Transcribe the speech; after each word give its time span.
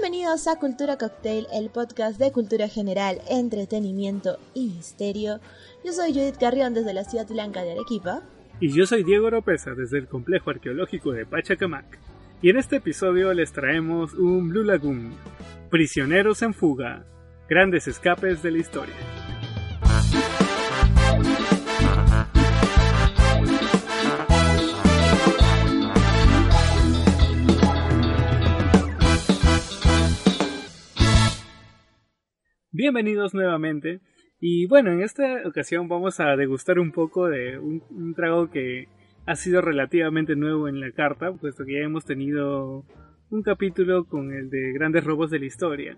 Bienvenidos 0.00 0.48
a 0.48 0.56
Cultura 0.56 0.98
Cocktail, 0.98 1.46
el 1.52 1.70
podcast 1.70 2.18
de 2.18 2.32
cultura 2.32 2.66
general, 2.66 3.20
entretenimiento 3.30 4.38
y 4.52 4.66
misterio. 4.66 5.38
Yo 5.84 5.92
soy 5.92 6.12
Judith 6.12 6.36
Carrión 6.36 6.74
desde 6.74 6.92
la 6.92 7.04
ciudad 7.04 7.28
blanca 7.28 7.62
de 7.62 7.72
Arequipa. 7.72 8.22
Y 8.58 8.72
yo 8.72 8.86
soy 8.86 9.04
Diego 9.04 9.28
Oropesa 9.28 9.70
desde 9.74 9.98
el 9.98 10.08
complejo 10.08 10.50
arqueológico 10.50 11.12
de 11.12 11.26
Pachacamac. 11.26 12.00
Y 12.42 12.50
en 12.50 12.56
este 12.56 12.76
episodio 12.76 13.32
les 13.34 13.52
traemos 13.52 14.14
un 14.14 14.48
Blue 14.48 14.64
Lagoon, 14.64 15.14
prisioneros 15.70 16.42
en 16.42 16.54
fuga, 16.54 17.06
grandes 17.48 17.86
escapes 17.86 18.42
de 18.42 18.50
la 18.50 18.58
historia. 18.58 18.94
Bienvenidos 32.76 33.34
nuevamente. 33.34 34.00
Y 34.40 34.66
bueno, 34.66 34.90
en 34.90 35.00
esta 35.00 35.46
ocasión 35.46 35.86
vamos 35.86 36.18
a 36.18 36.34
degustar 36.34 36.80
un 36.80 36.90
poco 36.90 37.28
de 37.28 37.56
un, 37.56 38.14
trago 38.16 38.50
que 38.50 38.88
ha 39.26 39.36
sido 39.36 39.60
relativamente 39.60 40.34
nuevo 40.34 40.66
en 40.66 40.80
la 40.80 40.90
carta, 40.90 41.32
puesto 41.34 41.64
que 41.64 41.74
ya 41.74 41.84
hemos 41.84 42.04
tenido 42.04 42.84
un 43.30 43.42
capítulo 43.44 44.06
con 44.06 44.32
el 44.32 44.50
de 44.50 44.72
grandes 44.72 45.04
robos 45.04 45.30
de 45.30 45.38
la 45.38 45.44
historia. 45.44 45.96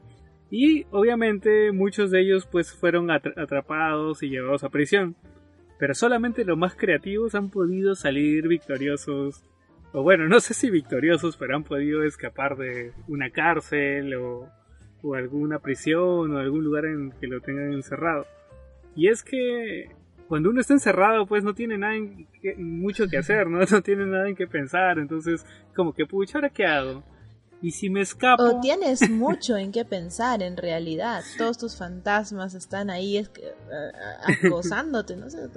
Y 0.50 0.84
obviamente 0.90 1.72
muchos 1.72 2.10
de 2.10 2.20
ellos 2.20 2.44
pues 2.44 2.70
fueron 2.74 3.10
atrapados 3.10 4.22
y 4.22 4.28
llevados 4.28 4.62
a 4.62 4.68
prisión. 4.68 5.16
Pero 5.78 5.94
solamente 5.94 6.44
los 6.44 6.58
más 6.58 6.74
creativos 6.74 7.34
han 7.34 7.48
podido 7.48 7.94
salir 7.94 8.48
victoriosos. 8.48 9.46
O 9.94 10.02
bueno, 10.02 10.28
no 10.28 10.40
sé 10.40 10.52
si 10.52 10.68
victoriosos, 10.68 11.38
pero 11.38 11.56
han 11.56 11.64
podido 11.64 12.02
escapar 12.02 12.58
de 12.58 12.92
una 13.08 13.30
cárcel 13.30 14.12
o 14.16 14.50
o 15.06 15.14
alguna 15.14 15.58
prisión 15.58 16.34
o 16.34 16.38
algún 16.38 16.64
lugar 16.64 16.86
en 16.86 17.12
que 17.12 17.26
lo 17.26 17.40
tengan 17.40 17.72
encerrado. 17.72 18.26
Y 18.94 19.08
es 19.08 19.22
que 19.22 19.90
cuando 20.28 20.50
uno 20.50 20.60
está 20.60 20.74
encerrado, 20.74 21.26
pues 21.26 21.44
no 21.44 21.54
tiene 21.54 21.78
nada 21.78 21.94
mucho 22.58 23.06
que 23.08 23.18
hacer, 23.18 23.48
¿no? 23.48 23.60
No 23.70 23.82
tiene 23.82 24.06
nada 24.06 24.28
en 24.28 24.34
que 24.34 24.46
pensar, 24.46 24.98
entonces 24.98 25.46
como 25.74 25.92
que 25.92 26.06
pucha, 26.06 26.38
¿ahora 26.38 26.50
qué 26.50 26.66
hago? 26.66 27.04
Y 27.62 27.70
si 27.70 27.88
me 27.88 28.02
escapo... 28.02 28.42
O 28.42 28.60
tienes 28.60 29.08
mucho 29.08 29.56
en 29.56 29.72
qué 29.72 29.84
pensar 29.84 30.42
en 30.42 30.56
realidad, 30.56 31.22
todos 31.38 31.56
tus 31.56 31.76
fantasmas 31.76 32.54
están 32.54 32.90
ahí 32.90 33.16
es 33.16 33.28
que, 33.30 33.54
acosándote, 34.44 35.16
no 35.16 35.30
sé. 35.30 35.48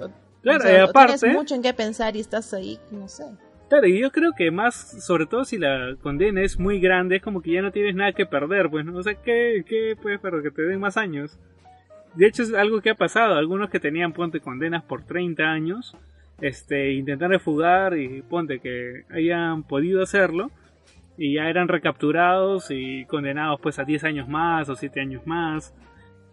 Claro, 0.42 0.70
y 0.70 0.76
aparte... 0.76 1.18
tienes 1.18 1.36
mucho 1.36 1.54
en 1.54 1.62
qué 1.62 1.74
pensar 1.74 2.16
y 2.16 2.20
estás 2.20 2.54
ahí, 2.54 2.78
no 2.90 3.06
sé. 3.08 3.24
Claro, 3.70 3.86
y 3.86 4.00
yo 4.00 4.10
creo 4.10 4.32
que 4.36 4.50
más, 4.50 4.74
sobre 4.74 5.26
todo 5.26 5.44
si 5.44 5.56
la 5.56 5.94
condena 6.02 6.42
es 6.42 6.58
muy 6.58 6.80
grande, 6.80 7.16
es 7.16 7.22
como 7.22 7.40
que 7.40 7.52
ya 7.52 7.62
no 7.62 7.70
tienes 7.70 7.94
nada 7.94 8.12
que 8.12 8.26
perder, 8.26 8.68
pues, 8.68 8.84
¿no? 8.84 8.98
O 8.98 9.02
sea, 9.04 9.14
¿qué, 9.14 9.64
qué 9.64 9.94
puedes 9.94 10.18
perder? 10.18 10.42
Que 10.42 10.50
te 10.50 10.62
den 10.62 10.80
más 10.80 10.96
años. 10.96 11.38
De 12.16 12.26
hecho, 12.26 12.42
es 12.42 12.52
algo 12.52 12.80
que 12.80 12.90
ha 12.90 12.96
pasado. 12.96 13.36
Algunos 13.36 13.70
que 13.70 13.78
tenían, 13.78 14.12
ponte, 14.12 14.40
condenas 14.40 14.82
por 14.82 15.04
30 15.04 15.44
años, 15.44 15.96
este, 16.40 16.94
intentan 16.94 17.30
refugar 17.30 17.96
y 17.96 18.22
ponte 18.22 18.58
que 18.58 19.04
hayan 19.08 19.62
podido 19.62 20.02
hacerlo, 20.02 20.50
y 21.16 21.34
ya 21.34 21.48
eran 21.48 21.68
recapturados 21.68 22.72
y 22.72 23.04
condenados, 23.04 23.60
pues, 23.60 23.78
a 23.78 23.84
10 23.84 24.02
años 24.02 24.28
más 24.28 24.68
o 24.68 24.74
7 24.74 25.00
años 25.00 25.24
más. 25.28 25.72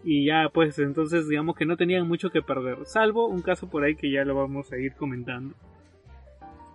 Y 0.02 0.26
ya, 0.26 0.48
pues, 0.52 0.76
entonces, 0.80 1.28
digamos 1.28 1.54
que 1.56 1.66
no 1.66 1.76
tenían 1.76 2.08
mucho 2.08 2.30
que 2.30 2.42
perder. 2.42 2.78
Salvo 2.84 3.28
un 3.28 3.42
caso 3.42 3.70
por 3.70 3.84
ahí 3.84 3.94
que 3.94 4.10
ya 4.10 4.24
lo 4.24 4.34
vamos 4.34 4.72
a 4.72 4.78
ir 4.78 4.94
comentando. 4.94 5.54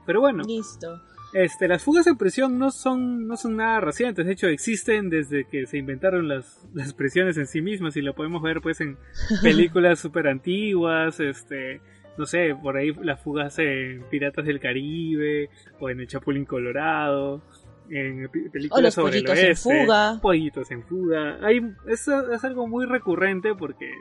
Pero 0.05 0.21
bueno. 0.21 0.43
Listo. 0.43 1.01
Este, 1.33 1.67
las 1.67 1.83
fugas 1.83 2.05
en 2.05 2.15
prisión 2.15 2.59
no 2.59 2.69
son, 2.69 3.27
no 3.27 3.37
son 3.37 3.55
nada 3.55 3.79
recientes, 3.79 4.23
de 4.23 4.33
hecho 4.33 4.47
existen 4.47 5.09
desde 5.09 5.45
que 5.45 5.65
se 5.65 5.77
inventaron 5.77 6.27
las, 6.27 6.63
las 6.75 6.93
prisiones 6.93 7.37
en 7.37 7.47
sí 7.47 7.61
mismas 7.61 7.97
y 7.97 8.01
lo 8.01 8.13
podemos 8.13 8.41
ver 8.43 8.61
pues 8.61 8.81
en 8.81 8.97
películas 9.41 9.99
súper 9.99 10.27
antiguas, 10.27 11.19
este, 11.19 11.81
no 12.17 12.27
sé, 12.27 12.55
por 12.61 12.77
ahí 12.77 12.93
las 13.01 13.19
fugas 13.19 13.57
en 13.57 14.03
Piratas 14.11 14.45
del 14.45 14.59
Caribe 14.59 15.49
o 15.79 15.89
en 15.89 16.01
el 16.01 16.07
Chapulín 16.07 16.45
Colorado, 16.45 17.41
en 17.89 18.29
películas 18.51 18.93
sobre 18.93 19.17
el 19.17 19.27
oeste, 19.27 19.49
en 19.49 19.57
fuga. 19.57 20.19
pollitos 20.21 20.69
en 20.69 20.83
fuga. 20.83 21.39
Hay, 21.41 21.61
eso 21.87 22.31
es 22.31 22.43
algo 22.43 22.67
muy 22.67 22.85
recurrente 22.85 23.55
porque 23.55 23.91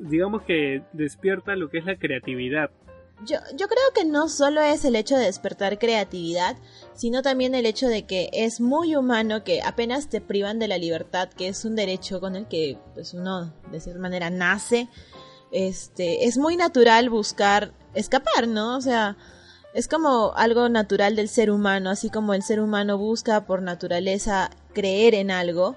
digamos 0.00 0.42
que 0.42 0.82
despierta 0.92 1.54
lo 1.56 1.70
que 1.70 1.78
es 1.78 1.84
la 1.84 1.96
creatividad 1.96 2.70
yo, 3.24 3.38
yo 3.56 3.68
creo 3.68 3.92
que 3.94 4.04
no 4.04 4.28
solo 4.28 4.60
es 4.62 4.84
el 4.84 4.96
hecho 4.96 5.16
de 5.16 5.26
despertar 5.26 5.78
creatividad, 5.78 6.56
sino 6.94 7.22
también 7.22 7.54
el 7.54 7.66
hecho 7.66 7.88
de 7.88 8.04
que 8.04 8.30
es 8.32 8.60
muy 8.60 8.96
humano 8.96 9.44
que 9.44 9.62
apenas 9.62 10.08
te 10.08 10.20
privan 10.20 10.58
de 10.58 10.68
la 10.68 10.78
libertad, 10.78 11.28
que 11.28 11.48
es 11.48 11.64
un 11.64 11.76
derecho 11.76 12.20
con 12.20 12.36
el 12.36 12.48
que 12.48 12.78
pues 12.94 13.14
uno 13.14 13.52
de 13.70 13.80
cierta 13.80 14.00
manera 14.00 14.30
nace, 14.30 14.88
este, 15.50 16.26
es 16.26 16.38
muy 16.38 16.56
natural 16.56 17.10
buscar 17.10 17.72
escapar, 17.94 18.48
¿no? 18.48 18.76
O 18.76 18.80
sea, 18.80 19.16
es 19.74 19.88
como 19.88 20.32
algo 20.34 20.68
natural 20.68 21.16
del 21.16 21.28
ser 21.28 21.50
humano, 21.50 21.90
así 21.90 22.10
como 22.10 22.34
el 22.34 22.42
ser 22.42 22.60
humano 22.60 22.98
busca 22.98 23.46
por 23.46 23.62
naturaleza 23.62 24.50
creer 24.74 25.14
en 25.14 25.30
algo, 25.30 25.76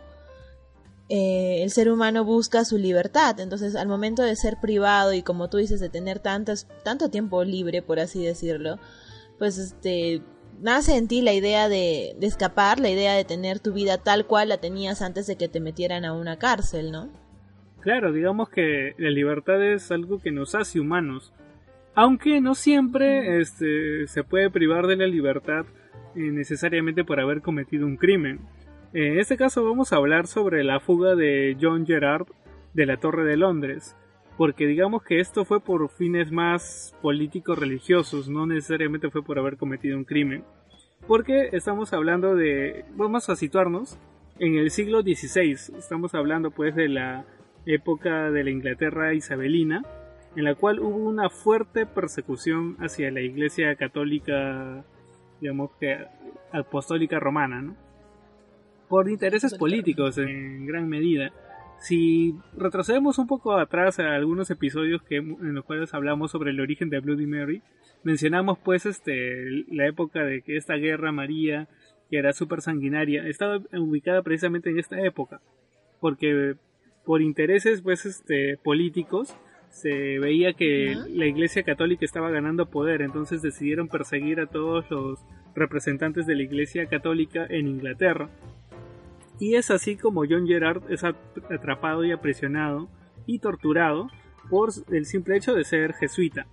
eh, 1.10 1.64
el 1.64 1.70
ser 1.72 1.90
humano 1.90 2.24
busca 2.26 2.66
su 2.66 2.78
libertad. 2.78 3.40
Entonces, 3.40 3.76
al 3.76 3.88
momento 3.88 4.24
de 4.24 4.36
ser 4.36 4.58
privado 4.62 5.14
y 5.14 5.22
como 5.22 5.50
tú 5.50 5.58
dices, 5.58 5.80
de 5.80 5.90
tener 5.90 6.20
tantas, 6.20 6.68
tanto 6.84 7.10
tiempo 7.10 7.44
libre, 7.44 7.82
por 7.82 8.00
así 8.00 8.24
decirlo, 8.24 8.80
pues 9.38 9.58
este 9.58 10.22
nace 10.62 10.96
en 10.96 11.08
ti 11.08 11.22
la 11.22 11.34
idea 11.34 11.68
de, 11.68 12.16
de, 12.18 12.28
escapar, 12.28 12.80
la 12.80 12.90
idea 12.90 13.14
de 13.14 13.26
tener 13.26 13.60
tu 13.60 13.74
vida 13.74 13.98
tal 13.98 14.26
cual 14.26 14.50
la 14.50 14.58
tenías 14.58 15.02
antes 15.02 15.28
de 15.28 15.36
que 15.36 15.50
te 15.50 15.60
metieran 15.60 16.06
a 16.06 16.14
una 16.14 16.38
cárcel, 16.38 16.92
¿no? 16.92 17.10
Claro, 17.82 18.12
digamos 18.12 18.50
que 18.50 18.96
la 18.98 19.10
libertad 19.12 19.64
es 19.64 19.92
algo 19.92 20.20
que 20.20 20.32
nos 20.32 20.56
hace 20.56 20.80
humanos. 20.80 21.34
Aunque 21.94 22.42
no 22.42 22.56
siempre 22.56 23.40
este, 23.40 24.08
se 24.08 24.24
puede 24.24 24.50
privar 24.50 24.88
de 24.88 24.98
la 24.98 25.06
libertad 25.06 25.66
eh, 26.16 26.32
necesariamente 26.32 27.04
por 27.04 27.20
haber 27.20 27.42
cometido 27.42 27.86
un 27.86 27.96
crimen. 27.98 28.40
En 28.98 29.20
este 29.20 29.36
caso 29.36 29.62
vamos 29.66 29.92
a 29.92 29.98
hablar 29.98 30.26
sobre 30.26 30.64
la 30.64 30.80
fuga 30.80 31.16
de 31.16 31.58
John 31.60 31.86
Gerard 31.86 32.28
de 32.74 32.86
la 32.86 32.96
Torre 32.96 33.26
de 33.26 33.36
Londres, 33.36 33.94
porque 34.38 34.68
digamos 34.68 35.04
que 35.04 35.20
esto 35.20 35.44
fue 35.44 35.60
por 35.60 35.90
fines 35.90 36.32
más 36.32 36.96
políticos 37.02 37.60
religiosos, 37.60 38.30
no 38.30 38.48
necesariamente 38.48 39.12
fue 39.12 39.22
por 39.22 39.38
haber 39.38 39.58
cometido 39.58 39.98
un 39.98 40.06
crimen. 40.06 40.46
Porque 41.10 41.50
estamos 41.52 41.92
hablando 41.92 42.36
de, 42.36 42.86
vamos 42.96 43.28
a 43.28 43.36
situarnos 43.36 44.00
en 44.40 44.56
el 44.56 44.72
siglo 44.72 45.02
XVI, 45.02 45.78
estamos 45.78 46.16
hablando 46.16 46.52
pues 46.52 46.74
de 46.74 46.88
la 46.88 47.26
época 47.66 48.32
de 48.32 48.46
la 48.46 48.50
Inglaterra 48.50 49.14
isabelina, 49.14 49.84
en 50.38 50.46
la 50.46 50.56
cual 50.56 50.80
hubo 50.80 50.96
una 50.96 51.30
fuerte 51.30 51.86
persecución 51.86 52.78
hacia 52.80 53.12
la 53.12 53.20
Iglesia 53.20 53.76
católica, 53.76 54.86
digamos 55.42 55.72
que 55.82 55.98
apostólica 56.54 57.20
romana, 57.20 57.62
¿no? 57.62 57.85
Por 58.88 59.10
intereses 59.10 59.56
políticos 59.56 60.18
en 60.18 60.66
gran 60.66 60.88
medida. 60.88 61.32
Si 61.80 62.36
retrocedemos 62.58 63.20
un 63.20 63.28
poco 63.28 63.58
atrás 63.58 64.00
a 64.00 64.16
algunos 64.16 64.50
episodios 64.50 65.02
que, 65.04 65.18
en 65.18 65.54
los 65.54 65.66
cuales 65.66 65.94
hablamos 65.94 66.32
sobre 66.32 66.52
el 66.52 66.60
origen 66.60 66.90
de 66.90 67.00
Bloody 67.00 67.26
Mary, 67.26 67.62
mencionamos 68.04 68.58
pues 68.60 68.86
este 68.86 69.66
la 69.70 69.88
época 69.88 70.24
de 70.24 70.42
que 70.42 70.58
esta 70.58 70.76
guerra 70.76 71.12
María, 71.12 71.68
que 72.10 72.18
era 72.18 72.34
súper 72.34 72.62
sanguinaria, 72.62 73.28
estaba 73.28 73.60
ubicada 73.74 74.22
precisamente 74.22 74.70
en 74.70 74.80
esta 74.80 75.00
época, 75.02 75.42
porque 76.00 76.56
por 77.06 77.22
intereses 77.22 77.82
pues 77.82 78.06
este 78.06 78.58
políticos 78.64 79.36
se 79.70 80.20
veía 80.20 80.54
que 80.54 80.96
la 81.10 81.26
Iglesia 81.26 81.64
Católica 81.64 82.06
estaba 82.06 82.30
ganando 82.30 82.70
poder, 82.70 83.02
entonces 83.02 83.42
decidieron 83.42 83.90
perseguir 83.90 84.40
a 84.40 84.48
todos 84.48 84.90
los 84.90 85.20
representantes 85.54 86.26
de 86.26 86.36
la 86.36 86.44
Iglesia 86.44 86.86
Católica 86.86 87.46
en 87.50 87.68
Inglaterra 87.68 88.30
y 89.40 89.56
es 89.56 89.72
así 89.72 89.96
como 89.96 90.24
John 90.30 90.48
Gerard 90.48 90.84
es 90.90 91.04
atrapado 91.04 92.04
y 92.04 92.12
aprisionado 92.12 92.88
y 93.26 93.40
torturado 93.40 94.08
por 94.50 94.70
el 94.92 95.06
simple 95.06 95.38
hecho 95.38 95.54
de 95.54 95.64
ser 95.64 95.94
jesuita. 95.94 96.48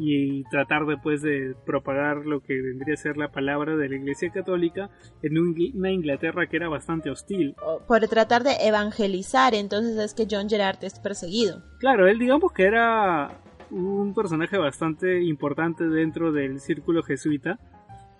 y 0.00 0.44
tratar 0.44 0.86
después 0.86 1.22
de 1.22 1.56
propagar 1.66 2.18
lo 2.18 2.38
que 2.38 2.54
vendría 2.62 2.94
a 2.94 2.96
ser 2.96 3.16
la 3.16 3.32
palabra 3.32 3.74
de 3.74 3.88
la 3.88 3.96
Iglesia 3.96 4.30
Católica 4.30 4.90
en 5.24 5.36
una 5.36 5.90
Inglaterra 5.90 6.46
que 6.46 6.56
era 6.56 6.68
bastante 6.68 7.10
hostil. 7.10 7.56
Por 7.88 8.06
tratar 8.06 8.44
de 8.44 8.54
evangelizar, 8.60 9.56
entonces 9.56 9.98
es 9.98 10.14
que 10.14 10.28
John 10.30 10.48
Gerard 10.48 10.84
es 10.84 11.00
perseguido. 11.00 11.64
Claro, 11.80 12.06
él 12.06 12.20
digamos 12.20 12.52
que 12.52 12.62
era 12.62 13.40
un 13.70 14.14
personaje 14.14 14.56
bastante 14.56 15.20
importante 15.24 15.88
dentro 15.88 16.30
del 16.30 16.60
círculo 16.60 17.02
jesuita 17.02 17.58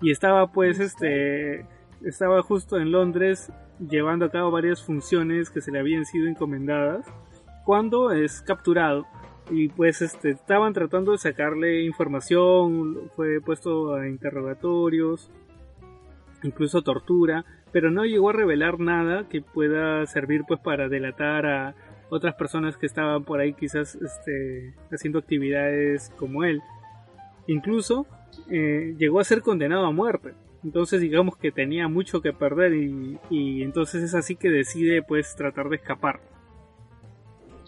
y 0.00 0.10
estaba 0.10 0.50
pues 0.50 0.80
este 0.80 1.64
estaba 2.04 2.42
justo 2.42 2.78
en 2.78 2.92
Londres 2.92 3.52
llevando 3.78 4.26
a 4.26 4.30
cabo 4.30 4.50
varias 4.50 4.82
funciones 4.82 5.50
que 5.50 5.60
se 5.60 5.70
le 5.70 5.78
habían 5.78 6.04
sido 6.04 6.26
encomendadas 6.26 7.06
cuando 7.64 8.12
es 8.12 8.40
capturado 8.42 9.06
y 9.50 9.68
pues 9.68 10.02
este 10.02 10.30
estaban 10.30 10.72
tratando 10.72 11.12
de 11.12 11.18
sacarle 11.18 11.84
información, 11.84 13.10
fue 13.16 13.40
puesto 13.40 13.94
a 13.94 14.08
interrogatorios, 14.08 15.30
incluso 16.42 16.82
tortura, 16.82 17.44
pero 17.72 17.90
no 17.90 18.04
llegó 18.04 18.30
a 18.30 18.34
revelar 18.34 18.78
nada 18.78 19.28
que 19.28 19.40
pueda 19.40 20.04
servir 20.06 20.42
pues 20.46 20.60
para 20.60 20.88
delatar 20.88 21.46
a 21.46 21.74
otras 22.10 22.34
personas 22.34 22.76
que 22.76 22.86
estaban 22.86 23.24
por 23.24 23.40
ahí 23.40 23.52
quizás 23.52 23.94
este, 23.96 24.74
haciendo 24.90 25.18
actividades 25.18 26.10
como 26.16 26.44
él. 26.44 26.60
Incluso 27.46 28.06
eh, 28.50 28.94
llegó 28.98 29.20
a 29.20 29.24
ser 29.24 29.42
condenado 29.42 29.86
a 29.86 29.92
muerte. 29.92 30.34
Entonces 30.64 31.00
digamos 31.00 31.36
que 31.36 31.52
tenía 31.52 31.88
mucho 31.88 32.20
que 32.20 32.32
perder 32.32 32.74
y, 32.74 33.62
entonces 33.62 34.02
es 34.02 34.14
así 34.14 34.36
que 34.36 34.48
decide 34.48 35.02
pues 35.02 35.34
tratar 35.36 35.68
de 35.68 35.76
escapar. 35.76 36.20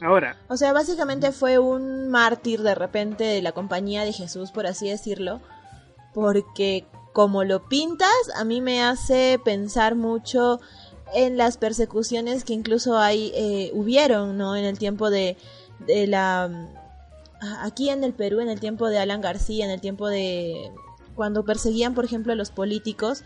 Ahora. 0.00 0.38
O 0.48 0.56
sea, 0.56 0.72
básicamente 0.72 1.30
fue 1.30 1.58
un 1.58 2.08
mártir 2.08 2.62
de 2.62 2.74
repente 2.74 3.24
de 3.24 3.42
la 3.42 3.52
compañía 3.52 4.04
de 4.04 4.12
Jesús, 4.12 4.50
por 4.50 4.66
así 4.66 4.88
decirlo, 4.88 5.40
porque 6.14 6.86
como 7.12 7.44
lo 7.44 7.68
pintas, 7.68 8.08
a 8.34 8.44
mí 8.44 8.60
me 8.60 8.82
hace 8.82 9.38
pensar 9.44 9.96
mucho 9.96 10.58
en 11.12 11.36
las 11.36 11.58
persecuciones 11.58 12.44
que 12.44 12.54
incluso 12.54 12.98
hay, 12.98 13.32
eh, 13.34 13.70
hubieron, 13.74 14.38
¿no? 14.38 14.56
En 14.56 14.64
el 14.64 14.78
tiempo 14.78 15.10
de, 15.10 15.36
de 15.86 16.06
la... 16.06 16.50
Aquí 17.62 17.88
en 17.88 18.04
el 18.04 18.12
Perú, 18.12 18.40
en 18.40 18.48
el 18.50 18.60
tiempo 18.60 18.88
de 18.88 18.98
Alan 18.98 19.20
García, 19.20 19.64
en 19.64 19.70
el 19.70 19.80
tiempo 19.80 20.08
de... 20.08 20.70
Cuando 21.20 21.44
perseguían, 21.44 21.92
por 21.92 22.06
ejemplo, 22.06 22.32
a 22.32 22.34
los 22.34 22.50
políticos. 22.50 23.24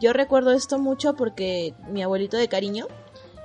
Yo 0.00 0.12
recuerdo 0.12 0.52
esto 0.52 0.78
mucho 0.78 1.16
porque 1.16 1.74
mi 1.90 2.00
abuelito 2.00 2.36
de 2.36 2.46
cariño, 2.46 2.86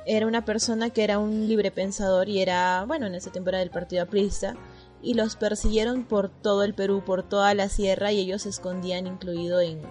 era 0.06 0.28
una 0.28 0.46
persona 0.46 0.92
que 0.92 1.04
era 1.04 1.18
un 1.18 1.48
libre 1.48 1.72
pensador 1.72 2.30
y 2.30 2.40
era, 2.40 2.86
bueno, 2.88 3.08
en 3.08 3.16
esa 3.16 3.32
temporada 3.32 3.62
del 3.62 3.72
partido 3.72 4.04
aprista 4.04 4.56
y 5.02 5.16
los 5.16 5.38
persiguieron 5.38 6.04
por 6.04 6.30
todo 6.30 6.62
el 6.62 6.76
Perú, 6.76 7.02
por 7.04 7.24
toda 7.24 7.56
la 7.56 7.68
sierra 7.68 8.12
y 8.12 8.20
ellos 8.20 8.44
se 8.44 8.50
escondían 8.50 9.08
incluido 9.08 9.60
en, 9.60 9.82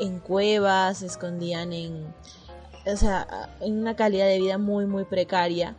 en 0.00 0.18
cuevas, 0.18 0.98
se 0.98 1.06
escondían 1.06 1.72
en, 1.72 2.12
o 2.84 2.96
sea, 2.96 3.54
en 3.60 3.78
una 3.78 3.94
calidad 3.94 4.26
de 4.26 4.40
vida 4.40 4.58
muy, 4.58 4.86
muy 4.86 5.04
precaria. 5.04 5.76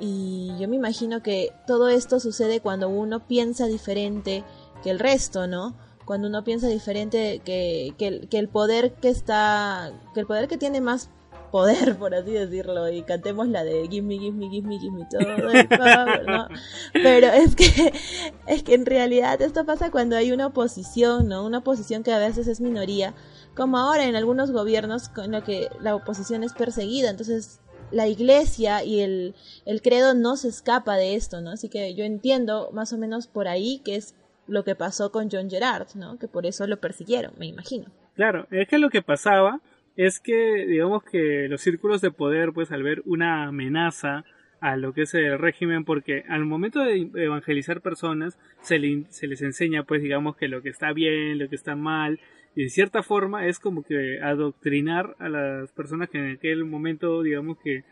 Y 0.00 0.50
yo 0.58 0.66
me 0.66 0.74
imagino 0.74 1.22
que 1.22 1.52
todo 1.64 1.90
esto 1.90 2.18
sucede 2.18 2.58
cuando 2.58 2.88
uno 2.88 3.24
piensa 3.28 3.66
diferente 3.66 4.42
que 4.82 4.90
el 4.90 4.98
resto, 4.98 5.46
¿no? 5.46 5.76
Cuando 6.08 6.28
uno 6.28 6.42
piensa 6.42 6.68
diferente 6.68 7.42
que, 7.44 7.92
que, 7.98 8.38
el 8.38 8.48
poder 8.48 8.94
que 8.94 9.10
está, 9.10 9.92
que 10.14 10.20
el 10.20 10.26
poder 10.26 10.48
que 10.48 10.56
tiene 10.56 10.80
más 10.80 11.10
poder, 11.52 11.96
por 11.98 12.14
así 12.14 12.30
decirlo, 12.30 12.88
y 12.88 13.02
cantemos 13.02 13.46
la 13.46 13.62
de 13.62 13.86
Give 13.90 14.00
me, 14.00 14.18
give 14.18 14.32
me, 14.32 14.48
give 14.48 14.66
me, 14.66 14.78
give 14.78 14.90
me 14.90 15.04
todo 15.10 15.50
el 15.50 15.68
power, 15.68 16.24
¿no? 16.26 16.48
Pero 16.94 17.26
es 17.26 17.54
que, 17.54 17.92
es 18.46 18.62
que 18.62 18.72
en 18.72 18.86
realidad 18.86 19.42
esto 19.42 19.66
pasa 19.66 19.90
cuando 19.90 20.16
hay 20.16 20.32
una 20.32 20.46
oposición, 20.46 21.28
¿no? 21.28 21.44
Una 21.44 21.58
oposición 21.58 22.02
que 22.02 22.14
a 22.14 22.18
veces 22.18 22.48
es 22.48 22.62
minoría, 22.62 23.12
como 23.54 23.76
ahora 23.76 24.06
en 24.06 24.16
algunos 24.16 24.50
gobiernos 24.50 25.10
con 25.10 25.30
lo 25.30 25.44
que 25.44 25.68
la 25.82 25.94
oposición 25.94 26.42
es 26.42 26.54
perseguida, 26.54 27.10
entonces 27.10 27.60
la 27.90 28.08
iglesia 28.08 28.82
y 28.82 29.00
el, 29.00 29.34
el 29.66 29.82
credo 29.82 30.14
no 30.14 30.38
se 30.38 30.48
escapa 30.48 30.96
de 30.96 31.16
esto, 31.16 31.42
¿no? 31.42 31.50
Así 31.50 31.68
que 31.68 31.94
yo 31.94 32.04
entiendo 32.04 32.70
más 32.72 32.94
o 32.94 32.96
menos 32.96 33.26
por 33.26 33.46
ahí 33.46 33.82
que 33.84 33.96
es 33.96 34.14
lo 34.48 34.64
que 34.64 34.74
pasó 34.74 35.12
con 35.12 35.28
John 35.30 35.50
Gerard, 35.50 35.88
¿no? 35.94 36.18
Que 36.18 36.28
por 36.28 36.46
eso 36.46 36.66
lo 36.66 36.78
persiguieron, 36.78 37.32
me 37.38 37.46
imagino. 37.46 37.86
Claro, 38.14 38.46
es 38.50 38.66
que 38.68 38.78
lo 38.78 38.90
que 38.90 39.02
pasaba 39.02 39.60
es 39.96 40.20
que 40.20 40.66
digamos 40.66 41.02
que 41.04 41.48
los 41.48 41.60
círculos 41.60 42.00
de 42.00 42.10
poder 42.10 42.52
pues 42.52 42.72
al 42.72 42.82
ver 42.82 43.02
una 43.04 43.48
amenaza 43.48 44.24
a 44.60 44.76
lo 44.76 44.92
que 44.92 45.02
es 45.02 45.14
el 45.14 45.38
régimen 45.38 45.84
porque 45.84 46.24
al 46.28 46.44
momento 46.44 46.80
de 46.80 47.10
evangelizar 47.14 47.80
personas 47.80 48.38
se, 48.60 49.04
se 49.08 49.26
les 49.26 49.42
enseña 49.42 49.84
pues 49.84 50.02
digamos 50.02 50.36
que 50.36 50.48
lo 50.48 50.62
que 50.62 50.68
está 50.68 50.92
bien, 50.92 51.38
lo 51.38 51.48
que 51.48 51.56
está 51.56 51.76
mal 51.76 52.20
y 52.54 52.64
de 52.64 52.68
cierta 52.70 53.02
forma 53.02 53.46
es 53.46 53.58
como 53.58 53.82
que 53.82 54.20
adoctrinar 54.20 55.16
a 55.18 55.28
las 55.28 55.72
personas 55.72 56.08
que 56.08 56.18
en 56.18 56.30
aquel 56.32 56.64
momento 56.64 57.22
digamos 57.22 57.58
que 57.58 57.84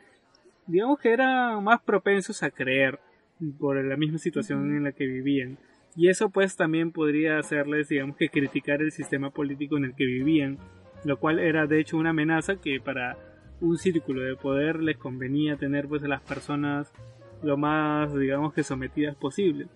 digamos 0.67 0.99
que 0.99 1.13
eran 1.13 1.63
más 1.63 1.81
propensos 1.83 2.43
a 2.43 2.51
creer 2.51 2.99
por 3.59 3.83
la 3.85 3.97
misma 3.97 4.19
situación 4.19 4.77
en 4.77 4.85
la 4.85 4.93
que 4.93 5.07
vivían 5.07 5.59
y 5.97 6.09
eso 6.09 6.31
pues 6.31 6.57
también 6.57 6.93
podría 6.93 7.39
hacerles 7.39 7.89
digamos 7.89 8.17
que 8.17 8.29
criticar 8.29 8.83
el 8.83 8.93
sistema 8.93 9.31
político 9.31 9.77
en 9.77 9.85
el 9.85 9.95
que 9.95 10.05
vivían 10.05 10.59
lo 11.05 11.19
cual 11.19 11.39
era 11.39 11.67
de 11.67 11.81
hecho 11.81 11.97
una 11.97 12.11
amenaza 12.11 12.57
que 12.57 12.81
para 12.81 13.17
un 13.61 13.79
círculo 13.79 14.23
de 14.23 14.37
poder 14.37 14.83
les 14.83 14.97
convenía 14.97 15.57
tener 15.57 15.89
pues 15.89 16.03
a 16.05 16.09
las 16.09 16.23
personas 16.23 16.93
lo 17.43 17.57
más 17.57 18.15
digamos 18.15 18.53
que 18.53 18.63
sometidas 18.63 19.15
posible. 19.17 19.67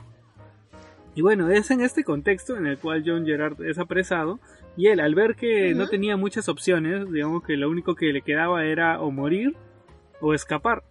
Y 1.15 1.23
bueno, 1.23 1.49
es 1.51 1.71
en 1.71 1.81
este 1.81 2.05
contexto 2.05 2.57
en 2.57 2.67
el 2.67 2.79
cual 2.79 3.03
John 3.05 3.27
Gerard 3.27 3.63
es 3.65 3.79
apresado 3.79 4.39
y 4.77 4.87
él 4.87 5.01
al 5.01 5.15
ver 5.15 5.35
que 5.35 5.75
no 5.75 5.89
tenía 5.89 6.17
muchas 6.17 6.49
opciones, 6.49 7.11
digamos 7.11 7.43
que 7.43 7.57
lo 7.57 7.69
único 7.69 7.97
que 7.97 8.13
le 8.13 8.23
quedaba 8.23 8.65
era 8.65 9.01
o 9.01 9.11
morir 9.11 9.57
o 10.21 10.35
escapar. 10.35 10.85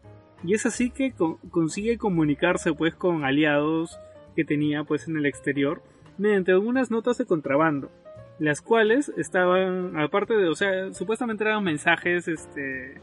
Y 0.44 0.54
es 0.54 0.66
así 0.66 0.90
que 0.90 1.14
consigue 1.52 1.98
comunicarse 1.98 2.74
pues 2.74 2.96
con 2.96 3.24
aliados 3.24 3.98
que 4.40 4.46
tenía 4.46 4.86
pues 4.86 5.06
en 5.10 5.18
el 5.18 5.26
exterior 5.26 5.82
mediante 6.18 6.54
algunas 6.54 6.90
notas 6.90 7.18
de 7.18 7.26
contrabando 7.26 7.92
las 8.40 8.62
cuales 8.62 9.12
estaban, 9.18 10.00
aparte 10.00 10.34
de, 10.34 10.48
o 10.48 10.56
sea, 10.56 10.94
supuestamente 10.94 11.44
eran 11.44 11.62
mensajes, 11.62 12.30
este, 12.30 13.02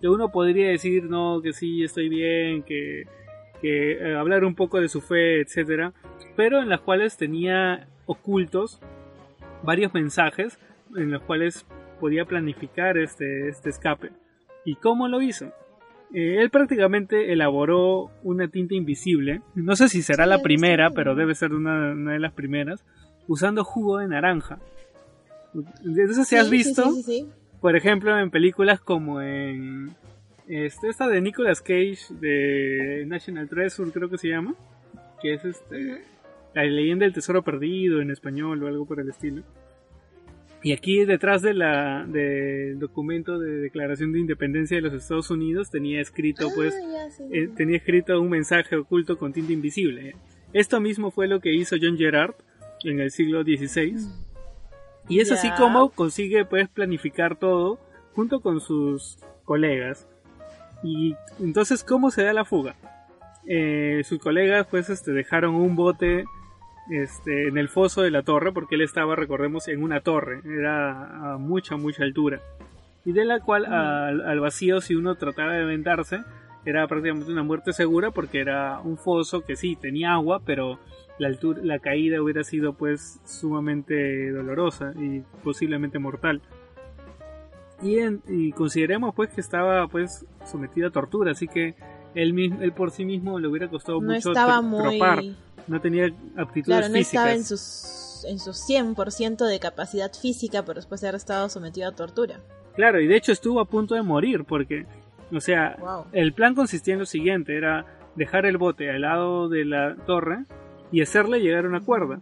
que 0.00 0.08
uno 0.08 0.30
podría 0.30 0.68
decir, 0.68 1.02
no, 1.02 1.40
que 1.42 1.52
sí, 1.52 1.82
estoy 1.82 2.08
bien, 2.08 2.62
que, 2.62 3.08
que 3.60 3.94
eh, 3.94 4.14
hablar 4.14 4.44
un 4.44 4.54
poco 4.54 4.80
de 4.80 4.88
su 4.88 5.00
fe, 5.00 5.40
etcétera, 5.40 5.92
pero 6.36 6.62
en 6.62 6.68
las 6.68 6.80
cuales 6.80 7.16
tenía 7.16 7.88
ocultos 8.06 8.78
varios 9.64 9.92
mensajes 9.92 10.60
en 10.96 11.10
los 11.10 11.22
cuales 11.22 11.66
podía 11.98 12.24
planificar 12.24 12.98
este, 12.98 13.48
este 13.48 13.70
escape. 13.70 14.10
¿Y 14.64 14.76
cómo 14.76 15.08
lo 15.08 15.22
hizo? 15.22 15.52
Eh, 16.14 16.42
él 16.42 16.50
prácticamente 16.50 17.32
elaboró 17.32 18.10
una 18.22 18.48
tinta 18.48 18.74
invisible, 18.74 19.40
no 19.54 19.76
sé 19.76 19.88
si 19.88 20.02
será 20.02 20.26
la 20.26 20.42
primera, 20.42 20.90
pero 20.90 21.14
debe 21.14 21.34
ser 21.34 21.52
una, 21.52 21.92
una 21.92 22.12
de 22.12 22.18
las 22.18 22.32
primeras, 22.32 22.84
usando 23.28 23.64
jugo 23.64 23.98
de 23.98 24.08
naranja. 24.08 24.58
Entonces, 25.54 26.28
si 26.28 26.36
has 26.36 26.50
visto, 26.50 26.90
por 27.60 27.76
ejemplo, 27.76 28.18
en 28.18 28.30
películas 28.30 28.80
como 28.80 29.20
en 29.20 29.90
este, 30.48 30.88
esta 30.88 31.08
de 31.08 31.20
Nicolas 31.20 31.60
Cage 31.60 32.14
de 32.20 33.04
National 33.06 33.48
Treasure, 33.48 33.90
creo 33.90 34.08
que 34.08 34.18
se 34.18 34.28
llama, 34.28 34.54
que 35.20 35.34
es 35.34 35.44
este 35.44 36.04
la 36.54 36.64
leyenda 36.64 37.04
del 37.04 37.14
tesoro 37.14 37.42
perdido 37.42 38.00
en 38.00 38.10
español 38.10 38.62
o 38.62 38.66
algo 38.66 38.84
por 38.84 39.00
el 39.00 39.08
estilo. 39.08 39.42
Y 40.64 40.72
aquí 40.72 41.04
detrás 41.04 41.42
de 41.42 41.54
la 41.54 42.04
del 42.06 42.78
documento 42.78 43.38
de 43.38 43.58
declaración 43.58 44.12
de 44.12 44.20
independencia 44.20 44.76
de 44.76 44.82
los 44.82 44.94
Estados 44.94 45.30
Unidos 45.30 45.70
tenía 45.70 46.00
escrito 46.00 46.48
ah, 46.48 46.52
pues 46.54 46.74
eh, 47.32 47.48
tenía 47.56 47.76
escrito 47.76 48.20
un 48.20 48.30
mensaje 48.30 48.76
oculto 48.76 49.18
con 49.18 49.32
tinta 49.32 49.52
invisible. 49.52 50.14
Esto 50.52 50.80
mismo 50.80 51.10
fue 51.10 51.26
lo 51.26 51.40
que 51.40 51.52
hizo 51.52 51.76
John 51.80 51.96
Gerard 51.96 52.34
en 52.84 53.00
el 53.00 53.10
siglo 53.10 53.42
XVI. 53.42 53.96
Y 55.08 55.20
es 55.20 55.32
así 55.32 55.50
como 55.58 55.90
consigue 55.90 56.44
pues 56.44 56.68
planificar 56.68 57.36
todo 57.36 57.80
junto 58.12 58.40
con 58.40 58.60
sus 58.60 59.18
colegas. 59.44 60.06
Y 60.82 61.14
entonces, 61.40 61.84
¿cómo 61.84 62.10
se 62.10 62.22
da 62.22 62.32
la 62.32 62.44
fuga? 62.44 62.76
Eh, 63.46 64.02
sus 64.04 64.20
colegas 64.20 64.66
pues 64.70 64.88
este, 64.90 65.12
dejaron 65.12 65.54
un 65.54 65.74
bote 65.74 66.24
este, 66.92 67.48
en 67.48 67.56
el 67.56 67.68
foso 67.68 68.02
de 68.02 68.10
la 68.10 68.22
torre, 68.22 68.52
porque 68.52 68.74
él 68.74 68.82
estaba, 68.82 69.16
recordemos, 69.16 69.68
en 69.68 69.82
una 69.82 70.00
torre, 70.00 70.40
era 70.44 71.34
a 71.34 71.38
mucha, 71.38 71.76
mucha 71.76 72.04
altura. 72.04 72.40
Y 73.04 73.12
de 73.12 73.24
la 73.24 73.40
cual 73.40 73.64
al, 73.66 74.20
al, 74.20 74.40
vacío, 74.40 74.80
si 74.80 74.94
uno 74.94 75.14
trataba 75.14 75.54
de 75.54 75.64
vendarse, 75.64 76.20
era 76.64 76.86
prácticamente 76.86 77.32
una 77.32 77.42
muerte 77.42 77.72
segura, 77.72 78.10
porque 78.10 78.40
era 78.40 78.80
un 78.80 78.96
foso 78.96 79.40
que 79.40 79.56
sí, 79.56 79.76
tenía 79.76 80.12
agua, 80.12 80.40
pero 80.44 80.78
la, 81.18 81.28
altura, 81.28 81.60
la 81.62 81.78
caída 81.78 82.22
hubiera 82.22 82.44
sido 82.44 82.74
pues 82.74 83.20
sumamente 83.24 84.30
dolorosa 84.30 84.92
y 84.96 85.20
posiblemente 85.42 85.98
mortal. 85.98 86.42
Y, 87.82 87.98
y 88.28 88.52
consideremos 88.52 89.14
pues 89.14 89.30
que 89.30 89.40
estaba 89.40 89.88
pues 89.88 90.24
sometido 90.44 90.88
a 90.88 90.90
tortura, 90.90 91.32
así 91.32 91.48
que 91.48 91.74
él, 92.14 92.38
él 92.60 92.72
por 92.72 92.90
sí 92.90 93.04
mismo 93.04 93.38
le 93.38 93.48
hubiera 93.48 93.68
costado 93.68 94.00
mucho 94.00 94.30
estaba 94.30 94.60
muy... 94.60 95.00
no 95.68 95.80
tenía 95.80 96.06
aptitudes 96.36 96.64
Claro, 96.78 96.88
no 96.88 96.94
físicas. 96.94 97.12
estaba 97.14 97.32
en 97.32 97.44
sus, 97.44 98.24
en 98.28 98.38
sus 98.38 98.56
100% 98.68 99.46
de 99.46 99.58
capacidad 99.60 100.12
física 100.12 100.64
por 100.64 100.76
después 100.76 101.00
de 101.00 101.08
haber 101.08 101.16
estado 101.18 101.48
sometido 101.48 101.88
a 101.88 101.92
tortura. 101.92 102.40
Claro, 102.74 103.00
y 103.00 103.06
de 103.06 103.16
hecho 103.16 103.32
estuvo 103.32 103.60
a 103.60 103.66
punto 103.66 103.94
de 103.94 104.02
morir 104.02 104.44
porque, 104.44 104.86
o 105.32 105.40
sea, 105.40 105.76
Wow. 105.80 106.06
el 106.12 106.32
plan 106.32 106.54
consistía 106.54 106.94
en 106.94 107.00
lo 107.00 107.06
siguiente, 107.06 107.56
era 107.56 107.84
dejar 108.16 108.46
el 108.46 108.56
bote 108.58 108.90
al 108.90 109.02
lado 109.02 109.48
de 109.48 109.64
la 109.64 109.96
torre 110.06 110.44
y 110.90 111.02
hacerle 111.02 111.40
llegar 111.40 111.66
una 111.66 111.80
cuerda. 111.80 112.20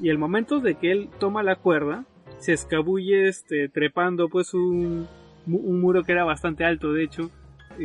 Y 0.00 0.08
el 0.10 0.18
momento 0.18 0.60
de 0.60 0.74
que 0.76 0.90
él 0.90 1.08
toma 1.20 1.42
la 1.42 1.56
cuerda, 1.56 2.04
se 2.38 2.52
escabulle 2.52 3.28
este, 3.28 3.68
trepando 3.68 4.28
pues 4.28 4.52
un, 4.54 5.06
un 5.46 5.80
muro 5.80 6.02
que 6.02 6.12
era 6.12 6.24
bastante 6.24 6.64
alto, 6.64 6.92
de 6.92 7.04
hecho, 7.04 7.30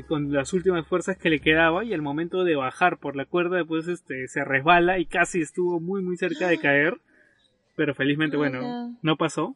con 0.08 0.32
las 0.32 0.54
últimas 0.54 0.88
fuerzas 0.88 1.18
que 1.18 1.30
le 1.30 1.40
quedaba 1.40 1.84
y 1.84 1.94
al 1.94 2.02
momento 2.02 2.44
de 2.44 2.56
bajar 2.56 2.98
por 3.00 3.16
la 3.16 3.26
cuerda 3.26 3.64
pues 3.66 3.88
este 3.88 4.28
se 4.28 4.44
resbala 4.44 5.00
y 5.00 5.06
casi 5.06 5.42
estuvo 5.42 5.80
muy 5.80 6.02
muy 6.02 6.18
cerca 6.18 6.48
de 6.48 6.58
caer 6.60 7.00
pero 7.76 7.96
felizmente 7.96 8.38
bueno 8.38 8.98
no 9.02 9.18
pasó 9.18 9.56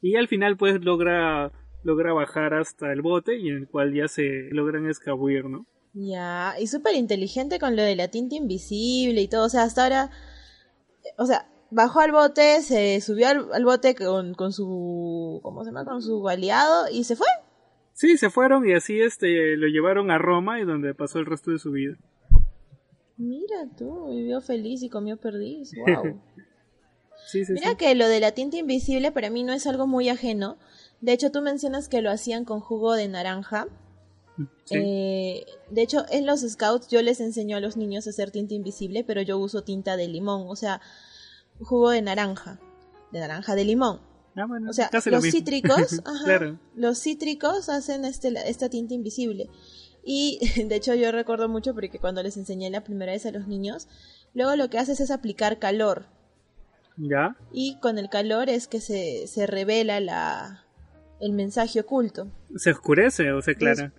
y 0.00 0.16
al 0.16 0.28
final 0.28 0.56
pues 0.56 0.84
logra 0.84 1.52
logra 1.84 2.12
bajar 2.12 2.54
hasta 2.54 2.92
el 2.92 3.02
bote 3.02 3.36
y 3.38 3.48
en 3.48 3.56
el 3.56 3.68
cual 3.68 3.92
ya 3.94 4.08
se 4.08 4.48
logran 4.52 4.88
escabullir 4.88 5.46
no 5.46 5.66
Ya, 5.94 6.54
y 6.58 6.66
súper 6.68 6.94
inteligente 6.94 7.58
con 7.58 7.76
lo 7.76 7.82
de 7.82 7.96
la 7.96 8.08
tinta 8.08 8.34
invisible 8.34 9.20
y 9.20 9.28
todo. 9.28 9.44
O 9.44 9.48
sea, 9.50 9.64
hasta 9.64 9.82
ahora. 9.82 10.10
O 11.18 11.26
sea, 11.26 11.46
bajó 11.70 12.00
al 12.00 12.12
bote, 12.12 12.62
se 12.62 13.00
subió 13.02 13.28
al, 13.28 13.52
al 13.52 13.64
bote 13.64 13.94
con, 13.94 14.32
con 14.34 14.52
su. 14.52 15.40
¿Cómo 15.42 15.64
se 15.64 15.70
llama? 15.70 15.84
Con 15.84 16.00
su 16.00 16.26
aliado 16.28 16.88
y 16.90 17.04
se 17.04 17.14
fue. 17.16 17.26
Sí 17.92 18.16
se 18.16 18.30
fueron 18.30 18.66
y 18.68 18.72
así 18.72 19.00
este 19.00 19.56
lo 19.56 19.66
llevaron 19.66 20.10
a 20.10 20.18
Roma 20.18 20.60
y 20.60 20.64
donde 20.64 20.94
pasó 20.94 21.18
el 21.18 21.26
resto 21.26 21.50
de 21.50 21.58
su 21.58 21.70
vida 21.72 21.96
Mira 23.22 23.68
tú, 23.76 24.08
vivió 24.10 24.40
feliz 24.40 24.82
y 24.82 24.88
comió 24.88 25.16
perdiz. 25.16 25.72
Wow. 25.86 26.20
sí 27.26 27.44
sí 27.44 27.52
Mira 27.52 27.70
sí 27.70 27.76
que 27.76 27.94
lo 27.94 28.08
de 28.08 28.18
la 28.20 28.32
tinta 28.32 28.56
invisible 28.56 29.12
para 29.12 29.30
mí 29.30 29.44
no 29.44 29.52
es 29.52 29.66
algo 29.66 29.86
muy 29.86 30.08
ajeno. 30.08 30.56
De 31.00 31.12
hecho, 31.12 31.30
tú 31.30 31.40
mencionas 31.40 31.88
que 31.88 32.02
lo 32.02 32.10
hacían 32.10 32.44
con 32.44 32.60
jugo 32.60 32.94
de 32.94 33.08
naranja. 33.08 33.68
Eh, 34.70 35.44
de 35.70 35.82
hecho, 35.82 36.04
en 36.10 36.26
los 36.26 36.40
scouts 36.40 36.88
yo 36.88 37.02
les 37.02 37.20
enseño 37.20 37.56
a 37.56 37.60
los 37.60 37.76
niños 37.76 38.06
a 38.06 38.10
hacer 38.10 38.30
tinta 38.30 38.54
invisible, 38.54 39.04
pero 39.04 39.20
yo 39.20 39.38
uso 39.38 39.62
tinta 39.62 39.96
de 39.96 40.08
limón, 40.08 40.46
o 40.48 40.56
sea, 40.56 40.80
jugo 41.60 41.90
de 41.90 42.02
naranja, 42.02 42.58
de 43.12 43.20
naranja 43.20 43.54
de 43.54 43.64
limón. 43.64 44.00
Ah, 44.34 44.46
bueno, 44.46 44.70
O 44.70 44.72
sea, 44.72 44.88
lo 44.92 45.10
los 45.12 45.24
cítricos, 45.24 46.00
ajá, 46.04 46.24
claro 46.24 46.58
los 46.74 46.98
cítricos 46.98 47.68
hacen 47.68 48.04
este, 48.04 48.32
esta 48.48 48.68
tinta 48.70 48.94
invisible. 48.94 49.50
Y 50.04 50.40
de 50.68 50.74
hecho 50.76 50.94
yo 50.94 51.12
recuerdo 51.12 51.48
mucho 51.48 51.74
porque 51.74 51.98
cuando 51.98 52.22
les 52.22 52.36
enseñé 52.36 52.70
la 52.70 52.82
primera 52.84 53.12
vez 53.12 53.26
a 53.26 53.30
los 53.30 53.46
niños, 53.46 53.88
luego 54.34 54.56
lo 54.56 54.68
que 54.70 54.78
haces 54.78 55.00
es 55.00 55.10
aplicar 55.10 55.58
calor. 55.58 56.06
ya 56.96 57.36
Y 57.52 57.78
con 57.80 57.98
el 57.98 58.08
calor 58.08 58.48
es 58.48 58.68
que 58.68 58.80
se, 58.80 59.26
se 59.26 59.46
revela 59.46 60.00
la, 60.00 60.64
el 61.20 61.32
mensaje 61.32 61.80
oculto. 61.80 62.28
se 62.56 62.70
oscurece 62.70 63.32
o 63.32 63.42
se 63.42 63.52
aclara 63.52 63.92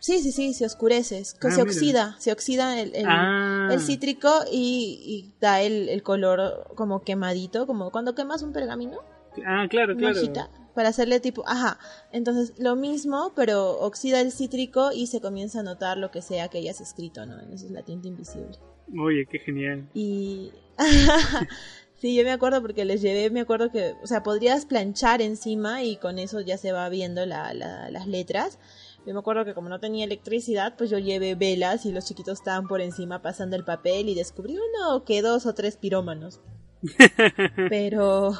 Sí, 0.00 0.20
sí, 0.20 0.30
sí, 0.30 0.54
se 0.54 0.64
oscurece, 0.64 1.22
que 1.40 1.48
Ah, 1.48 1.50
se 1.50 1.56
mira. 1.56 1.62
oxida, 1.64 2.16
se 2.20 2.30
oxida 2.30 2.80
el, 2.80 2.94
el, 2.94 3.04
ah 3.08 3.68
el 3.72 3.80
cítrico 3.80 4.30
y, 4.50 5.00
y 5.04 5.32
da 5.40 5.60
el, 5.60 5.88
el 5.88 6.04
color 6.04 6.68
como 6.76 7.02
quemadito, 7.02 7.66
como 7.66 7.90
cuando 7.90 8.14
quemas 8.14 8.42
un 8.42 8.52
pergamino, 8.52 8.98
ah 9.46 9.66
claro 9.68 9.92
una 9.94 10.00
claro 10.00 10.18
hojita, 10.18 10.50
para 10.74 10.88
hacerle 10.90 11.20
tipo, 11.20 11.42
ajá, 11.48 11.78
entonces 12.12 12.54
lo 12.58 12.76
mismo, 12.76 13.32
pero 13.34 13.78
oxida 13.80 14.20
el 14.20 14.32
cítrico 14.32 14.90
y 14.92 15.06
se 15.08 15.20
comienza 15.20 15.60
a 15.60 15.62
notar 15.62 15.96
lo 15.98 16.10
que 16.10 16.22
sea 16.22 16.48
que 16.48 16.58
hayas 16.58 16.80
escrito, 16.80 17.26
¿no? 17.26 17.38
Esa 17.40 17.66
es 17.66 17.70
la 17.72 17.82
tinta 17.82 18.08
invisible. 18.08 18.58
oye 18.98 19.26
qué 19.26 19.38
genial 19.40 19.88
Y 19.94 20.52
sí, 22.00 22.14
yo 22.14 22.22
me 22.24 22.30
acuerdo 22.30 22.60
porque 22.62 22.84
les 22.84 23.02
llevé, 23.02 23.30
me 23.30 23.40
acuerdo 23.40 23.70
que, 23.72 23.94
o 24.02 24.06
sea, 24.06 24.22
podrías 24.22 24.64
planchar 24.66 25.20
encima 25.22 25.82
y 25.82 25.96
con 25.96 26.18
eso 26.18 26.40
ya 26.40 26.56
se 26.58 26.70
va 26.72 26.88
viendo 26.88 27.26
la, 27.26 27.52
la- 27.54 27.90
las 27.90 28.06
letras. 28.06 28.58
Yo 29.06 29.14
me 29.14 29.20
acuerdo 29.20 29.44
que 29.44 29.54
como 29.54 29.68
no 29.68 29.80
tenía 29.80 30.04
electricidad, 30.04 30.74
pues 30.76 30.90
yo 30.90 30.98
llevé 30.98 31.34
velas 31.34 31.86
y 31.86 31.92
los 31.92 32.04
chiquitos 32.04 32.38
estaban 32.38 32.68
por 32.68 32.80
encima 32.80 33.22
pasando 33.22 33.56
el 33.56 33.64
papel 33.64 34.08
y 34.08 34.14
descubrí 34.14 34.54
uno 34.58 35.02
que 35.04 35.22
dos 35.22 35.46
o 35.46 35.54
tres 35.54 35.76
pirómanos. 35.76 36.40
Pero, 37.68 38.34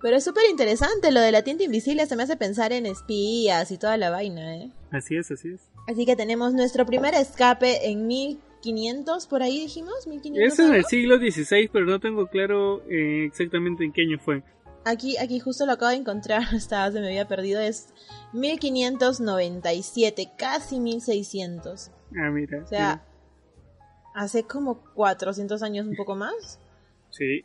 pero 0.00 0.16
es 0.16 0.24
súper 0.24 0.44
interesante 0.50 1.10
lo 1.10 1.20
de 1.20 1.32
la 1.32 1.42
tinta 1.42 1.64
invisible, 1.64 2.06
se 2.06 2.16
me 2.16 2.22
hace 2.22 2.36
pensar 2.36 2.72
en 2.72 2.86
espías 2.86 3.70
y 3.70 3.78
toda 3.78 3.96
la 3.96 4.10
vaina, 4.10 4.56
¿eh? 4.56 4.70
así 4.90 5.16
es 5.16 5.30
así 5.30 5.48
es 5.54 5.70
Así 5.86 6.06
que 6.06 6.14
tenemos 6.16 6.54
nuestro 6.54 6.86
primer 6.86 7.14
escape 7.14 7.90
en 7.90 8.06
1500, 8.06 9.26
por 9.26 9.42
ahí 9.42 9.58
dijimos, 9.58 10.06
1500. 10.06 10.52
Es 10.52 10.58
en 10.60 10.74
el 10.74 10.84
siglo 10.84 11.16
XVI, 11.16 11.68
pero 11.72 11.84
no 11.86 11.98
tengo 11.98 12.28
claro 12.28 12.84
eh, 12.88 13.24
exactamente 13.24 13.84
en 13.84 13.92
qué 13.92 14.02
año 14.02 14.18
fue. 14.20 14.44
Aquí, 14.84 15.16
aquí 15.18 15.40
justo 15.40 15.66
lo 15.66 15.72
acabo 15.72 15.90
de 15.90 15.96
encontrar, 15.96 16.42
estaba, 16.54 16.92
se 16.92 17.00
me 17.00 17.08
había 17.08 17.26
perdido, 17.26 17.60
es 17.60 17.88
1597, 18.32 20.30
casi 20.38 20.78
1600. 20.78 21.90
Ah, 22.16 22.30
mira. 22.30 22.62
O 22.62 22.66
sea, 22.68 23.04
hace 24.14 24.44
como 24.44 24.84
400 24.94 25.60
años 25.64 25.88
un 25.88 25.96
poco 25.96 26.14
más. 26.14 26.60
sí. 27.10 27.44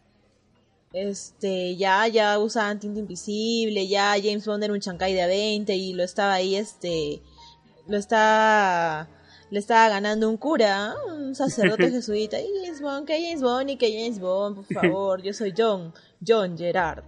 Este, 0.95 1.75
ya, 1.75 2.07
ya 2.07 2.39
usaban 2.39 2.79
tinta 2.79 3.01
invisible, 3.01 3.85
ya 3.85 4.15
James 4.15 4.45
Bond 4.45 4.63
era 4.63 4.71
un 4.71 4.79
chancay 4.79 5.13
de 5.13 5.23
a 5.23 5.27
20 5.27 5.75
y 5.75 5.93
lo 5.93 6.03
estaba 6.03 6.35
ahí, 6.35 6.55
este, 6.55 7.21
lo 7.85 7.97
estaba, 7.97 9.09
le 9.51 9.59
estaba 9.59 9.89
ganando 9.89 10.29
un 10.29 10.37
cura, 10.37 10.93
un 11.13 11.35
sacerdote 11.35 11.89
jesuita, 11.91 12.39
y 12.39 12.47
James 12.63 12.81
Bond, 12.81 13.05
que 13.05 13.21
James 13.21 13.41
Bond 13.41 13.71
y 13.71 13.75
que 13.75 13.91
James 13.91 14.21
Bond, 14.21 14.55
por 14.55 14.65
favor, 14.73 15.21
yo 15.21 15.33
soy 15.33 15.53
John, 15.55 15.93
John 16.25 16.57
Gerard. 16.57 17.03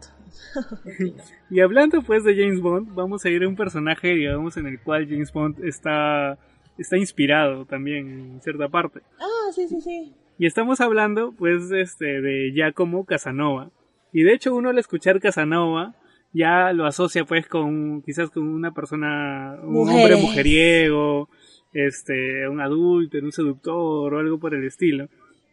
Y 1.50 1.62
hablando 1.62 2.02
pues 2.02 2.26
de 2.26 2.36
James 2.36 2.60
Bond, 2.60 2.94
vamos 2.94 3.24
a 3.24 3.30
ir 3.30 3.42
a 3.42 3.48
un 3.48 3.56
personaje, 3.56 4.10
digamos, 4.10 4.58
en 4.58 4.68
el 4.68 4.82
cual 4.82 5.08
James 5.08 5.32
Bond 5.32 5.64
está, 5.64 6.38
está 6.78 6.98
inspirado 6.98 7.64
también 7.64 8.34
en 8.34 8.42
cierta 8.42 8.68
parte. 8.68 9.00
Ah, 9.18 9.50
sí, 9.56 9.66
sí, 9.70 9.80
sí. 9.80 10.14
Y 10.38 10.46
estamos 10.46 10.82
hablando 10.82 11.32
pues 11.32 11.72
este, 11.72 12.22
de 12.22 12.52
Giacomo 12.54 13.06
Casanova. 13.06 13.72
Y 14.14 14.24
de 14.24 14.34
hecho 14.34 14.56
uno 14.56 14.70
al 14.70 14.80
escuchar 14.80 15.20
Casanova 15.20 15.96
ya 16.34 16.74
lo 16.74 16.86
asocia 16.86 17.26
pues 17.26 17.48
con 17.48 18.02
quizás 18.02 18.30
con 18.30 18.48
una 18.48 18.74
persona, 18.74 19.58
un 19.64 19.90
hombre 19.90 20.16
mujeriego, 20.18 21.30
este, 21.74 22.48
un 22.48 22.62
adulto, 22.62 23.18
un 23.18 23.32
seductor 23.32 24.14
o 24.14 24.20
algo 24.20 24.40
por 24.40 24.54
el 24.54 24.66
estilo. 24.66 25.08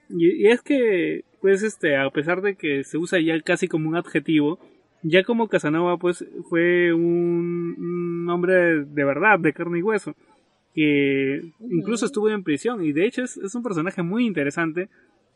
Y, 0.09 0.47
y 0.47 0.49
es 0.49 0.63
que 0.63 1.25
pues 1.41 1.63
este, 1.63 1.97
a 1.97 2.09
pesar 2.11 2.43
de 2.43 2.57
que 2.57 2.85
se 2.85 2.99
usa 2.99 3.21
ya 3.21 3.41
casi 3.41 3.69
como 3.69 3.89
un 3.89 3.97
adjetivo, 3.97 4.59
Giacomo 5.03 5.49
Casanova 5.49 5.99
pues 5.99 6.25
fue 6.49 6.93
un, 6.93 7.77
un 7.79 8.31
hombre 8.31 8.85
de 8.85 9.05
verdad, 9.05 9.39
de 9.39 9.53
carne 9.53 9.79
y 9.79 9.83
hueso 9.83 10.15
que 10.75 11.53
incluso 11.71 12.05
estuvo 12.05 12.29
en 12.29 12.43
prisión. 12.43 12.85
Y 12.85 12.93
de 12.93 13.07
hecho 13.07 13.23
es, 13.23 13.37
es 13.37 13.55
un 13.55 13.63
personaje 13.63 14.03
muy 14.03 14.27
interesante 14.27 14.89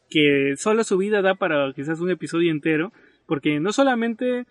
que 0.08 0.54
solo 0.56 0.84
su 0.84 0.98
vida 0.98 1.22
da 1.22 1.34
para 1.34 1.72
quizás 1.72 2.00
un 2.00 2.10
episodio 2.10 2.50
entero 2.50 2.92
porque 3.26 3.60
no 3.60 3.72
solamente 3.72 4.46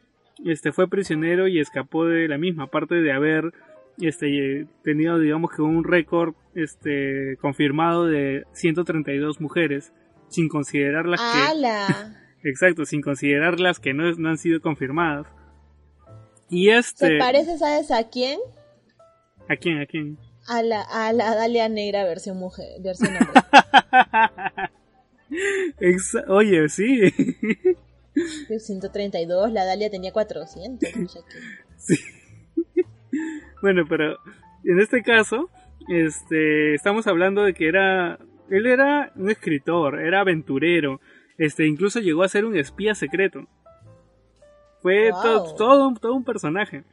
este 0.46 0.72
fue 0.72 0.88
prisionero 0.88 1.48
y 1.48 1.60
escapó 1.60 2.06
de 2.06 2.28
la 2.28 2.38
misma 2.38 2.66
aparte 2.66 2.96
de 2.96 3.12
haber 3.12 3.54
este 4.00 4.68
tenido 4.84 5.20
digamos 5.20 5.52
que 5.52 5.62
un 5.62 5.84
récord 5.84 6.36
este 6.54 7.38
confirmado 7.42 8.06
de 8.06 8.46
132 8.54 9.42
mujeres 9.42 9.94
sin 10.30 10.48
considerar 10.50 11.08
las 11.08 11.20
que 11.22 11.64
exacto 12.50 12.86
sin 12.86 13.02
considerar 13.02 13.60
las 13.60 13.80
que 13.80 13.94
no, 13.94 14.12
no 14.14 14.30
han 14.30 14.38
sido 14.38 14.62
confirmadas 14.62 15.28
y 16.50 16.68
Se 16.68 16.78
este 16.78 17.18
parece, 17.18 17.58
¿sabes 17.58 17.92
a 17.92 18.08
quién? 18.10 18.40
a 19.50 19.56
quién 19.58 19.82
a 19.82 19.86
quién 19.86 20.18
A 20.48 20.62
la, 20.62 20.82
a 20.82 21.12
la 21.12 21.36
Dalia 21.36 21.68
Negra 21.68 22.04
versión 22.06 22.38
mujer, 22.38 22.82
versión 22.82 23.12
hombre. 23.18 23.42
Oye, 26.28 26.70
sí. 26.70 27.02
132, 28.60 29.52
la 29.52 29.66
Dalia 29.66 29.90
tenía 29.90 30.12
400. 30.12 30.96
muchacho. 30.96 31.26
bueno, 33.62 33.84
pero 33.88 34.18
en 34.64 34.80
este 34.80 35.02
caso, 35.04 35.50
este, 35.88 36.74
estamos 36.74 37.08
hablando 37.08 37.44
de 37.44 37.54
que 37.54 37.68
era, 37.68 38.20
él 38.50 38.66
era 38.66 39.12
un 39.16 39.30
escritor, 39.30 40.00
era 40.00 40.22
aventurero, 40.22 41.00
este, 41.38 41.68
incluso 41.68 42.00
llegó 42.00 42.24
a 42.24 42.30
ser 42.30 42.46
un 42.46 42.58
espía 42.58 42.96
secreto. 42.96 43.48
Fue 44.82 45.12
Wow. 45.12 45.22
to- 45.22 45.56
todo, 45.56 45.88
un- 45.88 45.98
todo 45.98 46.14
un 46.16 46.24
personaje. 46.24 46.84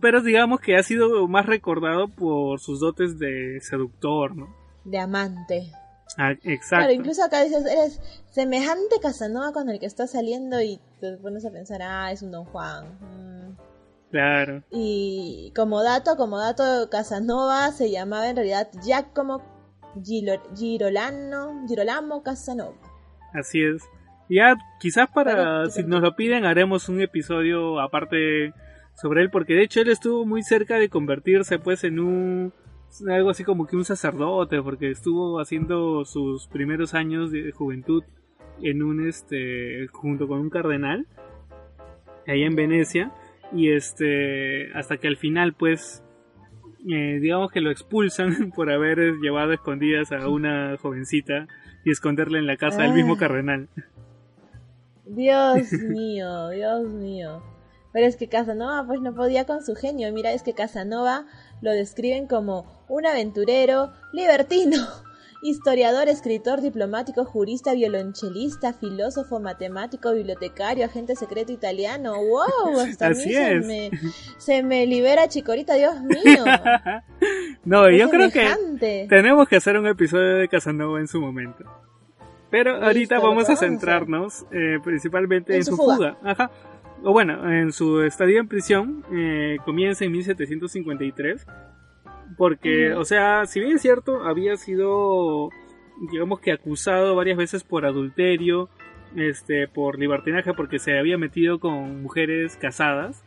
Pero 0.00 0.20
digamos 0.20 0.60
que 0.60 0.76
ha 0.76 0.82
sido 0.82 1.28
más 1.28 1.46
recordado 1.46 2.08
por 2.08 2.58
sus 2.58 2.80
dotes 2.80 3.18
de 3.20 3.60
seductor, 3.60 4.34
¿no? 4.36 4.48
De 4.84 4.98
amante. 4.98 5.70
Ah, 6.16 6.32
exacto. 6.32 6.76
Claro, 6.76 6.92
incluso 6.92 7.22
acá 7.22 7.42
dices, 7.42 7.64
eres 7.66 8.00
semejante 8.30 8.96
Casanova 9.02 9.52
con 9.52 9.68
el 9.68 9.78
que 9.78 9.86
estás 9.86 10.12
saliendo 10.12 10.60
y 10.60 10.80
te 11.00 11.16
pones 11.18 11.44
a 11.44 11.50
pensar, 11.50 11.82
ah, 11.82 12.10
es 12.10 12.22
un 12.22 12.30
Don 12.30 12.44
Juan. 12.46 12.86
Mm. 13.00 13.56
Claro. 14.10 14.62
Y 14.70 15.52
como 15.54 15.82
dato, 15.82 16.16
como 16.16 16.38
dato, 16.38 16.88
Casanova 16.90 17.70
se 17.72 17.90
llamaba 17.90 18.30
en 18.30 18.36
realidad 18.36 18.68
Giacomo 18.82 19.42
Girolano, 20.02 21.66
Girolamo 21.68 22.22
Casanova. 22.22 22.76
Así 23.34 23.62
es. 23.62 23.82
Ya, 24.28 24.56
quizás 24.80 25.08
para, 25.14 25.66
si 25.66 25.84
nos 25.84 26.02
lo 26.02 26.16
piden, 26.16 26.44
haremos 26.44 26.88
un 26.88 27.00
episodio 27.00 27.80
aparte 27.80 28.52
sobre 28.94 29.22
él, 29.22 29.30
porque 29.30 29.54
de 29.54 29.64
hecho 29.64 29.80
él 29.80 29.88
estuvo 29.88 30.24
muy 30.24 30.42
cerca 30.42 30.78
de 30.78 30.88
convertirse 30.88 31.58
pues 31.58 31.84
en 31.84 32.00
un, 32.00 32.52
algo 33.08 33.30
así 33.30 33.44
como 33.44 33.66
que 33.66 33.76
un 33.76 33.84
sacerdote, 33.84 34.62
porque 34.62 34.90
estuvo 34.90 35.40
haciendo 35.40 36.04
sus 36.04 36.48
primeros 36.48 36.94
años 36.94 37.30
de 37.30 37.52
juventud 37.52 38.04
en 38.62 38.82
un, 38.82 39.06
este, 39.06 39.86
junto 39.92 40.26
con 40.26 40.40
un 40.40 40.50
cardenal, 40.50 41.06
ahí 42.26 42.42
en 42.42 42.56
Venecia, 42.56 43.12
y 43.52 43.70
este, 43.70 44.72
hasta 44.74 44.96
que 44.96 45.08
al 45.08 45.16
final 45.16 45.54
pues, 45.54 46.02
eh, 46.88 47.18
digamos 47.20 47.50
que 47.50 47.60
lo 47.60 47.70
expulsan 47.70 48.50
por 48.56 48.70
haber 48.70 48.98
llevado 49.22 49.52
escondidas 49.52 50.12
a 50.12 50.28
una 50.28 50.76
jovencita 50.78 51.46
y 51.84 51.90
esconderla 51.90 52.38
en 52.38 52.46
la 52.46 52.56
casa 52.56 52.82
del 52.82 52.92
mismo 52.92 53.14
ah. 53.14 53.18
cardenal. 53.18 53.68
Dios 55.04 55.72
mío, 55.88 56.48
Dios 56.50 56.92
mío. 56.92 57.42
Pero 57.92 58.06
es 58.06 58.16
que 58.16 58.28
Casanova 58.28 58.84
pues 58.86 59.00
no 59.00 59.14
podía 59.14 59.46
con 59.46 59.64
su 59.64 59.74
genio. 59.74 60.12
Mira, 60.12 60.32
es 60.32 60.42
que 60.42 60.52
Casanova 60.52 61.24
lo 61.60 61.72
describen 61.72 62.26
como 62.26 62.84
un 62.88 63.06
aventurero, 63.06 63.92
libertino, 64.12 64.76
historiador, 65.42 66.08
escritor, 66.08 66.60
diplomático, 66.60 67.24
jurista, 67.24 67.74
violonchelista, 67.74 68.72
filósofo, 68.72 69.40
matemático, 69.40 70.12
bibliotecario, 70.12 70.84
agente 70.84 71.16
secreto 71.16 71.52
italiano. 71.52 72.14
¡Wow! 72.14 72.80
Hasta 72.88 73.08
Así 73.08 73.32
Se, 73.32 73.60
me, 73.60 73.90
se 74.38 74.62
me 74.62 74.86
libera 74.86 75.28
Chicorita, 75.28 75.74
Dios 75.74 76.00
mío. 76.02 76.44
no, 77.64 77.90
yo 77.90 78.08
creo 78.08 78.30
que 78.30 79.06
tenemos 79.08 79.48
que 79.48 79.56
hacer 79.56 79.78
un 79.78 79.86
episodio 79.86 80.36
de 80.36 80.48
Casanova 80.48 81.00
en 81.00 81.08
su 81.08 81.20
momento. 81.20 81.64
Pero 82.48 82.76
ahorita 82.76 83.18
vamos 83.18 83.50
a 83.50 83.56
centrarnos 83.56 84.46
eh, 84.52 84.78
principalmente 84.82 85.56
en, 85.56 85.64
su, 85.64 85.76
fuga. 85.76 86.16
Ajá. 86.22 86.50
O 87.08 87.12
bueno, 87.12 87.48
en 87.52 87.70
su 87.70 88.02
estadía 88.02 88.40
en 88.40 88.48
prisión 88.48 89.04
eh, 89.12 89.58
comienza 89.64 90.04
en 90.04 90.10
1753. 90.10 91.46
Porque, 92.36 92.94
o 92.94 93.04
sea, 93.04 93.46
si 93.46 93.60
bien 93.60 93.76
es 93.76 93.82
cierto, 93.82 94.24
había 94.24 94.56
sido, 94.56 95.50
digamos 96.10 96.40
que 96.40 96.50
acusado 96.50 97.14
varias 97.14 97.38
veces 97.38 97.62
por 97.62 97.86
adulterio, 97.86 98.70
este, 99.14 99.68
por 99.68 100.00
libertinaje, 100.00 100.52
porque 100.52 100.80
se 100.80 100.98
había 100.98 101.16
metido 101.16 101.60
con 101.60 102.02
mujeres 102.02 102.56
casadas. 102.56 103.24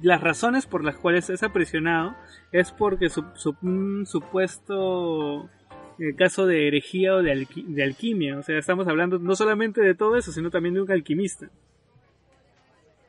Las 0.00 0.22
razones 0.22 0.64
por 0.64 0.82
las 0.82 0.96
cuales 0.96 1.28
es 1.28 1.42
aprisionado 1.42 2.16
es 2.52 2.72
porque 2.72 3.10
su, 3.10 3.22
un 3.60 4.06
supuesto 4.06 5.50
el 5.98 6.16
caso 6.16 6.46
de 6.46 6.68
herejía 6.68 7.16
o 7.16 7.22
de, 7.22 7.46
de, 7.66 7.82
alquimia. 7.82 8.38
O 8.38 8.42
sea, 8.42 8.56
estamos 8.56 8.88
hablando 8.88 9.18
no 9.18 9.36
solamente 9.36 9.82
de 9.82 9.94
todo 9.94 10.16
eso, 10.16 10.32
sino 10.32 10.48
también 10.48 10.74
de 10.74 10.80
un 10.80 10.90
alquimista. 10.90 11.50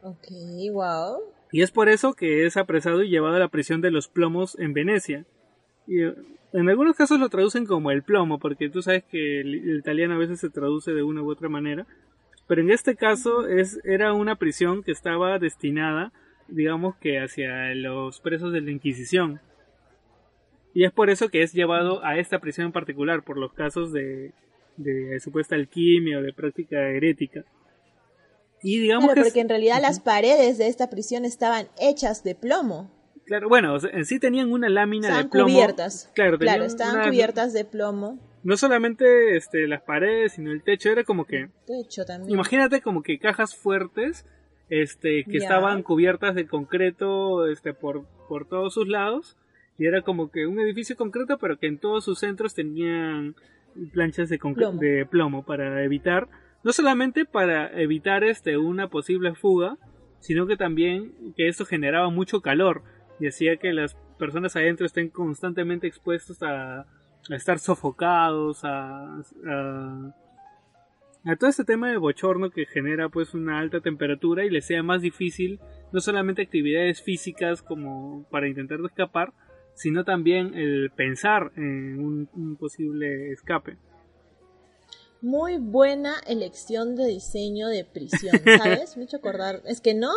Ok, 0.01 0.27
wow. 0.72 1.20
Y 1.51 1.62
es 1.62 1.72
por 1.72 1.89
eso 1.89 2.13
que 2.13 2.46
es 2.46 2.58
apresado 2.58 3.04
y 3.04 3.10
llevado 3.10 3.36
a 3.36 3.39
la 3.39 3.48
prisión 3.48 3.82
de 3.82 3.92
los 3.92 4.08
plomos 4.08 4.58
en 4.60 4.74
Venecia. 4.74 5.25
Y 5.88 6.04
eh, 6.04 6.13
en 6.54 6.70
algunos 6.70 6.96
casos 6.96 7.20
lo 7.20 7.30
traducen 7.30 7.66
como 7.66 7.92
el 7.92 8.04
plomo, 8.04 8.39
porque 8.39 8.70
tú 8.70 8.82
sabes 8.82 9.04
que 9.06 9.42
el, 9.42 9.77
italiano 9.77 10.16
a 10.16 10.20
veces 10.20 10.39
se 10.39 10.50
traduce 10.50 10.94
de 10.94 11.04
una 11.04 11.22
u 11.22 11.32
otra 11.32 11.50
manera. 11.50 11.86
Pero 12.48 12.62
en 12.62 12.72
este 12.72 12.96
caso 12.96 13.48
es, 13.48 13.80
era 13.84 14.13
una 14.13 14.36
prisión 14.36 14.84
que 14.84 14.92
estaba 14.92 15.39
destinada, 15.39 16.13
digamos 16.48 16.96
que 16.98 17.20
hacia 17.20 17.74
los 17.75 18.20
presos 18.22 18.54
de 18.54 18.62
la 18.62 18.72
Inquisición. 18.72 19.42
Y 20.74 20.86
es 20.86 20.92
por 20.92 21.10
eso 21.10 21.30
que 21.30 21.42
es 21.42 21.54
llevado 21.54 22.04
a 22.06 22.18
esta 22.18 22.39
prisión 22.39 22.68
en 22.68 22.72
particular, 22.72 23.24
por 23.24 23.38
los 23.38 23.51
casos 23.54 23.92
de, 23.92 24.34
de 24.77 25.20
supuesta 25.20 25.56
alquimia 25.56 26.20
o 26.20 26.22
de 26.22 26.34
práctica 26.34 26.89
herética. 26.89 27.44
Y 28.61 28.79
digamos 28.79 29.13
que 29.13 29.21
porque 29.21 29.41
en 29.41 29.49
realidad 29.49 29.81
las 29.81 29.99
paredes 29.99 30.57
de 30.57 30.67
esta 30.67 30.89
prisión 30.89 31.25
estaban 31.25 31.67
hechas 31.79 32.23
de 32.23 32.35
plomo. 32.35 32.91
Claro, 33.25 33.49
bueno, 33.49 33.77
en 33.91 34.05
sí 34.05 34.19
tenían 34.19 34.51
una 34.51 34.69
lámina 34.69 35.17
de 35.17 35.25
plomo. 35.25 35.53
cubiertas. 35.53 36.09
Claro, 36.15 36.37
claro 36.37 36.63
estaban 36.63 37.09
cubiertas 37.09 37.53
de 37.53 37.65
plomo. 37.65 38.20
No 38.43 38.55
solamente 38.55 39.35
este, 39.35 39.67
las 39.67 39.81
paredes, 39.81 40.33
sino 40.33 40.51
el 40.51 40.63
techo. 40.63 40.89
Era 40.89 41.03
como 41.03 41.25
que. 41.25 41.50
Techo 41.65 42.05
también. 42.05 42.31
Imagínate 42.31 42.81
como 42.81 43.03
que 43.03 43.20
cajas 43.20 43.55
fuertes 43.55 44.25
este, 44.70 45.24
que 45.24 45.37
estaban 45.37 45.83
cubiertas 45.83 46.35
de 46.35 46.48
concreto 46.48 47.48
este, 47.48 47.74
por, 47.74 48.05
por 48.27 48.48
todos 48.48 48.74
sus 48.74 48.87
lados 48.87 49.37
y 49.77 49.85
era 49.85 50.01
como 50.01 50.31
que 50.31 50.48
un 50.48 50.59
edificio 50.59 50.96
concreto, 50.96 51.37
pero 51.37 51.57
que 51.57 51.67
en 51.67 51.77
todos 51.77 52.03
sus 52.03 52.20
centros 52.20 52.53
tenían 52.53 53.35
planchas 53.93 54.29
de, 54.29 54.39
plomo. 54.39 54.79
de 54.79 55.05
plomo 55.05 55.46
para 55.46 55.83
evitar, 55.83 56.27
no 56.68 56.74
solamente 56.74 57.24
para 57.24 57.72
evitar 57.82 58.25
este 58.25 58.58
una 58.58 58.90
posible 58.90 59.34
fuga, 59.36 59.77
sino 60.20 60.48
que 60.48 60.58
también 60.58 61.14
que 61.38 61.48
esto 61.48 61.64
generaba 61.64 62.10
mucho 62.10 62.42
calor 62.42 62.84
y 63.22 63.27
hacía 63.27 63.56
que 63.56 63.72
las 63.72 63.96
personas 64.20 64.53
adentro 64.58 64.86
estén 64.86 65.08
constantemente 65.08 65.88
expuestos 65.88 66.44
a, 66.44 66.86
estar 67.30 67.60
sofocados, 67.60 68.66
a, 68.66 69.24
todo 71.40 71.50
este 71.50 71.64
tema 71.64 71.90
de 71.90 71.96
bochorno 71.96 72.50
que 72.50 72.66
genera 72.66 73.08
pues 73.08 73.34
una 73.34 73.60
alta 73.60 73.80
temperatura 73.80 74.44
y 74.44 74.50
les 74.50 74.66
sea 74.66 74.84
más 74.84 75.01
difícil 75.01 75.62
no 75.94 76.01
solamente 76.01 76.42
actividades 76.42 77.01
físicas 77.01 77.62
como 77.62 78.27
para 78.30 78.50
intentar 78.50 78.82
escapar, 78.82 79.32
sino 79.74 80.03
también 80.03 80.53
el 80.53 80.92
pensar 80.94 81.53
en 81.56 82.27
un, 82.34 82.58
posible 82.58 83.32
escape. 83.32 83.77
Muy 85.22 85.58
buena 85.58 86.16
elección 86.27 86.96
de 86.96 87.08
diseño 87.08 87.68
de 87.68 87.84
prisión, 87.84 88.40
¿sabes? 88.58 88.98
Me 88.98 89.03
hecho 89.03 89.18
acordar, 89.18 89.62
es 89.66 89.82
que 89.82 89.94
no, 89.94 90.14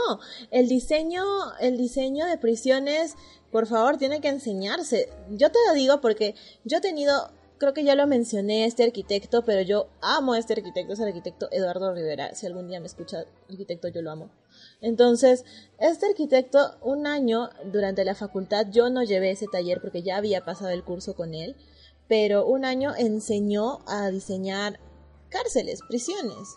el 0.50 0.68
diseño, 0.68 1.24
el 1.60 1.76
diseño 1.76 2.26
de 2.26 2.38
prisiones, 2.38 3.14
por 3.50 3.66
favor, 3.66 3.96
tiene 3.96 4.20
que 4.20 4.28
enseñarse. 4.28 5.08
Yo 5.30 5.50
te 5.50 5.58
lo 5.68 5.74
digo 5.74 6.00
porque 6.00 6.34
yo 6.64 6.78
he 6.78 6.80
tenido 6.80 7.30
creo 7.60 7.74
que 7.74 7.84
ya 7.84 7.94
lo 7.94 8.06
mencioné, 8.06 8.64
este 8.64 8.84
arquitecto, 8.84 9.44
pero 9.44 9.60
yo 9.60 9.88
amo 10.00 10.32
a 10.32 10.38
este 10.38 10.54
arquitecto, 10.54 10.94
es 10.94 10.98
el 10.98 11.08
arquitecto 11.08 11.46
Eduardo 11.52 11.92
Rivera. 11.92 12.34
Si 12.34 12.46
algún 12.46 12.68
día 12.68 12.80
me 12.80 12.86
escucha 12.86 13.26
arquitecto, 13.50 13.88
yo 13.88 14.00
lo 14.00 14.10
amo. 14.10 14.30
Entonces, 14.80 15.44
este 15.78 16.06
arquitecto, 16.06 16.78
un 16.80 17.06
año 17.06 17.50
durante 17.70 18.02
la 18.04 18.14
facultad, 18.14 18.68
yo 18.70 18.88
no 18.88 19.04
llevé 19.04 19.32
ese 19.32 19.46
taller 19.46 19.82
porque 19.82 20.02
ya 20.02 20.16
había 20.16 20.42
pasado 20.42 20.70
el 20.70 20.82
curso 20.82 21.14
con 21.14 21.34
él, 21.34 21.54
pero 22.08 22.46
un 22.46 22.64
año 22.64 22.94
enseñó 22.96 23.80
a 23.86 24.08
diseñar 24.08 24.80
cárceles, 25.30 25.80
prisiones. 25.88 26.56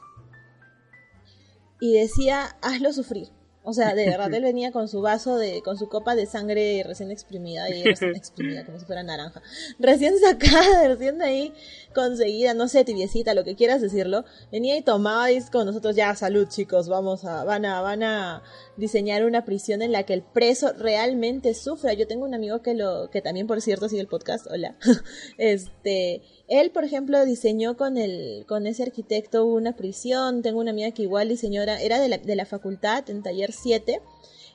Y 1.80 1.94
decía, 1.94 2.58
hazlo 2.62 2.94
sufrir. 2.94 3.30
O 3.66 3.72
sea, 3.72 3.96
de 3.96 4.06
verdad, 4.06 4.34
él 4.34 4.44
venía 4.44 4.72
con 4.72 4.88
su 4.88 5.02
vaso 5.02 5.38
de, 5.38 5.62
con 5.62 5.78
su 5.78 5.88
copa 5.88 6.16
de 6.16 6.26
sangre 6.26 6.84
recién 6.86 7.12
exprimida 7.12 7.70
y 7.70 7.84
recién 7.84 8.16
exprimida, 8.16 8.66
como 8.66 8.78
si 8.80 8.86
fuera 8.86 9.04
naranja. 9.04 9.42
Recién 9.80 10.20
sacada, 10.20 10.88
recién 10.88 11.18
de 11.18 11.26
ahí 11.26 11.54
conseguida, 11.96 12.54
no 12.54 12.68
sé, 12.68 12.84
tibiecita, 12.84 13.34
lo 13.34 13.44
que 13.44 13.56
quieras 13.56 13.82
decirlo. 13.82 14.26
Venía 14.52 14.78
y 14.78 14.82
tomaba 14.82 15.32
y 15.32 15.42
con 15.44 15.66
nosotros, 15.66 15.96
ya, 15.96 16.14
salud 16.16 16.48
chicos, 16.50 16.90
vamos 16.90 17.24
a, 17.26 17.44
van 17.46 17.66
a, 17.66 17.82
van 17.82 18.04
a 18.04 18.44
diseñar 18.78 19.24
una 19.26 19.46
prisión 19.46 19.82
en 19.82 19.92
la 19.92 20.04
que 20.04 20.14
el 20.14 20.24
preso 20.24 20.74
realmente 20.74 21.54
sufra. 21.54 21.94
Yo 21.94 22.08
tengo 22.08 22.26
un 22.26 22.34
amigo 22.34 22.62
que 22.62 22.74
lo, 22.74 23.10
que 23.10 23.22
también 23.22 23.48
por 23.48 23.62
cierto 23.62 23.90
sigue 23.90 24.02
el 24.02 24.08
podcast, 24.08 24.48
hola. 24.48 24.76
este, 25.38 26.22
él, 26.48 26.72
por 26.72 26.84
ejemplo, 26.84 27.24
diseñó 27.26 27.78
con 27.78 27.98
el, 27.98 28.46
con 28.48 28.68
ese 28.68 28.84
arquitecto 28.84 29.46
una 29.46 29.76
prisión. 29.76 30.42
Tengo 30.42 30.60
una 30.60 30.72
amiga 30.72 30.92
que 30.92 31.04
igual 31.04 31.30
diseñó, 31.30 31.62
era 31.62 32.00
de 32.00 32.10
la, 32.10 32.18
de 32.18 32.36
la 32.36 32.46
facultad, 32.46 33.10
en 33.10 33.24
taller 33.24 33.52
7. 33.52 34.02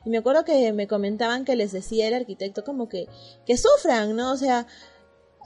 Y 0.04 0.10
me 0.10 0.18
acuerdo 0.18 0.44
que 0.44 0.72
me 0.72 0.86
comentaban 0.86 1.44
que 1.44 1.56
les 1.56 1.72
decía 1.72 2.08
el 2.08 2.14
arquitecto 2.14 2.64
como 2.64 2.88
que, 2.88 3.08
que 3.46 3.56
sufran, 3.56 4.16
¿no? 4.16 4.32
O 4.32 4.36
sea, 4.36 4.66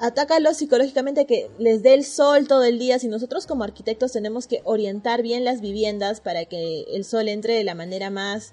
atácalos 0.02 0.56
psicológicamente 0.56 1.26
que 1.26 1.48
les 1.58 1.84
dé 1.84 1.94
el 1.94 2.04
sol 2.04 2.48
todo 2.48 2.64
el 2.64 2.80
día. 2.80 2.98
Si 2.98 3.06
nosotros 3.06 3.46
como 3.46 3.62
arquitectos 3.62 4.10
tenemos 4.10 4.48
que 4.48 4.60
orientar 4.64 5.22
bien 5.22 5.44
las 5.44 5.60
viviendas 5.60 6.20
para 6.20 6.44
que 6.44 6.84
el 6.92 7.04
sol 7.04 7.28
entre 7.28 7.54
de 7.54 7.62
la 7.62 7.76
manera 7.76 8.10
más 8.10 8.52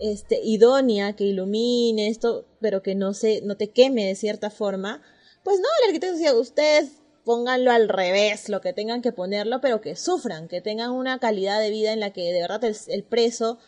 este, 0.00 0.40
idónea, 0.42 1.14
que 1.14 1.24
ilumine 1.24 2.08
esto, 2.08 2.46
pero 2.60 2.82
que 2.82 2.94
no 2.94 3.12
se, 3.12 3.42
no 3.42 3.58
te 3.58 3.68
queme 3.68 4.06
de 4.06 4.14
cierta 4.14 4.48
forma, 4.48 5.02
pues 5.44 5.60
no, 5.60 5.68
el 5.82 5.90
arquitecto 5.90 6.16
decía, 6.16 6.34
ustedes 6.34 6.92
pónganlo 7.24 7.72
al 7.72 7.90
revés, 7.90 8.48
lo 8.48 8.62
que 8.62 8.72
tengan 8.72 9.02
que 9.02 9.12
ponerlo, 9.12 9.60
pero 9.60 9.82
que 9.82 9.96
sufran, 9.96 10.48
que 10.48 10.62
tengan 10.62 10.92
una 10.92 11.18
calidad 11.18 11.60
de 11.60 11.70
vida 11.70 11.92
en 11.92 12.00
la 12.00 12.12
que 12.12 12.32
de 12.32 12.40
verdad 12.40 12.62
el, 12.64 13.04
preso 13.04 13.58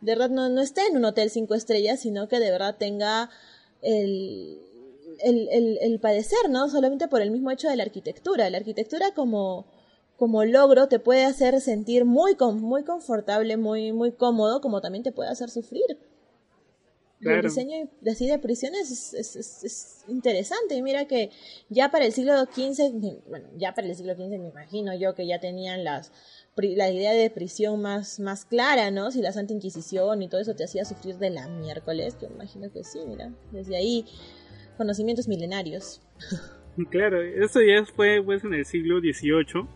de 0.00 0.12
verdad 0.12 0.30
no, 0.30 0.48
no 0.50 0.60
esté 0.60 0.86
en 0.86 0.96
un 0.96 1.04
hotel 1.04 1.30
cinco 1.30 1.54
estrellas, 1.56 1.98
sino 1.98 2.28
que 2.28 2.38
de 2.38 2.50
verdad 2.50 2.76
tenga 2.78 3.30
el, 3.82 4.60
el, 5.20 5.78
el, 5.80 6.00
padecer, 6.00 6.50
¿no? 6.50 6.68
Solamente 6.68 7.08
por 7.08 7.22
el 7.22 7.30
mismo 7.30 7.50
hecho 7.50 7.68
de 7.68 7.76
la 7.76 7.82
arquitectura. 7.82 8.48
La 8.50 8.58
arquitectura 8.58 9.12
como, 9.14 9.66
como 10.16 10.44
logro 10.44 10.88
te 10.88 10.98
puede 10.98 11.24
hacer 11.24 11.60
sentir 11.60 12.04
muy, 12.04 12.36
muy 12.54 12.84
confortable, 12.84 13.56
muy, 13.56 13.92
muy 13.92 14.12
cómodo, 14.12 14.60
como 14.60 14.80
también 14.80 15.02
te 15.02 15.12
puede 15.12 15.30
hacer 15.30 15.50
sufrir. 15.50 15.98
el 17.20 17.42
diseño 17.42 17.88
de, 18.00 18.10
así 18.10 18.26
de 18.26 18.38
prisiones 18.38 19.14
es, 19.14 19.36
es, 19.36 20.04
interesante. 20.08 20.74
Y 20.76 20.82
mira 20.82 21.06
que 21.06 21.30
ya 21.68 21.90
para 21.90 22.04
el 22.04 22.12
siglo 22.12 22.34
XV, 22.44 23.28
bueno, 23.28 23.48
ya 23.56 23.74
para 23.74 23.86
el 23.86 23.96
siglo 23.96 24.14
XV 24.14 24.38
me 24.38 24.48
imagino 24.48 24.94
yo 24.94 25.14
que 25.14 25.26
ya 25.26 25.40
tenían 25.40 25.84
las 25.84 26.12
la 26.62 26.90
idea 26.90 27.12
de 27.12 27.28
prisión 27.30 27.82
más, 27.82 28.18
más 28.18 28.44
clara, 28.44 28.90
¿no? 28.90 29.10
Si 29.10 29.20
la 29.20 29.32
Santa 29.32 29.52
Inquisición 29.52 30.22
y 30.22 30.28
todo 30.28 30.40
eso 30.40 30.54
te 30.54 30.64
hacía 30.64 30.84
sufrir 30.84 31.18
de 31.18 31.30
la 31.30 31.48
miércoles, 31.48 32.16
yo 32.20 32.28
imagino 32.28 32.70
que 32.72 32.82
sí, 32.82 33.00
mira. 33.06 33.32
Desde 33.52 33.76
ahí, 33.76 34.06
conocimientos 34.76 35.28
milenarios. 35.28 36.02
Claro, 36.90 37.22
eso 37.22 37.62
ya 37.62 37.82
fue 37.86 38.22
pues 38.22 38.44
en 38.44 38.52
el 38.52 38.66
siglo 38.66 39.00
XVIII. 39.00 39.66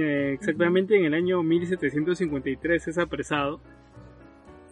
Eh, 0.00 0.34
exactamente 0.34 0.96
en 0.96 1.06
el 1.06 1.14
año 1.14 1.42
1753 1.42 2.86
es 2.86 2.98
apresado. 2.98 3.60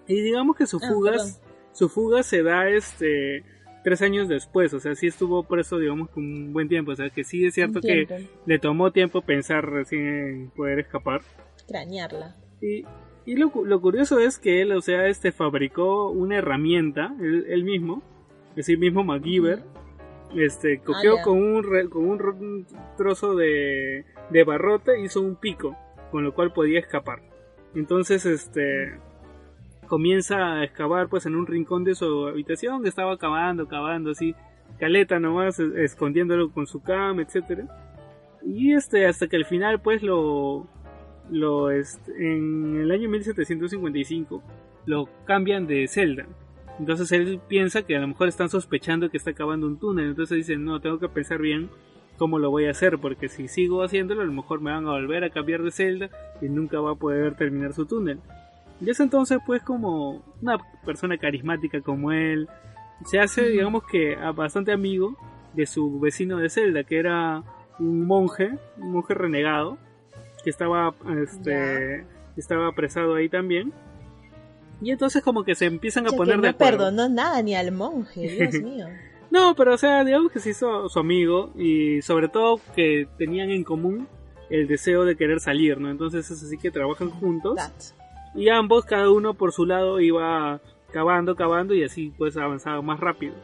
Y 0.06 0.20
digamos 0.22 0.56
que 0.56 0.66
su 0.66 0.76
ah, 0.76 0.88
fuga, 0.88 1.16
su 1.72 1.88
fuga 1.88 2.22
se 2.22 2.44
da 2.44 2.68
este 2.68 3.44
tres 3.82 4.02
años 4.02 4.28
después, 4.28 4.72
o 4.74 4.80
sea, 4.80 4.94
sí 4.94 5.06
estuvo 5.06 5.42
preso, 5.44 5.78
digamos, 5.78 6.10
con 6.10 6.24
un 6.24 6.52
buen 6.52 6.68
tiempo, 6.68 6.92
o 6.92 6.96
sea, 6.96 7.10
que 7.10 7.24
sí 7.24 7.44
es 7.44 7.54
cierto 7.54 7.80
que 7.80 8.28
le 8.46 8.58
tomó 8.58 8.92
tiempo 8.92 9.22
pensar 9.22 9.64
recién 9.68 10.06
en 10.06 10.50
poder 10.50 10.80
escapar. 10.80 11.22
Crañarla. 11.66 12.36
Y, 12.60 12.84
y 13.24 13.36
lo, 13.36 13.52
lo, 13.64 13.80
curioso 13.80 14.18
es 14.18 14.38
que 14.38 14.62
él, 14.62 14.72
o 14.72 14.80
sea, 14.80 15.06
este 15.06 15.32
fabricó 15.32 16.10
una 16.10 16.38
herramienta, 16.38 17.14
él, 17.20 17.64
mismo, 17.64 18.02
es 18.50 18.56
decir, 18.56 18.78
mismo 18.78 19.04
MacGyver, 19.04 19.62
este, 20.34 20.78
cogió 20.80 21.18
ah, 21.18 21.22
con, 21.22 21.42
un, 21.42 21.88
con 21.88 22.04
un 22.04 22.66
trozo 22.96 23.34
de, 23.34 24.04
de 24.30 24.44
barrote, 24.44 25.00
hizo 25.00 25.20
un 25.20 25.36
pico, 25.36 25.76
con 26.10 26.24
lo 26.24 26.34
cual 26.34 26.52
podía 26.52 26.78
escapar. 26.78 27.20
Entonces, 27.74 28.26
este 28.26 28.98
comienza 29.86 30.52
a 30.52 30.64
excavar 30.64 31.08
pues 31.08 31.26
en 31.26 31.34
un 31.34 31.48
rincón 31.48 31.82
de 31.82 31.96
su 31.96 32.28
habitación, 32.28 32.82
que 32.82 32.88
estaba 32.88 33.18
cavando, 33.18 33.66
cavando 33.66 34.12
así, 34.12 34.36
caleta 34.78 35.18
nomás, 35.18 35.58
escondiéndolo 35.58 36.52
con 36.52 36.68
su 36.68 36.80
cama, 36.80 37.22
etcétera. 37.22 37.66
Y 38.44 38.72
este, 38.72 39.06
hasta 39.06 39.26
que 39.26 39.36
al 39.36 39.46
final 39.46 39.80
pues 39.80 40.04
lo, 40.04 40.68
lo 41.28 41.72
este, 41.72 42.12
en 42.12 42.80
el 42.80 42.90
año 42.92 43.08
1755 43.08 44.42
lo 44.86 45.08
cambian 45.24 45.66
de 45.66 45.88
celda. 45.88 46.26
Entonces 46.80 47.12
él 47.12 47.42
piensa 47.46 47.82
que 47.82 47.94
a 47.94 48.00
lo 48.00 48.08
mejor 48.08 48.28
están 48.28 48.48
sospechando 48.48 49.10
que 49.10 49.18
está 49.18 49.34
cavando 49.34 49.66
un 49.66 49.78
túnel. 49.78 50.06
Entonces 50.06 50.38
dice, 50.38 50.56
no, 50.56 50.80
tengo 50.80 50.98
que 50.98 51.10
pensar 51.10 51.38
bien 51.38 51.68
cómo 52.16 52.38
lo 52.38 52.50
voy 52.50 52.64
a 52.66 52.70
hacer, 52.70 52.98
porque 52.98 53.28
si 53.28 53.48
sigo 53.48 53.82
haciéndolo, 53.82 54.22
a 54.22 54.24
lo 54.24 54.32
mejor 54.32 54.62
me 54.62 54.70
van 54.70 54.86
a 54.86 54.92
volver 54.92 55.22
a 55.24 55.30
cambiar 55.30 55.62
de 55.62 55.72
celda 55.72 56.08
y 56.40 56.48
nunca 56.48 56.80
va 56.80 56.92
a 56.92 56.94
poder 56.94 57.34
terminar 57.36 57.74
su 57.74 57.84
túnel. 57.84 58.18
Y 58.80 58.88
es 58.88 58.98
entonces, 58.98 59.38
pues, 59.44 59.62
como 59.62 60.24
una 60.40 60.56
persona 60.86 61.18
carismática 61.18 61.82
como 61.82 62.12
él, 62.12 62.48
se 63.04 63.20
hace, 63.20 63.50
digamos 63.50 63.84
que, 63.84 64.16
bastante 64.34 64.72
amigo 64.72 65.18
de 65.52 65.66
su 65.66 66.00
vecino 66.00 66.38
de 66.38 66.48
celda, 66.48 66.84
que 66.84 66.98
era 66.98 67.42
un 67.78 68.06
monje, 68.06 68.52
un 68.78 68.92
monje 68.92 69.12
renegado, 69.12 69.76
que 70.42 70.48
estaba, 70.48 70.94
este, 71.22 72.06
estaba 72.38 72.68
apresado 72.68 73.16
ahí 73.16 73.28
también. 73.28 73.70
Y 74.80 74.90
entonces 74.90 75.22
como 75.22 75.44
que 75.44 75.54
se 75.54 75.66
empiezan 75.66 76.06
a 76.06 76.10
poner 76.10 76.36
no 76.36 76.42
de 76.42 76.48
acuerdo. 76.50 76.78
perdonó 76.78 77.08
nada 77.08 77.42
ni 77.42 77.54
al 77.54 77.72
monje, 77.72 78.20
Dios 78.50 78.62
mío. 78.62 78.86
no, 79.30 79.54
pero 79.54 79.74
o 79.74 79.78
sea, 79.78 80.04
digamos 80.04 80.32
que 80.32 80.40
se 80.40 80.50
hizo 80.50 80.88
su 80.88 80.98
amigo 80.98 81.52
y 81.56 82.02
sobre 82.02 82.28
todo 82.28 82.60
que 82.74 83.06
tenían 83.18 83.50
en 83.50 83.64
común 83.64 84.08
el 84.48 84.66
deseo 84.66 85.04
de 85.04 85.16
querer 85.16 85.40
salir, 85.40 85.78
¿no? 85.78 85.90
Entonces 85.90 86.30
es 86.30 86.42
así 86.42 86.58
que 86.58 86.70
trabajan 86.70 87.10
juntos 87.10 87.58
y 88.34 88.48
ambos, 88.48 88.84
cada 88.84 89.10
uno 89.10 89.34
por 89.34 89.52
su 89.52 89.66
lado, 89.66 90.00
iba 90.00 90.60
cavando, 90.92 91.36
cavando 91.36 91.74
y 91.74 91.84
así 91.84 92.12
pues 92.16 92.36
avanzaba 92.36 92.82
más 92.82 93.00
rápido. 93.00 93.34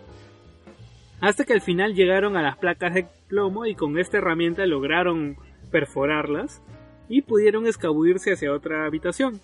Hasta 1.21 1.45
que 1.45 1.55
al 1.55 1.61
final 1.61 1.95
llegaron 1.95 2.37
a 2.37 2.43
las 2.43 2.57
placas 2.57 2.95
de 2.95 3.07
plomo 3.29 3.67
y 3.67 3.75
con 3.75 3.99
esta 3.99 4.19
herramienta 4.19 4.67
lograron 4.67 5.37
perforarlas 5.71 6.63
y 7.09 7.23
pudieron 7.23 7.67
escabullirse 7.67 8.33
hacia 8.33 8.53
otra 8.53 8.87
habitación. 8.87 9.41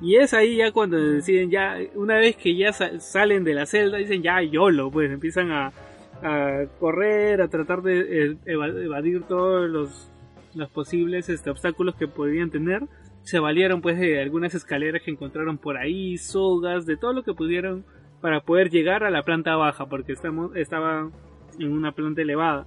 Y 0.00 0.16
es 0.16 0.34
ahí 0.34 0.56
ya 0.56 0.72
cuando 0.72 0.98
deciden 0.98 1.50
ya, 1.50 1.78
una 1.94 2.16
vez 2.16 2.36
que 2.36 2.56
ya 2.56 2.72
salen 2.72 3.44
de 3.44 3.54
la 3.54 3.66
celda, 3.66 3.98
dicen 3.98 4.22
ya 4.22 4.42
YOLO, 4.42 4.90
pues 4.90 5.10
empiezan 5.10 5.50
a, 5.52 5.72
correr, 6.80 7.42
a 7.42 7.48
tratar 7.48 7.82
de 7.82 8.32
eh, 8.32 8.36
evadir 8.46 9.22
todos 9.24 9.68
los, 9.68 10.10
los 10.54 10.70
posibles 10.70 11.28
este, 11.28 11.50
obstáculos 11.50 11.94
que 11.96 12.08
podían 12.08 12.50
tener 12.50 12.82
se 13.24 13.38
valieron 13.38 13.80
pues 13.80 13.98
de 13.98 14.20
algunas 14.20 14.54
escaleras 14.54 15.02
que 15.02 15.10
encontraron 15.10 15.58
por 15.58 15.78
ahí, 15.78 16.18
sogas, 16.18 16.86
de 16.86 16.96
todo 16.96 17.12
lo 17.12 17.22
que 17.22 17.32
pudieron 17.32 17.84
para 18.20 18.40
poder 18.40 18.70
llegar 18.70 19.02
a 19.02 19.10
la 19.10 19.22
planta 19.22 19.56
baja, 19.56 19.86
porque 19.86 20.12
estamos, 20.12 20.54
estaba 20.56 21.10
en 21.58 21.72
una 21.72 21.92
planta 21.92 22.22
elevada. 22.22 22.66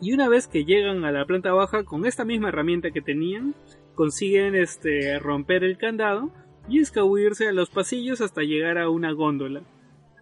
Y 0.00 0.12
una 0.12 0.28
vez 0.28 0.48
que 0.48 0.64
llegan 0.64 1.04
a 1.04 1.12
la 1.12 1.26
planta 1.26 1.52
baja 1.52 1.84
con 1.84 2.06
esta 2.06 2.24
misma 2.24 2.48
herramienta 2.48 2.90
que 2.90 3.02
tenían, 3.02 3.54
consiguen 3.94 4.54
este 4.54 5.18
romper 5.18 5.64
el 5.64 5.78
candado 5.78 6.30
y 6.68 6.80
escabullirse 6.80 7.48
a 7.48 7.52
los 7.52 7.70
pasillos 7.70 8.20
hasta 8.20 8.42
llegar 8.42 8.78
a 8.78 8.88
una 8.88 9.12
góndola. 9.12 9.62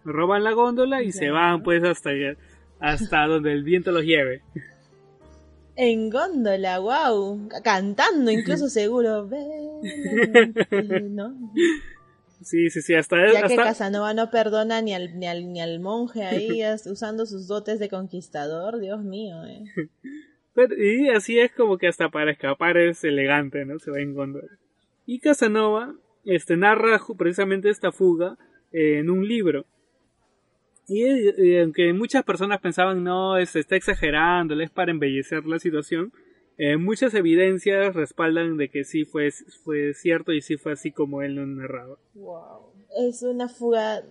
Roban 0.03 0.43
la 0.43 0.51
góndola 0.51 1.03
y 1.03 1.11
se 1.11 1.29
van 1.29 1.63
pues 1.63 1.83
hasta 1.83 2.11
hasta 2.79 3.27
donde 3.27 3.53
el 3.53 3.63
viento 3.63 3.91
los 3.91 4.03
lleve. 4.03 4.41
En 5.75 6.09
góndola, 6.09 6.79
wow. 6.79 7.49
Cantando 7.63 8.31
incluso 8.31 8.69
seguro. 8.69 9.29
¿no? 11.09 11.35
Sí, 12.43 12.69
sí, 12.71 12.81
sí, 12.81 12.95
hasta 12.95 13.17
Ya 13.31 13.47
que 13.47 13.55
Casanova 13.55 14.13
no 14.13 14.31
perdona 14.31 14.81
ni 14.81 14.93
al, 14.93 15.17
ni 15.19 15.27
al, 15.27 15.53
ni 15.53 15.61
al 15.61 15.79
monje 15.79 16.23
ahí 16.23 16.61
usando 16.85 17.25
sus 17.25 17.47
dotes 17.47 17.79
de 17.79 17.89
conquistador, 17.89 18.79
Dios 18.79 19.03
mío, 19.03 19.43
eh. 19.45 19.63
y 20.77 21.09
así 21.09 21.39
es 21.39 21.51
como 21.51 21.77
que 21.77 21.87
hasta 21.87 22.09
para 22.09 22.31
escapar 22.31 22.77
es 22.77 23.03
elegante, 23.03 23.65
¿no? 23.65 23.79
Se 23.79 23.91
va 23.91 23.99
en 23.99 24.13
góndola. 24.13 24.47
Y 25.05 25.19
Casanova 25.19 25.95
este, 26.25 26.57
narra 26.57 26.99
precisamente 27.17 27.69
esta 27.69 27.91
fuga 27.91 28.37
en 28.71 29.09
un 29.09 29.27
libro. 29.27 29.65
Y, 30.87 31.57
aunque 31.59 31.93
muchas 31.93 32.23
personas 32.23 32.59
pensaban, 32.59 33.03
no, 33.03 33.43
se 33.45 33.59
está 33.59 33.75
exagerando, 33.75 34.59
es 34.59 34.71
para 34.71 34.91
embellecer 34.91 35.45
la 35.45 35.57
situación, 35.57 36.11
eh, 36.57 36.77
muchas 36.77 37.13
evidencias 37.13 37.95
respaldan 37.95 38.57
de 38.57 38.69
que 38.69 38.83
sí 38.83 39.05
fue, 39.05 39.29
fue 39.63 39.93
cierto 39.93 40.33
y 40.33 40.41
sí 40.41 40.57
fue 40.57 40.73
así 40.73 40.91
como 40.91 41.21
él 41.21 41.35
lo 41.35 41.45
narraba. 41.45 41.97
Wow. 42.13 42.73
Es 43.07 43.23
una 43.23 43.47
fuga 43.47 44.03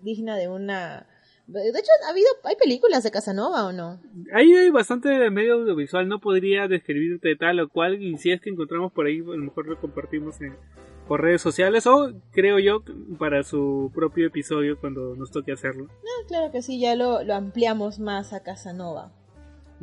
digna 0.00 0.36
de 0.36 0.48
una... 0.48 1.08
De 1.46 1.68
hecho, 1.68 1.90
¿ha 2.06 2.10
habido, 2.10 2.28
¿hay 2.44 2.56
películas 2.56 3.02
de 3.02 3.10
Casanova 3.10 3.66
o 3.66 3.72
no? 3.72 4.00
Ahí 4.32 4.54
hay 4.54 4.70
bastante 4.70 5.08
de 5.08 5.30
medio 5.30 5.54
audiovisual, 5.54 6.08
no 6.08 6.20
podría 6.20 6.68
describirte 6.68 7.36
tal 7.36 7.60
o 7.60 7.68
cual, 7.68 8.02
y 8.02 8.16
si 8.16 8.30
es 8.30 8.40
que 8.40 8.50
encontramos 8.50 8.92
por 8.92 9.06
ahí, 9.06 9.18
a 9.18 9.24
lo 9.24 9.36
mejor 9.36 9.66
lo 9.66 9.78
compartimos 9.78 10.40
en, 10.40 10.54
por 11.06 11.20
redes 11.20 11.42
sociales 11.42 11.86
o 11.86 12.12
creo 12.30 12.58
yo 12.58 12.82
para 13.18 13.42
su 13.42 13.90
propio 13.94 14.28
episodio 14.28 14.78
cuando 14.80 15.14
nos 15.16 15.30
toque 15.30 15.52
hacerlo. 15.52 15.88
Ah, 15.90 16.24
claro 16.28 16.50
que 16.52 16.62
sí, 16.62 16.80
ya 16.80 16.94
lo, 16.94 17.18
ampliamos 17.34 17.98
más 17.98 18.32
a 18.32 18.42
Casanova. 18.42 19.12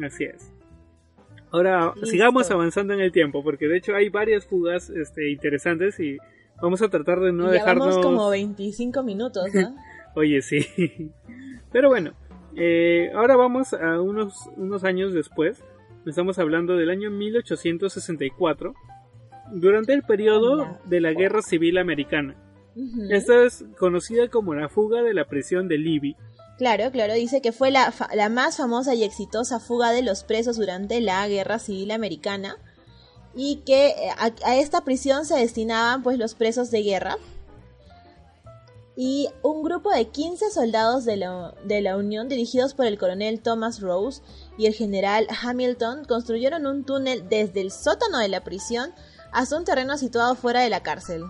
Así 0.04 0.24
es. 0.24 0.52
Ahora 1.52 1.94
sigamos 2.04 2.50
avanzando 2.52 2.94
en 2.94 3.02
el 3.02 3.12
tiempo 3.12 3.44
porque 3.44 3.68
de 3.68 3.78
hecho 3.78 3.96
hay 3.96 4.10
varias 4.10 4.46
fugas 4.46 4.90
este, 4.90 5.32
interesantes 5.32 6.00
y 6.00 6.18
vamos 6.62 6.82
a 6.82 6.90
tratar 6.90 7.20
de 7.20 7.34
no 7.34 7.46
ya 7.46 7.52
dejarnos... 7.52 7.98
como 7.98 8.30
25 8.30 9.04
minutos, 9.04 9.54
¿no? 9.54 9.76
Oye, 10.16 10.42
sí. 10.42 10.66
Pero 11.72 11.90
bueno, 11.90 12.14
eh, 12.56 13.12
ahora 13.16 13.36
vamos 13.36 13.74
a 13.74 14.02
unos, 14.02 14.50
unos 14.56 14.84
años 14.84 15.14
después. 15.14 15.64
Estamos 16.06 16.40
hablando 16.40 16.76
del 16.76 16.90
año 16.90 17.12
1864 17.12 18.74
durante 19.52 19.94
el 19.94 20.04
periodo 20.04 20.80
de 20.86 21.02
la 21.02 21.14
Guerra 21.14 21.42
Civil 21.42 21.78
Americana. 21.78 22.36
Esta 23.10 23.44
es 23.44 23.66
conocida 23.78 24.30
como 24.30 24.54
la 24.54 24.70
fuga 24.70 25.02
de 25.02 25.14
la 25.14 25.26
prisión 25.26 25.68
de 25.68 25.78
Libby. 25.78 26.16
Claro, 26.58 26.92
claro, 26.92 27.14
dice 27.14 27.42
que 27.42 27.52
fue 27.52 27.72
la, 27.72 27.94
la 28.14 28.30
más 28.30 28.58
famosa 28.58 28.94
y 28.94 29.04
exitosa 29.04 29.60
fuga 29.60 29.92
de 29.92 30.02
los 30.02 30.24
presos 30.24 30.58
durante 30.58 31.02
la 31.02 31.28
Guerra 31.28 31.60
Civil 31.60 31.92
Americana 31.92 32.58
y 33.36 33.58
que 33.66 33.90
eh, 33.90 34.12
a, 34.18 34.58
esta 34.58 34.82
prisión 34.84 35.26
se 35.26 35.36
destinaban 35.36 36.04
pues 36.04 36.18
los 36.18 36.36
presos 36.36 36.72
de 36.72 36.84
guerra 36.84 37.18
y 39.02 39.30
un 39.44 39.64
grupo 39.64 39.92
de 39.92 40.10
15 40.10 40.52
soldados 40.52 41.06
de 41.06 41.16
la, 41.16 41.54
de 41.64 41.80
la, 41.80 41.96
Unión 41.96 42.28
dirigidos 42.28 42.74
por 42.74 42.86
el 42.86 42.98
coronel 42.98 43.40
Thomas 43.40 43.80
Rose 43.80 44.22
y 44.58 44.66
el 44.66 44.74
general 44.74 45.26
Hamilton 45.42 46.04
construyeron 46.04 46.66
un 46.66 46.84
túnel 46.84 47.30
desde 47.30 47.62
el 47.62 47.72
sótano 47.72 48.18
de 48.18 48.28
la 48.28 48.44
prisión 48.44 48.94
hasta 49.32 49.56
un 49.56 49.64
terreno 49.64 49.98
situado 49.98 50.36
fuera 50.36 50.60
de 50.60 50.70
la 50.70 50.84
cárcel. 50.84 51.24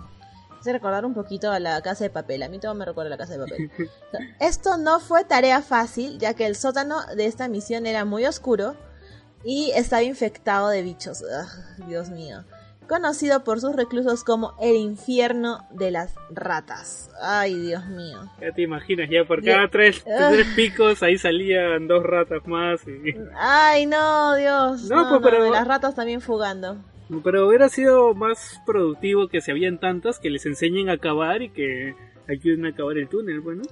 Hace 0.60 0.74
recordar 0.74 1.06
un 1.06 1.14
poquito 1.14 1.52
a 1.52 1.60
la 1.60 1.80
casa 1.84 2.06
de 2.06 2.10
papel. 2.10 2.42
A 2.42 2.50
mí 2.50 2.58
todo 2.58 2.74
me 2.74 2.86
recuerda 2.86 3.10
a 3.10 3.12
la 3.12 3.18
casa 3.20 3.38
de 3.38 3.44
papel. 3.44 3.72
Esto 4.40 4.78
no 4.78 5.00
fue 5.00 5.24
tarea 5.24 5.62
fácil, 5.62 6.18
ya 6.18 6.34
que 6.34 6.48
el 6.48 6.56
sótano 6.56 7.06
de 7.16 7.28
esta 7.28 7.48
misión 7.50 7.86
era 7.86 8.04
muy 8.04 8.26
oscuro 8.26 8.78
y 9.44 9.70
estaba 9.76 10.02
infectado 10.02 10.70
de 10.70 10.82
bichos. 10.82 11.24
Dios 11.88 12.10
mío. 12.10 12.46
Conocido 12.90 13.44
por 13.46 13.62
sus 13.62 13.74
reclusos 13.76 14.26
como 14.26 14.54
el 14.60 14.76
infierno 14.76 15.66
de 15.70 15.92
las 15.92 16.14
ratas. 16.32 17.10
Ay, 17.22 17.56
Dios 17.56 17.86
mío. 17.86 18.20
Ya 18.42 18.52
te 18.52 18.64
imaginas, 18.64 19.08
ya 19.10 19.24
por 19.24 19.42
cada 19.44 19.70
tres, 19.70 20.04
Ah. 20.06 20.30
tres 20.34 20.48
picos 20.56 21.02
ahí 21.04 21.18
salían 21.18 21.88
dos 21.88 22.04
ratas 22.04 22.46
más. 22.48 22.82
y- 22.88 23.16
Ay, 23.38 23.86
no, 23.86 24.36
Dios. 24.36 24.84
No, 24.90 25.04
No, 25.04 25.10
pues, 25.22 25.22
no, 25.34 25.40
pero- 25.40 25.52
las 25.52 25.68
ratas 25.68 25.96
también 25.96 26.20
fugando. 26.20 26.76
Pero 27.24 27.48
hubiera 27.48 27.70
sido 27.70 28.14
más 28.14 28.60
productivo 28.66 29.30
que 29.30 29.40
si 29.42 29.50
habían 29.52 29.80
tantas 29.80 30.20
que 30.20 30.30
les 30.30 30.46
enseñen 30.46 30.90
a 30.90 30.98
cavar 30.98 31.42
y 31.42 31.50
que 31.50 31.96
ayuden 32.28 32.68
a 32.68 32.70
acabar 32.70 32.98
el 33.00 33.08
túnel, 33.10 33.40
bueno. 33.40 33.64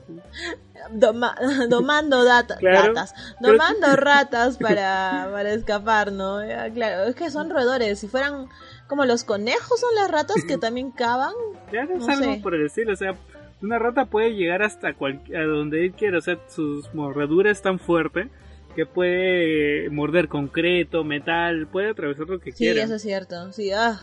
Doma- 0.92 1.36
domando 1.70 2.24
data- 2.24 2.58
Claro. 2.60 2.88
ratas. 2.94 3.14
Pero- 3.40 3.54
Domando 3.54 3.96
ratas 3.96 4.58
para, 4.62 5.30
para 5.32 5.54
escapar, 5.54 6.12
¿no? 6.12 6.40
Claro, 6.74 7.04
es 7.04 7.16
que 7.16 7.30
son 7.30 7.50
roedores. 7.50 8.00
Si 8.00 8.08
fueran 8.08 8.48
como 8.88 9.06
los 9.06 9.24
conejos 9.24 9.80
son 9.80 9.94
las 9.96 10.10
ratas 10.10 10.44
que 10.48 10.58
también 10.58 10.92
cavan. 10.92 11.34
Ya 11.72 11.84
no, 11.86 11.98
es 11.98 12.08
algo 12.08 12.34
sé. 12.36 12.40
por 12.42 12.56
el 12.56 12.66
estilo, 12.66 12.94
o 12.94 12.96
sea, 12.96 13.14
una 13.62 13.78
rata 13.78 14.06
puede 14.06 14.34
llegar 14.36 14.62
hasta 14.64 14.94
cual, 14.94 15.22
a 15.36 15.42
donde 15.44 15.84
él 15.86 15.92
quiera, 15.92 16.20
o 16.20 16.22
sea, 16.22 16.40
sus 16.48 16.94
mordeduras 16.94 17.58
es 17.58 17.62
tan 17.62 17.78
fuerte 17.78 18.30
que 18.76 18.86
puede 18.86 19.90
morder 19.90 20.28
concreto, 20.30 21.04
metal, 21.04 21.68
puede 21.68 21.90
atravesar 21.90 22.28
lo 22.28 22.40
que 22.40 22.52
Sí, 22.52 22.60
quiera. 22.60 22.84
eso 22.84 22.96
es 22.96 23.02
cierto. 23.02 23.52
Sí, 23.52 23.72
ah. 23.72 24.00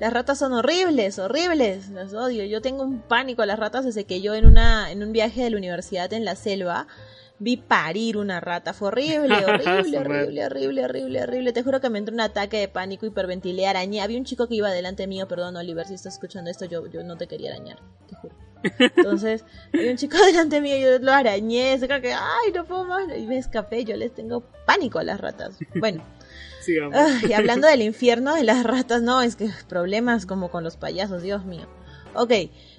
Las 0.00 0.12
ratas 0.12 0.38
son 0.38 0.52
horribles, 0.52 1.18
horribles. 1.18 1.88
Las 1.90 2.12
odio. 2.14 2.44
Yo 2.44 2.60
tengo 2.60 2.82
un 2.82 3.00
pánico 3.00 3.42
a 3.42 3.46
las 3.46 3.58
ratas 3.58 3.84
desde 3.84 4.04
que 4.04 4.20
yo 4.20 4.34
en 4.34 4.44
una 4.46 4.90
en 4.92 5.02
un 5.02 5.12
viaje 5.12 5.42
de 5.42 5.50
la 5.50 5.56
universidad 5.56 6.12
en 6.12 6.24
la 6.24 6.34
selva 6.36 6.86
vi 7.38 7.56
parir 7.56 8.16
una 8.16 8.40
rata. 8.40 8.72
Fue 8.72 8.88
horrible, 8.88 9.34
horrible, 9.46 9.98
horrible, 9.98 10.44
horrible, 10.46 10.84
horrible, 10.84 11.22
horrible. 11.22 11.52
Te 11.52 11.62
juro 11.62 11.80
que 11.80 11.90
me 11.90 11.98
entró 11.98 12.14
un 12.14 12.20
ataque 12.20 12.58
de 12.58 12.68
pánico, 12.68 13.06
hiperventilé, 13.06 13.66
arañé. 13.66 14.00
Había 14.00 14.18
un 14.18 14.24
chico 14.24 14.48
que 14.48 14.56
iba 14.56 14.70
delante 14.70 15.06
mío, 15.06 15.28
perdón, 15.28 15.56
Oliver, 15.56 15.86
si 15.86 15.94
estás 15.94 16.14
escuchando 16.14 16.50
esto, 16.50 16.64
yo, 16.64 16.86
yo 16.86 17.02
no 17.02 17.16
te 17.16 17.26
quería 17.26 17.50
arañar, 17.50 17.78
te 18.08 18.16
juro. 18.16 18.34
Entonces, 18.78 19.44
había 19.72 19.90
un 19.90 19.96
chico 19.96 20.16
delante 20.26 20.60
mío, 20.60 20.76
yo 20.78 20.98
lo 20.98 21.12
arañé, 21.12 21.78
se 21.78 21.86
creo 21.86 22.00
que, 22.00 22.12
ay, 22.12 22.52
no 22.54 22.64
puedo 22.64 22.84
más, 22.84 23.04
y 23.16 23.26
me 23.26 23.38
escapé, 23.38 23.84
yo 23.84 23.96
les 23.96 24.12
tengo 24.14 24.42
pánico 24.66 24.98
a 24.98 25.04
las 25.04 25.20
ratas. 25.20 25.58
Bueno. 25.74 26.04
Ay, 26.92 27.30
y 27.30 27.32
hablando 27.32 27.66
del 27.66 27.80
infierno 27.80 28.34
de 28.34 28.44
las 28.44 28.62
ratas, 28.62 29.00
no, 29.00 29.22
es 29.22 29.36
que 29.36 29.48
problemas 29.70 30.26
como 30.26 30.50
con 30.50 30.64
los 30.64 30.76
payasos, 30.76 31.22
Dios 31.22 31.46
mío. 31.46 31.66
Ok, 32.14 32.32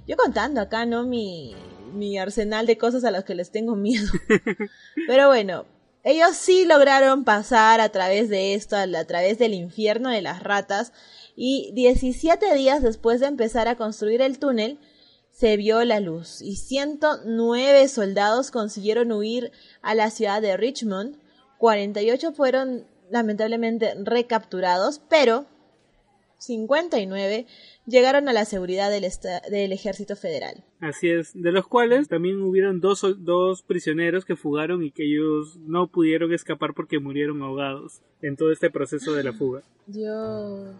yo 0.06 0.16
contando 0.16 0.62
acá, 0.62 0.86
¿no? 0.86 1.06
Mi, 1.06 1.56
mi 1.94 2.18
arsenal 2.18 2.66
de 2.66 2.78
cosas 2.78 3.04
a 3.04 3.12
las 3.12 3.24
que 3.24 3.36
les 3.36 3.52
tengo 3.52 3.76
miedo. 3.76 4.12
Pero 5.08 5.28
bueno, 5.28 5.66
ellos 6.04 6.36
sí 6.36 6.66
lograron 6.66 7.26
pasar 7.26 7.82
a 7.82 7.90
través 7.90 8.30
de 8.30 8.54
esto, 8.54 8.76
a, 8.78 8.88
través 9.06 9.38
del 9.38 9.54
infierno 9.54 10.10
de 10.10 10.22
las 10.22 10.42
ratas. 10.42 10.94
Y 11.36 11.72
17 11.74 12.54
días 12.56 12.82
después 12.82 13.20
de 13.20 13.28
empezar 13.28 13.68
a 13.68 13.76
construir 13.76 14.22
el 14.22 14.40
túnel, 14.40 14.80
se 15.32 15.58
vio 15.58 15.84
la 15.84 16.00
luz. 16.00 16.42
Y 16.42 16.56
109 16.56 17.88
soldados 17.88 18.52
consiguieron 18.52 19.12
huir 19.12 19.52
a 19.82 19.94
la 19.94 20.10
ciudad 20.10 20.42
de 20.42 20.58
Richmond. 20.58 21.18
48 21.58 22.34
fueron 22.34 22.88
lamentablemente 23.10 23.94
recapturados, 24.04 25.02
pero 25.10 25.46
59 26.40 27.46
llegaron 27.90 28.30
a 28.30 28.34
la 28.34 28.46
seguridad 28.46 28.90
del, 28.92 29.72
ejército 29.72 30.16
federal. 30.16 30.64
Así 30.80 31.10
es, 31.10 31.32
de 31.34 31.52
los 31.52 31.68
cuales 31.68 32.08
también 32.08 32.42
hubieron 32.42 32.80
dos, 32.80 33.04
dos 33.20 33.64
prisioneros 33.64 34.26
que 34.26 34.36
fugaron 34.36 34.84
y 34.84 34.92
que 34.92 35.04
ellos 35.04 35.58
no 35.58 35.88
pudieron 35.88 36.34
escapar 36.34 36.74
porque 36.74 37.00
murieron 37.00 37.42
ahogados 37.42 38.02
en 38.22 38.36
todo 38.36 38.52
este 38.52 38.70
proceso 38.70 39.14
de 39.14 39.24
la 39.24 39.34
fuga. 39.34 39.64
Dios. 39.88 40.76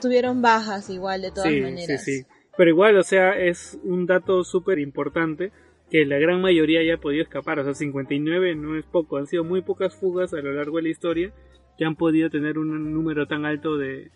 Tuvieron 0.00 0.42
bajas 0.42 0.90
igual 0.90 1.22
de 1.22 1.30
todas 1.30 1.50
sí, 1.50 1.60
maneras. 1.60 2.04
sí, 2.04 2.18
sí. 2.18 2.26
Pero 2.56 2.70
igual, 2.70 2.96
o 2.98 3.02
sea, 3.02 3.38
es 3.38 3.78
un 3.82 4.06
dato 4.06 4.44
súper 4.44 4.78
importante 4.78 5.52
que 5.90 6.04
la 6.04 6.18
gran 6.18 6.40
mayoría 6.40 6.80
haya 6.80 6.98
podido 6.98 7.22
escapar. 7.22 7.58
O 7.58 7.64
sea, 7.64 7.74
59 7.74 8.54
no 8.54 8.76
es 8.76 8.84
poco. 8.84 9.16
Han 9.16 9.26
sido 9.26 9.44
muy 9.44 9.62
pocas 9.62 9.94
fugas 9.94 10.34
a 10.34 10.38
lo 10.38 10.52
largo 10.52 10.76
de 10.76 10.82
la 10.84 10.88
historia 10.88 11.32
que 11.76 11.84
han 11.84 11.96
podido 11.96 12.30
tener 12.30 12.58
un 12.58 12.92
número 12.92 13.26
tan 13.26 13.44
alto 13.44 13.76
de, 13.76 14.10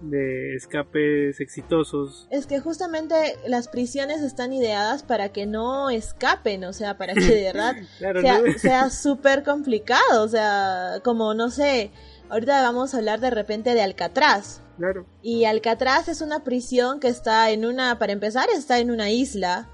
de 0.00 0.54
escapes 0.54 1.40
exitosos. 1.40 2.26
Es 2.30 2.46
que 2.46 2.60
justamente 2.60 3.36
las 3.46 3.68
prisiones 3.68 4.22
están 4.22 4.52
ideadas 4.52 5.02
para 5.02 5.30
que 5.30 5.46
no 5.46 5.90
escapen, 5.90 6.64
o 6.64 6.72
sea, 6.72 6.96
para 6.96 7.14
que 7.14 7.20
de 7.20 7.42
verdad 7.52 7.76
Claro, 7.98 8.22
sea 8.58 8.84
¿no? 8.84 8.90
súper 8.90 9.42
complicado, 9.42 10.22
o 10.22 10.28
sea, 10.28 11.00
como 11.04 11.34
no 11.34 11.50
sé, 11.50 11.90
ahorita 12.28 12.62
vamos 12.62 12.94
a 12.94 12.98
hablar 12.98 13.20
de 13.20 13.30
repente 13.30 13.74
de 13.74 13.82
Alcatraz. 13.82 14.62
Claro. 14.76 15.06
Y 15.22 15.44
Alcatraz 15.44 16.08
es 16.08 16.20
una 16.20 16.44
prisión 16.44 17.00
que 17.00 17.08
está 17.08 17.50
en 17.50 17.64
una, 17.64 17.98
para 17.98 18.12
empezar, 18.12 18.48
está 18.54 18.78
en 18.78 18.90
una 18.90 19.10
isla 19.10 19.68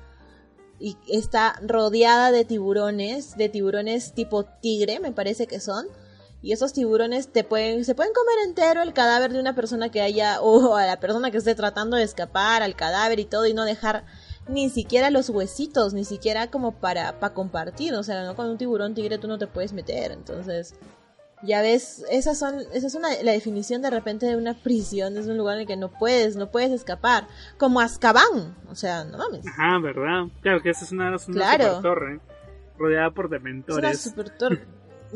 y 0.79 0.97
está 1.09 1.61
rodeada 1.63 2.33
de 2.33 2.45
tiburones, 2.45 3.37
de 3.37 3.49
tiburones 3.49 4.15
tipo 4.15 4.45
tigre, 4.45 5.01
me 5.01 5.13
parece 5.13 5.47
que 5.47 5.61
son. 5.61 5.87
Y 6.45 6.53
esos 6.53 6.75
tiburones 6.75 7.29
te 7.29 7.43
pueden, 7.43 7.87
se 7.87 7.95
pueden 7.95 8.13
comer 8.13 8.35
entero 8.47 8.83
el 8.83 8.93
cadáver 8.93 9.33
de 9.33 9.41
una 9.41 9.55
persona 9.55 9.89
que 9.89 10.03
haya, 10.03 10.43
o 10.43 10.77
a 10.77 10.85
la 10.85 11.01
persona 11.01 11.31
que 11.31 11.39
esté 11.39 11.55
tratando 11.55 11.97
de 11.97 12.03
escapar 12.03 12.63
al 12.63 12.77
cadáver 12.77 13.19
y 13.19 13.25
todo, 13.25 13.47
y 13.47 13.55
no 13.55 13.65
dejar 13.65 14.05
ni 14.47 14.69
siquiera 14.69 15.09
los 15.09 15.31
huesitos, 15.31 15.95
ni 15.95 16.05
siquiera 16.05 16.51
como 16.51 16.73
para, 16.73 17.19
para 17.19 17.33
compartir. 17.33 17.95
O 17.95 18.03
sea, 18.03 18.25
no 18.25 18.37
con 18.37 18.51
un 18.51 18.59
tiburón 18.59 18.95
tigre 18.95 19.17
tú 19.17 19.27
no 19.27 19.39
te 19.39 19.47
puedes 19.47 19.73
meter. 19.73 20.13
Entonces, 20.13 20.75
ya 21.43 21.63
ves, 21.63 22.05
esas 22.11 22.39
son, 22.39 22.61
esa 22.75 22.89
es 22.89 22.95
una, 22.95 23.09
la 23.23 23.33
definición 23.33 23.81
de 23.81 23.89
repente 23.89 24.27
de 24.27 24.37
una 24.37 24.53
prisión, 24.53 25.17
es 25.17 25.27
un 25.27 25.39
lugar 25.39 25.55
en 25.55 25.63
el 25.63 25.67
que 25.67 25.79
no 25.79 25.93
puedes, 25.99 26.37
no 26.37 26.51
puedes 26.51 26.73
escapar. 26.73 27.27
Como 27.57 27.81
Azkaban, 27.81 28.55
o 28.69 28.75
sea, 28.75 29.05
no 29.05 29.17
mames. 29.17 29.47
Ajá, 29.47 29.79
¿verdad? 29.79 30.25
Claro 30.43 30.61
que 30.61 30.69
esa 30.69 30.85
es 30.85 30.93
una, 30.93 31.17
es 31.17 31.27
una 31.27 31.37
Claro. 31.37 31.77
super 31.77 31.83
torre 31.83 32.21
rodeada 32.77 33.11
por 33.13 33.25
Es 33.25 33.31
una 33.31 33.39
dementores. 33.39 34.15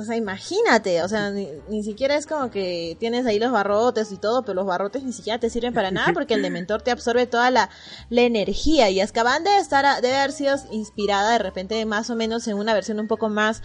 O 0.00 0.04
sea, 0.04 0.14
imagínate, 0.14 1.02
o 1.02 1.08
sea, 1.08 1.30
ni, 1.30 1.48
ni 1.68 1.82
siquiera 1.82 2.14
es 2.14 2.24
como 2.26 2.50
que 2.52 2.96
tienes 3.00 3.26
ahí 3.26 3.40
los 3.40 3.50
barrotes 3.50 4.12
y 4.12 4.16
todo, 4.16 4.42
pero 4.44 4.54
los 4.54 4.66
barrotes 4.66 5.02
ni 5.02 5.12
siquiera 5.12 5.40
te 5.40 5.50
sirven 5.50 5.74
para 5.74 5.90
nada 5.90 6.12
porque 6.14 6.34
el 6.34 6.42
dementor 6.48 6.82
te 6.82 6.92
absorbe 6.92 7.26
toda 7.26 7.50
la, 7.50 7.68
la 8.08 8.20
energía. 8.22 8.90
Y 8.90 9.00
Azkaban 9.00 9.42
debe 9.42 9.58
estar, 9.58 9.84
a- 9.84 10.00
debe 10.00 10.16
haber 10.16 10.30
sido 10.30 10.54
inspirada 10.70 11.32
de 11.32 11.38
repente 11.40 11.84
más 11.84 12.10
o 12.10 12.14
menos 12.14 12.46
en 12.46 12.56
una 12.58 12.74
versión 12.74 13.00
un 13.00 13.08
poco 13.08 13.28
más, 13.28 13.60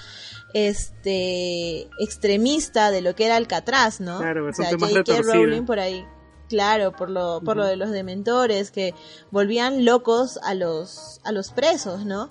este, 0.54 1.88
extremista 2.00 2.92
de 2.92 3.02
lo 3.02 3.16
que 3.16 3.26
era 3.26 3.36
Alcatraz, 3.36 4.00
¿no? 4.00 4.18
Claro, 4.20 4.48
o 4.50 4.54
sea, 4.54 4.70
J.K. 4.88 5.22
Rowling 5.34 5.66
por 5.66 5.80
ahí. 5.80 6.06
Claro, 6.54 6.92
por 6.92 7.10
lo, 7.10 7.42
por 7.42 7.58
lo 7.58 7.66
de 7.66 7.76
los 7.78 7.90
dementores 7.90 8.70
que 8.70 8.94
volvían 9.32 9.86
locos 9.86 10.38
a 10.44 10.54
los, 10.54 11.20
a 11.24 11.32
los 11.32 11.52
presos, 11.52 12.06
¿no? 12.06 12.30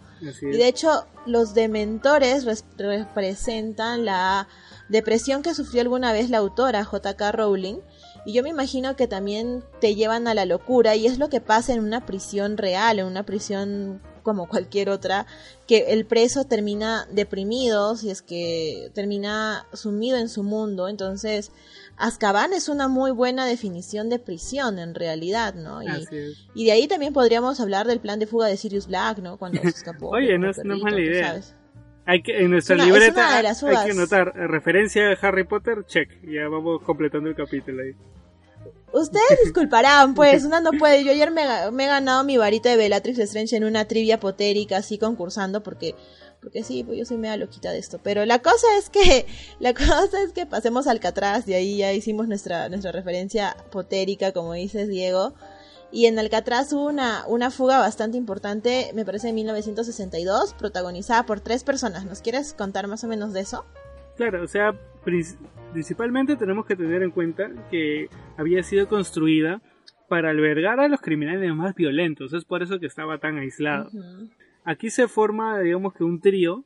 Y 0.55 0.57
de 0.59 0.69
hecho, 0.69 1.07
los 1.27 1.55
dementores 1.55 2.45
res- 2.45 2.65
representan 2.79 4.05
la 4.05 4.47
depresión 4.89 5.43
que 5.43 5.55
sufrió 5.55 5.83
alguna 5.83 6.13
vez 6.13 6.31
la 6.31 6.39
autora 6.39 6.85
J.K. 6.85 7.33
Rowling. 7.33 7.79
Y 8.25 8.33
yo 8.35 8.45
me 8.45 8.51
imagino 8.51 8.95
que 8.95 9.09
también 9.09 9.65
te 9.81 9.97
llevan 9.97 10.29
a 10.29 10.35
la 10.35 10.45
locura 10.47 10.95
y 10.95 11.07
es 11.07 11.19
lo 11.19 11.29
que 11.29 11.41
pasa 11.41 11.73
en 11.73 11.81
una 11.81 12.07
prisión 12.07 12.57
real, 12.57 13.01
en 13.01 13.07
una 13.07 13.25
prisión 13.25 14.01
como 14.23 14.49
cualquier 14.49 14.89
otra, 14.89 15.27
que 15.67 15.93
el 15.93 16.07
preso 16.07 16.45
termina 16.45 17.09
deprimido, 17.11 17.97
si 17.97 18.11
es 18.11 18.23
que 18.23 18.93
termina 18.95 19.67
sumido 19.73 20.17
en 20.19 20.29
su 20.29 20.45
mundo. 20.45 20.87
Entonces, 20.87 21.51
Azkaban 21.97 22.53
es 22.53 22.69
una 22.69 22.89
muy 22.89 23.11
buena 23.13 23.47
definición 23.47 24.09
de 24.09 24.19
prisión 24.19 24.79
en 24.79 24.95
realidad, 24.95 25.55
¿no? 25.55 25.83
Y, 25.83 25.89
Así 25.89 26.17
es. 26.17 26.47
y 26.55 26.65
de 26.65 26.73
ahí 26.73 26.89
también 26.89 27.13
podríamos 27.13 27.61
hablar 27.61 27.87
del 27.87 28.01
plan 28.01 28.19
de 28.19 28.27
fuga 28.27 28.47
de 28.49 28.57
Sirius 28.57 28.87
Black, 28.89 29.19
¿no? 29.19 29.37
Cuando 29.37 29.61
se 29.63 29.69
escapó. 29.69 30.09
Oye, 30.11 30.37
no 30.39 30.51
es- 30.51 30.59
no 30.65 30.75
es 30.75 30.81
perrito, 30.83 30.85
mala 30.85 31.01
idea. 31.01 31.29
sabes. 31.29 31.55
Hay 32.05 32.23
que, 32.23 32.43
en 32.43 32.51
nuestra 32.51 32.75
Es 32.77 32.83
una- 32.83 32.87
libreta 32.93 33.37
hay 33.39 33.85
que 33.85 33.91
anotar 33.93 34.33
eh, 34.37 34.47
referencia 34.49 35.11
a 35.11 35.13
Harry 35.29 35.45
Potter, 35.45 35.85
check. 35.87 36.09
Ya 36.25 36.49
vamos 36.49 36.83
completando 36.83 37.29
el 37.29 37.37
capítulo 37.37 37.83
ahí. 37.83 37.93
Ustedes 38.93 39.39
disculparán, 39.45 40.15
pues, 40.15 40.45
una 40.47 40.61
no 40.61 40.73
puede. 40.73 41.05
Yo 41.05 41.13
ayer 41.13 41.31
me 41.31 41.43
he 41.43 41.87
ganado 41.87 42.25
mi 42.25 42.37
varita 42.37 42.71
de 42.71 42.77
Bellatrix 42.77 43.19
Strange 43.21 43.57
en 43.57 43.65
una 43.65 43.85
trivia 43.87 44.19
potérica, 44.19 44.79
así 44.79 44.99
concursando, 44.99 45.63
porque, 45.63 45.95
porque 46.43 46.65
sí, 46.65 46.83
pues 46.85 46.99
yo 46.99 47.05
soy 47.05 47.17
media 47.19 47.37
loquita 47.37 47.71
de 47.71 47.79
esto. 47.79 48.01
Pero 48.03 48.27
la 48.27 48.41
cosa 48.41 48.67
es 48.79 48.91
que, 48.91 49.27
la 49.61 49.73
cosa 49.75 50.23
es 50.27 50.33
que 50.33 50.45
pasemos 50.45 50.87
al 50.87 50.97
Alcatraz, 50.97 51.47
y 51.49 51.55
ahí 51.55 51.79
ya 51.79 51.93
hicimos 51.93 52.29
nuestra, 52.29 52.69
nuestra 52.69 52.93
referencia 52.93 53.57
potérica, 53.71 54.33
como 54.33 54.53
dices, 54.55 54.89
Diego. 54.89 55.35
Y 55.95 56.07
en 56.07 56.19
Alcatraz 56.19 56.73
hubo 56.73 56.87
una, 56.87 57.25
una 57.29 57.51
fuga 57.51 57.79
bastante 57.79 58.17
importante, 58.17 58.91
me 58.95 59.05
parece 59.05 59.29
en 59.29 59.35
1962, 59.37 60.55
protagonizada 60.55 61.25
por 61.27 61.41
tres 61.41 61.65
personas. 61.65 62.05
¿Nos 62.07 62.23
quieres 62.23 62.55
contar 62.55 62.89
más 62.89 63.05
o 63.05 63.09
menos 63.09 63.33
de 63.33 63.41
eso? 63.41 63.65
Claro, 64.17 64.43
o 64.43 64.49
sea, 64.49 64.73
prin- 65.05 65.37
principalmente 65.73 66.37
tenemos 66.37 66.65
que 66.67 66.77
tener 66.77 67.03
en 67.03 67.11
cuenta 67.11 67.51
que 67.71 68.09
había 68.39 68.63
sido 68.63 68.89
construida 68.89 69.61
para 70.09 70.31
albergar 70.31 70.81
a 70.81 70.89
los 70.89 71.01
criminales 71.01 71.55
más 71.55 71.75
violentos. 71.75 72.33
Es 72.33 72.45
por 72.45 72.63
eso 72.63 72.79
que 72.79 72.87
estaba 72.87 73.19
tan 73.19 73.39
aislado. 73.39 73.89
Ujú. 73.89 74.29
Aquí 74.65 74.91
se 74.91 75.09
forma, 75.09 75.59
digamos 75.61 75.95
que 75.95 76.05
un 76.05 76.21
trío 76.21 76.65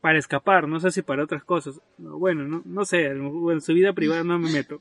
para 0.00 0.18
escapar, 0.18 0.68
no 0.68 0.78
sé 0.80 0.90
si 0.90 1.02
para 1.02 1.24
otras 1.24 1.42
cosas. 1.44 1.80
No, 1.98 2.18
Bueno, 2.18 2.44
no, 2.44 2.62
no 2.64 2.84
sé, 2.84 3.06
en 3.06 3.60
su 3.60 3.72
vida 3.74 3.92
privada 3.92 4.24
no 4.24 4.38
me 4.38 4.50
meto. 4.50 4.80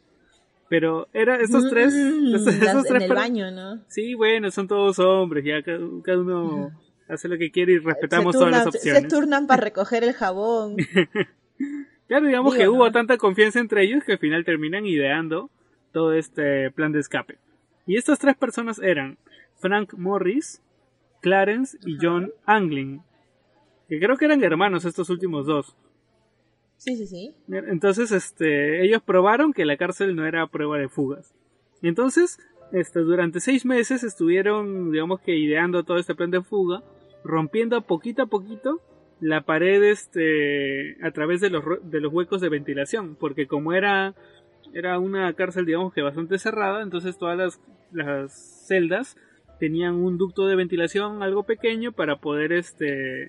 Pero 0.69 1.07
era 1.13 1.37
estos 1.37 1.69
tres, 1.69 1.93
Mm, 1.93 2.35
esos, 2.35 2.45
las- 2.59 2.61
esos 2.69 2.85
en 2.85 2.97
tres 2.97 3.03
el 3.09 3.13
baño, 3.15 3.51
¿no? 3.51 3.81
Sí, 3.87 4.13
bueno, 4.15 4.51
son 4.51 4.67
todos 4.67 4.99
hombres, 4.99 5.45
ya 5.45 5.61
cada, 5.63 5.79
cada 6.03 6.19
uno 6.19 6.71
hace 7.07 7.29
lo 7.29 7.37
que 7.37 7.51
quiere 7.51 7.73
y 7.73 7.77
respetamos 7.79 8.33
se, 8.35 8.39
todas 8.39 8.51
las 8.51 8.63
turnan, 8.63 8.75
opciones. 8.75 9.03
se 9.03 9.09
turnan 9.09 9.47
para 9.47 9.61
recoger 9.63 10.03
el 10.03 10.13
jabón. 10.13 10.75
Claro, 12.07 12.25
digamos 12.27 12.53
Digo, 12.53 12.63
que 12.63 12.69
hubo 12.69 12.85
¿no? 12.85 12.91
tanta 12.91 13.17
confianza 13.17 13.59
entre 13.59 13.83
ellos 13.83 14.03
que 14.03 14.13
al 14.13 14.19
final 14.19 14.45
terminan 14.45 14.85
ideando 14.85 15.49
todo 15.91 16.13
este 16.13 16.71
plan 16.71 16.91
de 16.91 16.99
escape. 16.99 17.37
Y 17.85 17.95
estas 17.97 18.19
tres 18.19 18.35
personas 18.37 18.79
eran 18.79 19.17
Frank 19.59 19.93
Morris, 19.93 20.61
Clarence 21.21 21.77
y 21.85 21.97
John 22.01 22.31
Anglin. 22.45 23.01
Que 23.87 23.99
creo 23.99 24.17
que 24.17 24.25
eran 24.25 24.43
hermanos 24.43 24.85
estos 24.85 25.09
últimos 25.09 25.45
dos. 25.45 25.75
Sí, 26.77 26.95
sí, 26.95 27.07
sí. 27.07 27.35
Entonces, 27.47 28.11
este, 28.11 28.83
ellos 28.85 29.01
probaron 29.01 29.53
que 29.53 29.65
la 29.65 29.77
cárcel 29.77 30.15
no 30.15 30.25
era 30.25 30.45
prueba 30.47 30.77
de 30.77 30.89
fugas. 30.89 31.33
Y 31.81 31.87
entonces, 31.87 32.39
este, 32.71 32.99
durante 32.99 33.39
seis 33.39 33.65
meses 33.65 34.03
estuvieron, 34.03 34.91
digamos 34.91 35.19
que 35.21 35.35
ideando 35.35 35.83
todo 35.83 35.97
este 35.97 36.15
plan 36.15 36.31
de 36.31 36.43
fuga, 36.43 36.83
rompiendo 37.23 37.81
poquito 37.81 38.23
a 38.23 38.27
poquito 38.27 38.81
la 39.19 39.41
pared, 39.41 39.83
este, 39.83 41.03
a 41.03 41.11
través 41.11 41.41
de 41.41 41.49
los, 41.49 41.63
de 41.83 41.99
los 41.99 42.13
huecos 42.13 42.41
de 42.41 42.49
ventilación, 42.49 43.15
porque 43.15 43.47
como 43.47 43.73
era, 43.73 44.13
era 44.73 44.99
una 44.99 45.33
cárcel, 45.33 45.65
digamos 45.65 45.93
que 45.93 46.03
bastante 46.03 46.37
cerrada, 46.37 46.83
entonces 46.83 47.17
todas 47.17 47.37
las, 47.37 47.59
las 47.91 48.67
celdas 48.67 49.17
tenían 49.59 49.95
un 49.95 50.17
ducto 50.17 50.47
de 50.47 50.55
ventilación 50.55 51.23
algo 51.23 51.43
pequeño 51.43 51.91
para 51.91 52.17
poder, 52.17 52.53
este, 52.53 53.25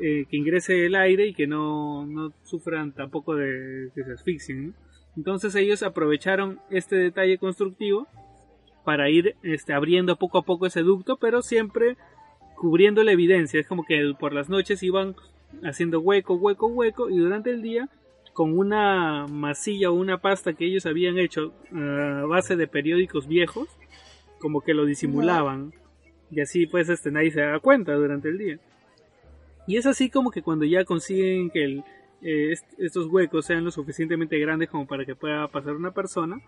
eh, 0.00 0.26
que 0.28 0.36
ingrese 0.36 0.86
el 0.86 0.94
aire 0.94 1.26
y 1.26 1.34
que 1.34 1.46
no, 1.46 2.06
no 2.06 2.32
sufran 2.42 2.92
tampoco 2.92 3.34
de 3.34 3.90
que 3.94 4.04
se 4.04 4.12
asfixien. 4.12 4.74
Entonces 5.16 5.54
ellos 5.54 5.82
aprovecharon 5.82 6.60
este 6.70 6.96
detalle 6.96 7.38
constructivo 7.38 8.06
para 8.84 9.10
ir 9.10 9.36
este, 9.42 9.72
abriendo 9.72 10.16
poco 10.16 10.38
a 10.38 10.42
poco 10.42 10.66
ese 10.66 10.82
ducto, 10.82 11.16
pero 11.16 11.42
siempre 11.42 11.96
cubriendo 12.56 13.02
la 13.04 13.12
evidencia. 13.12 13.60
Es 13.60 13.66
como 13.66 13.84
que 13.84 14.14
por 14.18 14.32
las 14.32 14.48
noches 14.48 14.82
iban 14.82 15.14
haciendo 15.62 16.00
hueco, 16.00 16.34
hueco, 16.34 16.66
hueco 16.68 17.10
y 17.10 17.18
durante 17.18 17.50
el 17.50 17.62
día 17.62 17.88
con 18.32 18.56
una 18.56 19.26
masilla 19.26 19.90
o 19.90 19.94
una 19.94 20.18
pasta 20.18 20.54
que 20.54 20.64
ellos 20.64 20.86
habían 20.86 21.18
hecho 21.18 21.52
a 21.74 22.24
base 22.26 22.56
de 22.56 22.68
periódicos 22.68 23.26
viejos, 23.26 23.68
como 24.40 24.60
que 24.62 24.74
lo 24.74 24.84
disimulaban. 24.84 25.72
Y 26.30 26.40
así 26.40 26.66
pues 26.66 26.88
este 26.88 27.10
nadie 27.10 27.30
se 27.30 27.40
da 27.42 27.58
cuenta 27.60 27.92
durante 27.94 28.28
el 28.28 28.38
día. 28.38 28.58
Y 29.66 29.76
es 29.76 29.86
así 29.86 30.10
como 30.10 30.30
que 30.30 30.42
cuando 30.42 30.64
ya 30.64 30.84
consiguen 30.84 31.50
que 31.50 31.64
el, 31.64 31.78
eh, 32.22 32.52
est- 32.52 32.72
estos 32.78 33.06
huecos 33.06 33.46
sean 33.46 33.64
lo 33.64 33.70
suficientemente 33.70 34.38
grandes 34.38 34.68
como 34.68 34.86
para 34.86 35.04
que 35.04 35.14
pueda 35.14 35.46
pasar 35.48 35.74
una 35.74 35.92
persona, 35.92 36.40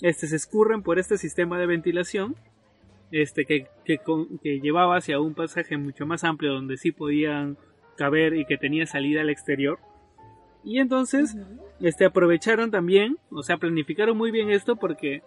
este 0.00 0.26
se 0.26 0.36
escurren 0.36 0.82
por 0.82 0.98
este 0.98 1.18
sistema 1.18 1.58
de 1.58 1.66
ventilación 1.66 2.36
este 3.10 3.44
que, 3.46 3.66
que, 3.84 3.98
con- 3.98 4.38
que 4.38 4.60
llevaba 4.60 4.96
hacia 4.96 5.18
un 5.20 5.34
pasaje 5.34 5.76
mucho 5.76 6.04
más 6.06 6.24
amplio 6.24 6.52
donde 6.52 6.76
sí 6.76 6.92
podían 6.92 7.56
caber 7.96 8.34
y 8.36 8.44
que 8.44 8.58
tenía 8.58 8.86
salida 8.86 9.22
al 9.22 9.30
exterior. 9.30 9.78
Y 10.62 10.78
entonces 10.80 11.36
este 11.80 12.04
aprovecharon 12.04 12.70
también, 12.70 13.16
o 13.30 13.42
sea, 13.42 13.56
planificaron 13.56 14.16
muy 14.16 14.30
bien 14.30 14.50
esto 14.50 14.76
porque 14.76 15.22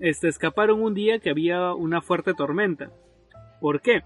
este 0.00 0.28
escaparon 0.28 0.82
un 0.82 0.94
día 0.94 1.18
que 1.18 1.30
había 1.30 1.74
una 1.74 2.00
fuerte 2.00 2.34
tormenta. 2.34 2.90
¿Por 3.60 3.80
qué? 3.80 4.02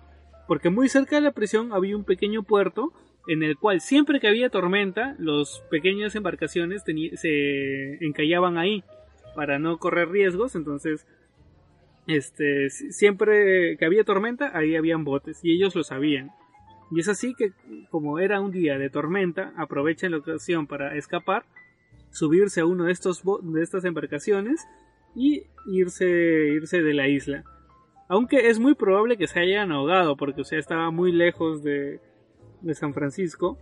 Porque 0.46 0.70
muy 0.70 0.88
cerca 0.88 1.16
de 1.16 1.22
la 1.22 1.32
prisión 1.32 1.72
había 1.72 1.96
un 1.96 2.04
pequeño 2.04 2.42
puerto 2.42 2.92
en 3.26 3.42
el 3.42 3.56
cual 3.56 3.80
siempre 3.80 4.18
que 4.18 4.28
había 4.28 4.48
tormenta, 4.50 5.14
los 5.18 5.62
pequeñas 5.70 6.14
embarcaciones 6.14 6.82
se 7.14 8.04
encallaban 8.04 8.58
ahí 8.58 8.82
para 9.34 9.58
no 9.58 9.78
correr 9.78 10.08
riesgos, 10.08 10.56
entonces 10.56 11.06
este 12.06 12.70
si- 12.70 12.92
siempre 12.92 13.76
que 13.76 13.84
había 13.84 14.04
tormenta, 14.04 14.56
ahí 14.56 14.74
habían 14.74 15.04
botes 15.04 15.40
y 15.44 15.52
ellos 15.54 15.74
lo 15.76 15.84
sabían. 15.84 16.30
Y 16.90 17.00
es 17.00 17.08
así 17.08 17.34
que 17.38 17.52
como 17.90 18.18
era 18.18 18.40
un 18.40 18.50
día 18.50 18.78
de 18.78 18.90
tormenta, 18.90 19.52
aprovechan 19.56 20.10
la 20.10 20.16
ocasión 20.18 20.66
para 20.66 20.96
escapar, 20.96 21.44
subirse 22.10 22.60
a 22.60 22.66
uno 22.66 22.84
de 22.84 22.92
estos 22.92 23.22
de 23.42 23.62
estas 23.62 23.84
embarcaciones 23.84 24.66
y 25.14 25.44
irse 25.66 26.06
irse 26.08 26.82
de 26.82 26.94
la 26.94 27.08
isla. 27.08 27.44
Aunque 28.08 28.48
es 28.48 28.58
muy 28.58 28.74
probable 28.74 29.16
que 29.16 29.26
se 29.28 29.38
hayan 29.40 29.70
ahogado 29.72 30.16
porque 30.16 30.40
o 30.40 30.44
sea, 30.44 30.58
estaba 30.58 30.90
muy 30.90 31.12
lejos 31.12 31.62
de, 31.62 32.00
de 32.60 32.74
San 32.74 32.92
Francisco 32.94 33.58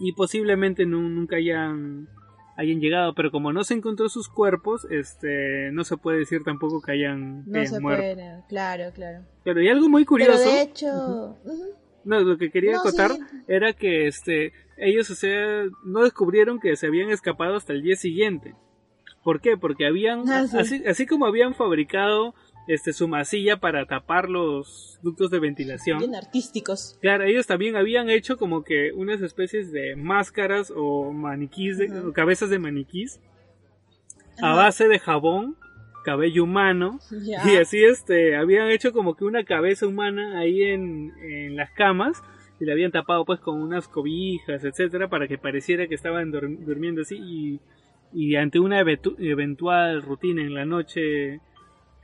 y 0.00 0.12
posiblemente 0.12 0.86
nu- 0.86 1.08
nunca 1.08 1.36
hayan 1.36 2.08
hayan 2.56 2.80
llegado, 2.80 3.14
pero 3.14 3.30
como 3.30 3.52
no 3.52 3.62
se 3.62 3.74
encontró 3.74 4.08
sus 4.08 4.28
cuerpos, 4.28 4.84
este 4.90 5.70
no 5.72 5.84
se 5.84 5.96
puede 5.96 6.18
decir 6.18 6.42
tampoco 6.42 6.80
que 6.82 6.90
hayan, 6.90 7.44
No 7.46 7.60
hayan 7.60 7.66
se 7.74 7.80
muerto. 7.80 8.02
puede, 8.02 8.42
claro, 8.48 8.84
claro. 8.92 9.24
Pero 9.44 9.62
y 9.62 9.68
algo 9.68 9.88
muy 9.88 10.04
curioso. 10.04 10.32
Pero 10.42 10.50
de 10.50 10.62
hecho. 10.62 11.36
No, 12.04 12.20
lo 12.20 12.36
que 12.36 12.50
quería 12.50 12.72
No, 12.72 12.80
acotar 12.80 13.12
sí. 13.12 13.20
era 13.46 13.72
que 13.74 14.08
este 14.08 14.52
ellos 14.76 15.08
o 15.10 15.14
sea, 15.14 15.66
no 15.84 16.02
descubrieron 16.02 16.58
que 16.58 16.74
se 16.74 16.86
habían 16.88 17.10
escapado 17.10 17.54
hasta 17.54 17.72
el 17.72 17.82
día 17.82 17.94
siguiente. 17.94 18.54
¿Por 19.28 19.42
qué? 19.42 19.58
Porque 19.58 19.84
habían 19.86 20.26
Ah, 20.30 20.46
sí. 20.46 20.56
así, 20.56 20.82
así 20.86 21.04
como 21.04 21.26
habían 21.26 21.52
fabricado 21.54 22.34
este 22.66 22.94
su 22.94 23.08
masilla 23.08 23.58
para 23.58 23.84
tapar 23.84 24.30
los 24.30 24.98
ductos 25.02 25.30
de 25.30 25.38
ventilación. 25.38 25.98
bien 25.98 26.14
artísticos. 26.14 26.96
Claro, 27.02 27.24
ellos 27.24 27.46
también 27.46 27.76
habían 27.76 28.08
hecho 28.08 28.38
como 28.38 28.64
que 28.64 28.90
unas 28.94 29.20
especies 29.20 29.70
de 29.70 29.96
máscaras 29.96 30.72
o 30.74 31.12
maniquís, 31.12 31.76
de, 31.76 31.90
o 32.00 32.12
cabezas 32.14 32.48
de 32.48 32.58
maniquís 32.58 33.20
a 34.40 34.54
base 34.54 34.88
de 34.88 34.98
jabón, 34.98 35.56
cabello 36.06 36.44
humano 36.44 36.98
y 37.52 37.56
así 37.56 37.84
este 37.84 38.34
habían 38.34 38.70
hecho 38.70 38.92
como 38.92 39.14
que 39.14 39.24
una 39.26 39.44
cabeza 39.44 39.86
humana 39.86 40.38
ahí 40.38 40.62
en, 40.62 41.12
en 41.20 41.54
las 41.54 41.70
camas 41.72 42.22
y 42.60 42.64
la 42.64 42.72
habían 42.72 42.92
tapado 42.92 43.26
pues 43.26 43.40
con 43.40 43.60
unas 43.60 43.88
cobijas, 43.88 44.64
etcétera, 44.64 45.08
para 45.08 45.28
que 45.28 45.36
pareciera 45.36 45.86
que 45.86 45.94
estaban 45.94 46.32
dur- 46.32 46.58
durmiendo 46.64 47.02
así 47.02 47.16
y, 47.16 47.60
y 48.12 48.36
ante 48.36 48.58
una 48.60 48.80
eventu- 48.82 49.16
eventual 49.18 50.02
rutina 50.02 50.42
en 50.42 50.54
la 50.54 50.64
noche 50.64 51.40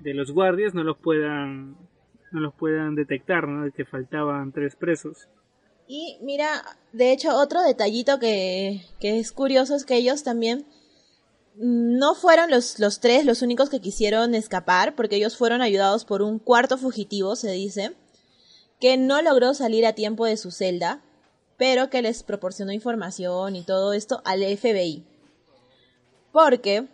de 0.00 0.14
los 0.14 0.30
guardias 0.32 0.74
no 0.74 0.84
los 0.84 0.98
puedan 0.98 1.76
no 2.32 2.40
los 2.40 2.54
puedan 2.54 2.94
detectar, 2.96 3.46
¿no? 3.46 3.70
Que 3.72 3.84
faltaban 3.84 4.50
tres 4.52 4.74
presos. 4.74 5.28
Y 5.86 6.18
mira, 6.22 6.62
de 6.92 7.12
hecho, 7.12 7.36
otro 7.36 7.62
detallito 7.62 8.18
que, 8.18 8.82
que 9.00 9.20
es 9.20 9.30
curioso 9.30 9.76
es 9.76 9.84
que 9.84 9.94
ellos 9.96 10.24
también 10.24 10.66
mm, 11.56 11.96
no 11.98 12.14
fueron 12.16 12.50
los, 12.50 12.80
los 12.80 12.98
tres 13.00 13.24
los 13.24 13.42
únicos 13.42 13.70
que 13.70 13.80
quisieron 13.80 14.34
escapar, 14.34 14.96
porque 14.96 15.16
ellos 15.16 15.36
fueron 15.36 15.62
ayudados 15.62 16.04
por 16.04 16.22
un 16.22 16.38
cuarto 16.40 16.76
fugitivo, 16.76 17.36
se 17.36 17.52
dice, 17.52 17.92
que 18.80 18.96
no 18.96 19.22
logró 19.22 19.54
salir 19.54 19.86
a 19.86 19.92
tiempo 19.92 20.26
de 20.26 20.36
su 20.36 20.50
celda, 20.50 21.02
pero 21.56 21.88
que 21.88 22.02
les 22.02 22.24
proporcionó 22.24 22.72
información 22.72 23.54
y 23.54 23.62
todo 23.62 23.92
esto 23.92 24.22
al 24.24 24.40
FBI. 24.42 25.04
Porque 26.34 26.88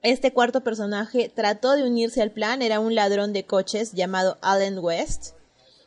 este 0.00 0.32
cuarto 0.32 0.62
personaje 0.62 1.28
trató 1.34 1.72
de 1.72 1.82
unirse 1.82 2.22
al 2.22 2.30
plan, 2.30 2.62
era 2.62 2.78
un 2.78 2.94
ladrón 2.94 3.32
de 3.32 3.44
coches 3.44 3.94
llamado 3.94 4.38
Allen 4.42 4.78
West. 4.78 5.32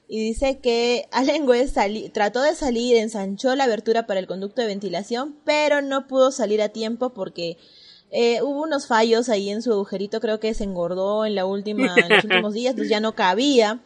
Y 0.10 0.20
dice 0.20 0.60
que 0.60 1.08
Allen 1.14 1.48
West 1.48 1.78
trató 2.12 2.42
de 2.42 2.56
salir, 2.56 2.98
ensanchó 2.98 3.56
la 3.56 3.64
abertura 3.64 4.06
para 4.06 4.20
el 4.20 4.28
conducto 4.28 4.62
de 4.62 4.68
ventilación, 4.68 5.40
pero 5.46 5.82
no 5.82 6.10
pudo 6.10 6.30
salir 6.30 6.62
a 6.62 6.70
tiempo 6.70 7.12
porque 7.12 7.58
eh, 8.12 8.42
hubo 8.42 8.64
unos 8.64 8.86
fallos 8.86 9.30
ahí 9.30 9.50
en 9.50 9.62
su 9.62 9.72
agujerito, 9.72 10.20
creo 10.20 10.42
que 10.42 10.54
se 10.54 10.66
engordó 10.66 11.26
en, 11.26 11.36
la 11.36 11.46
última, 11.46 11.96
en 11.96 12.10
los 12.10 12.26
últimos 12.26 12.54
días, 12.54 12.72
entonces 12.72 12.92
ya 12.92 13.00
no 13.00 13.16
cabía, 13.16 13.80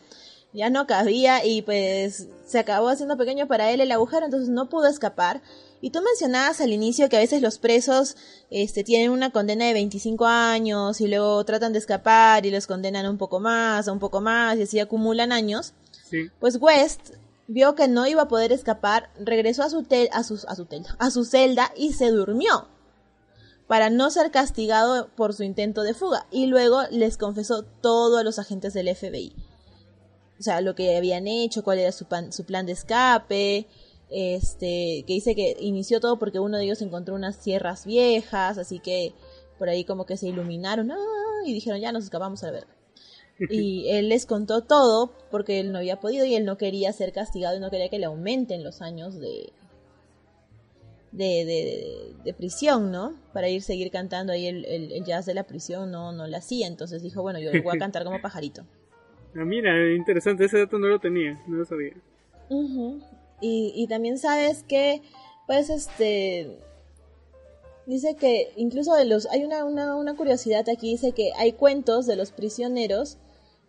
ya 0.54 0.72
no 0.72 0.88
cabía 0.88 1.46
y 1.46 1.62
pues 1.62 2.28
se 2.48 2.58
acabó 2.58 2.90
haciendo 2.90 3.16
pequeño 3.16 3.48
para 3.48 3.70
él 3.70 3.80
el 3.80 3.92
agujero, 3.92 4.26
entonces 4.26 4.50
no 4.50 4.70
pudo 4.70 4.88
escapar. 4.88 5.44
Y 5.82 5.92
tú 5.92 6.02
mencionabas 6.02 6.60
al 6.62 6.74
inicio 6.74 7.08
que 7.08 7.18
a 7.18 7.20
veces 7.20 7.42
los 7.42 7.60
presos 7.60 8.16
este, 8.50 8.84
tienen 8.84 9.12
una 9.12 9.30
condena 9.32 9.66
de 9.66 9.74
25 9.74 10.26
años 10.26 11.00
y 11.02 11.08
luego 11.08 11.44
tratan 11.46 11.72
de 11.74 11.80
escapar 11.80 12.46
y 12.46 12.52
los 12.52 12.66
condenan 12.66 13.08
un 13.08 13.18
poco 13.18 13.40
más, 13.40 13.88
un 13.88 14.00
poco 14.00 14.20
más 14.20 14.58
y 14.58 14.64
así 14.64 14.80
acumulan 14.80 15.32
años. 15.32 15.74
Sí. 16.10 16.30
Pues 16.40 16.58
West 16.60 17.12
vio 17.48 17.76
que 17.76 17.88
no 17.88 18.08
iba 18.08 18.24
a 18.24 18.28
poder 18.28 18.52
escapar, 18.52 19.10
regresó 19.20 19.64
a 19.64 19.70
su, 19.70 19.84
tel- 19.84 20.10
a, 20.12 20.24
su, 20.24 20.44
a, 20.48 20.56
su 20.56 20.66
tel- 20.66 20.86
a 20.98 21.12
su 21.12 21.24
celda 21.26 21.72
y 21.78 21.94
se 21.94 22.10
durmió 22.10 22.68
para 23.68 23.90
no 23.90 24.10
ser 24.10 24.32
castigado 24.32 25.10
por 25.16 25.34
su 25.34 25.44
intento 25.44 25.84
de 25.84 25.94
fuga. 25.94 26.26
Y 26.32 26.48
luego 26.48 26.84
les 26.90 27.18
confesó 27.18 27.64
todo 27.64 28.18
a 28.18 28.24
los 28.24 28.40
agentes 28.40 28.74
del 28.74 28.88
FBI. 28.96 29.34
O 30.40 30.44
sea, 30.44 30.62
lo 30.62 30.74
que 30.76 30.96
habían 30.96 31.28
hecho, 31.28 31.64
cuál 31.64 31.80
era 31.80 31.92
su, 31.92 32.06
pan- 32.06 32.32
su 32.32 32.46
plan 32.46 32.66
de 32.66 32.72
escape, 32.74 33.68
este, 34.10 35.04
que 35.06 35.14
dice 35.14 35.36
que 35.36 35.58
inició 35.60 36.00
todo 36.00 36.18
porque 36.18 36.40
uno 36.40 36.58
de 36.58 36.64
ellos 36.64 36.82
encontró 36.82 37.16
unas 37.16 37.36
sierras 37.36 37.86
viejas, 37.86 38.58
así 38.58 38.80
que 38.80 39.14
por 39.58 39.70
ahí 39.70 39.84
como 39.84 40.06
que 40.06 40.18
se 40.18 40.28
iluminaron 40.28 40.92
¡ah! 40.92 40.98
y 41.46 41.54
dijeron 41.54 41.80
ya 41.80 41.92
nos 41.92 42.06
escapamos 42.06 42.44
a 42.44 42.48
la 42.48 42.52
verga. 42.54 42.74
Y 43.52 43.90
él 43.90 44.10
les 44.10 44.26
contó 44.26 44.64
todo 44.64 45.12
porque 45.30 45.60
él 45.60 45.72
no 45.72 45.78
había 45.78 46.00
podido 46.00 46.26
y 46.26 46.34
él 46.34 46.44
no 46.44 46.58
quería 46.58 46.92
ser 46.92 47.12
castigado 47.12 47.56
y 47.56 47.60
no 47.60 47.70
quería 47.70 47.90
que 47.90 48.00
le 48.00 48.08
aumenten 48.08 48.64
los 48.64 48.82
años 48.82 49.20
de, 49.20 49.54
de, 51.12 52.16
de, 52.24 52.34
prisión, 52.34 52.92
¿no? 52.92 53.14
Para 53.34 53.48
ir 53.50 53.62
seguir 53.62 53.92
cantando 53.92 54.34
ahí 54.34 54.48
el, 54.48 54.66
el, 54.66 55.04
jazz 55.04 55.28
de 55.28 55.36
la 55.36 55.44
prisión, 55.44 55.92
no, 55.92 56.12
no 56.12 56.28
lo 56.28 56.38
hacía. 56.38 56.66
Entonces 56.66 57.04
dijo, 57.04 57.22
bueno, 57.22 57.40
yo 57.40 57.52
voy 57.64 57.76
a 57.76 57.80
cantar 57.80 58.04
como 58.04 58.20
pajarito. 58.22 58.64
Ah, 59.36 59.46
mira, 59.46 59.94
interesante, 59.94 60.46
ese 60.46 60.58
dato 60.60 60.80
no 60.80 60.88
lo 60.88 61.00
tenía, 61.00 61.40
no 61.48 61.58
lo 61.58 61.66
sabía. 61.66 61.94
Y, 63.42 63.74
y 63.76 63.88
también 63.88 64.18
sabes 64.18 64.64
que, 64.64 65.02
pues, 65.46 65.70
este, 65.70 66.60
dice 67.86 68.16
que 68.16 68.52
incluso 68.56 68.94
de 68.94 69.06
los, 69.06 69.26
hay 69.28 69.44
una, 69.44 69.66
una, 69.66 69.96
una 69.96 70.16
curiosidad 70.16 70.68
aquí, 70.70 70.92
dice 70.92 71.14
que 71.14 71.32
hay 71.38 71.54
cuentos 71.54 72.06
de 72.06 72.16
los 72.16 72.32
prisioneros 72.32 73.18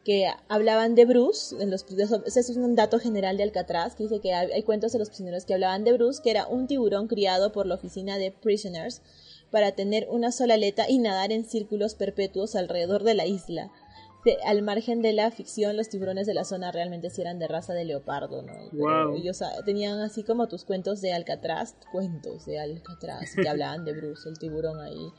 que 0.04 0.26
hablaban 0.48 0.94
de 0.94 1.04
Bruce, 1.04 1.54
en 1.60 1.70
los, 1.70 1.84
ese 2.24 2.40
es 2.40 2.56
un 2.56 2.74
dato 2.74 2.98
general 2.98 3.36
de 3.36 3.42
Alcatraz, 3.42 3.94
que 3.94 4.04
dice 4.04 4.20
que 4.20 4.32
hay, 4.32 4.62
cuentos 4.62 4.92
de 4.92 4.98
los 4.98 5.08
prisioneros 5.08 5.44
que 5.44 5.54
hablaban 5.54 5.84
de 5.84 5.92
Bruce, 5.92 6.22
que 6.22 6.30
era 6.30 6.46
un 6.46 6.66
tiburón 6.66 7.08
criado 7.08 7.52
por 7.52 7.66
la 7.66 7.74
oficina 7.74 8.16
de 8.16 8.30
Prisoners 8.32 9.02
para 9.50 9.72
tener 9.72 10.08
una 10.10 10.32
sola 10.32 10.54
aleta 10.54 10.88
y 10.88 10.98
nadar 10.98 11.30
en 11.30 11.44
círculos 11.44 11.94
perpetuos 11.94 12.56
alrededor 12.56 13.02
de 13.02 13.14
la 13.14 13.26
isla. 13.26 13.70
Al 14.44 14.62
margen 14.62 15.00
de 15.00 15.12
la 15.12 15.30
ficción, 15.30 15.76
los 15.76 15.88
tiburones 15.88 16.26
de 16.26 16.34
la 16.34 16.44
zona 16.44 16.72
realmente 16.72 17.10
sí 17.10 17.20
eran 17.20 17.38
de 17.38 17.48
raza 17.48 17.72
de 17.72 17.84
leopardo, 17.84 18.42
¿no? 18.42 19.14
ellos 19.14 19.42
ah, 19.42 19.52
tenían 19.64 20.00
así 20.00 20.22
como 20.22 20.48
tus 20.48 20.64
cuentos 20.64 21.00
de 21.00 21.12
Alcatraz, 21.12 21.76
cuentos 21.92 22.44
de 22.46 22.58
Alcatraz, 22.58 23.34
que 23.34 23.48
hablaban 23.48 23.84
de 23.84 23.92
Bruce, 23.92 24.28
el 24.28 24.38
tiburón 24.38 24.80
ahí, 24.80 25.12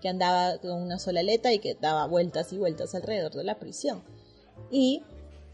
que 0.00 0.08
andaba 0.08 0.58
con 0.58 0.82
una 0.82 0.98
sola 0.98 1.20
aleta 1.20 1.52
y 1.52 1.58
que 1.58 1.74
daba 1.74 2.06
vueltas 2.06 2.52
y 2.52 2.58
vueltas 2.58 2.94
alrededor 2.94 3.32
de 3.32 3.44
la 3.44 3.58
prisión. 3.58 4.02
Y, 4.70 5.02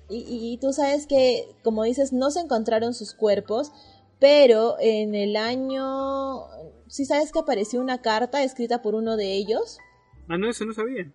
y, 0.09 0.59
tú 0.59 0.73
sabes 0.73 1.07
que, 1.07 1.55
como 1.63 1.85
dices, 1.85 2.13
no 2.13 2.31
se 2.31 2.41
encontraron 2.41 2.95
sus 2.95 3.15
cuerpos, 3.15 3.73
pero 4.19 4.77
en 4.81 5.15
el 5.15 5.37
año... 5.37 6.45
¿Sí 6.87 7.07
sabes 7.07 7.33
que 7.33 7.39
apareció 7.39 7.81
una 7.81 8.03
carta 8.03 8.43
escrita 8.43 8.83
por 8.83 8.95
uno 8.95 9.17
de 9.17 9.33
ellos? 9.33 9.79
Ah, 10.29 10.37
no, 10.37 10.51
eso 10.51 10.67
no 10.67 10.75
sabía. 10.75 11.11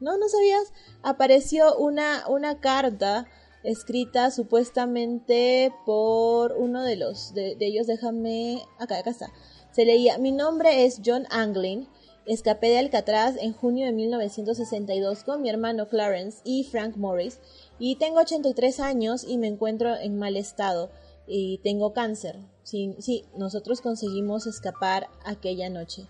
No, 0.00 0.16
no 0.18 0.28
sabías. 0.28 0.72
Apareció 1.02 1.76
una, 1.76 2.26
una 2.28 2.60
carta 2.60 3.26
escrita 3.64 4.30
supuestamente 4.30 5.72
por 5.84 6.52
uno 6.52 6.82
de 6.82 6.96
los 6.96 7.34
de, 7.34 7.56
ellos. 7.60 7.86
Déjame. 7.86 8.62
Acá, 8.78 8.98
acá 8.98 9.10
está. 9.10 9.32
Se 9.72 9.84
leía: 9.84 10.18
Mi 10.18 10.32
nombre 10.32 10.84
es 10.84 11.00
John 11.04 11.26
Anglin 11.30 11.88
Escapé 12.28 12.68
de 12.68 12.78
Alcatraz 12.78 13.36
en 13.40 13.54
junio 13.54 13.86
de 13.86 13.92
1962 13.92 15.24
con 15.24 15.40
mi 15.40 15.48
hermano 15.48 15.88
Clarence 15.88 16.40
y 16.44 16.64
Frank 16.64 16.96
Morris 16.96 17.40
y 17.78 17.96
tengo 17.96 18.20
83 18.20 18.80
años 18.80 19.24
y 19.26 19.38
me 19.38 19.46
encuentro 19.46 19.96
en 19.96 20.18
mal 20.18 20.36
estado 20.36 20.90
y 21.26 21.56
tengo 21.64 21.94
cáncer. 21.94 22.36
Sí, 22.64 22.94
sí, 22.98 23.24
nosotros 23.34 23.80
conseguimos 23.80 24.46
escapar 24.46 25.08
aquella 25.24 25.70
noche. 25.70 26.04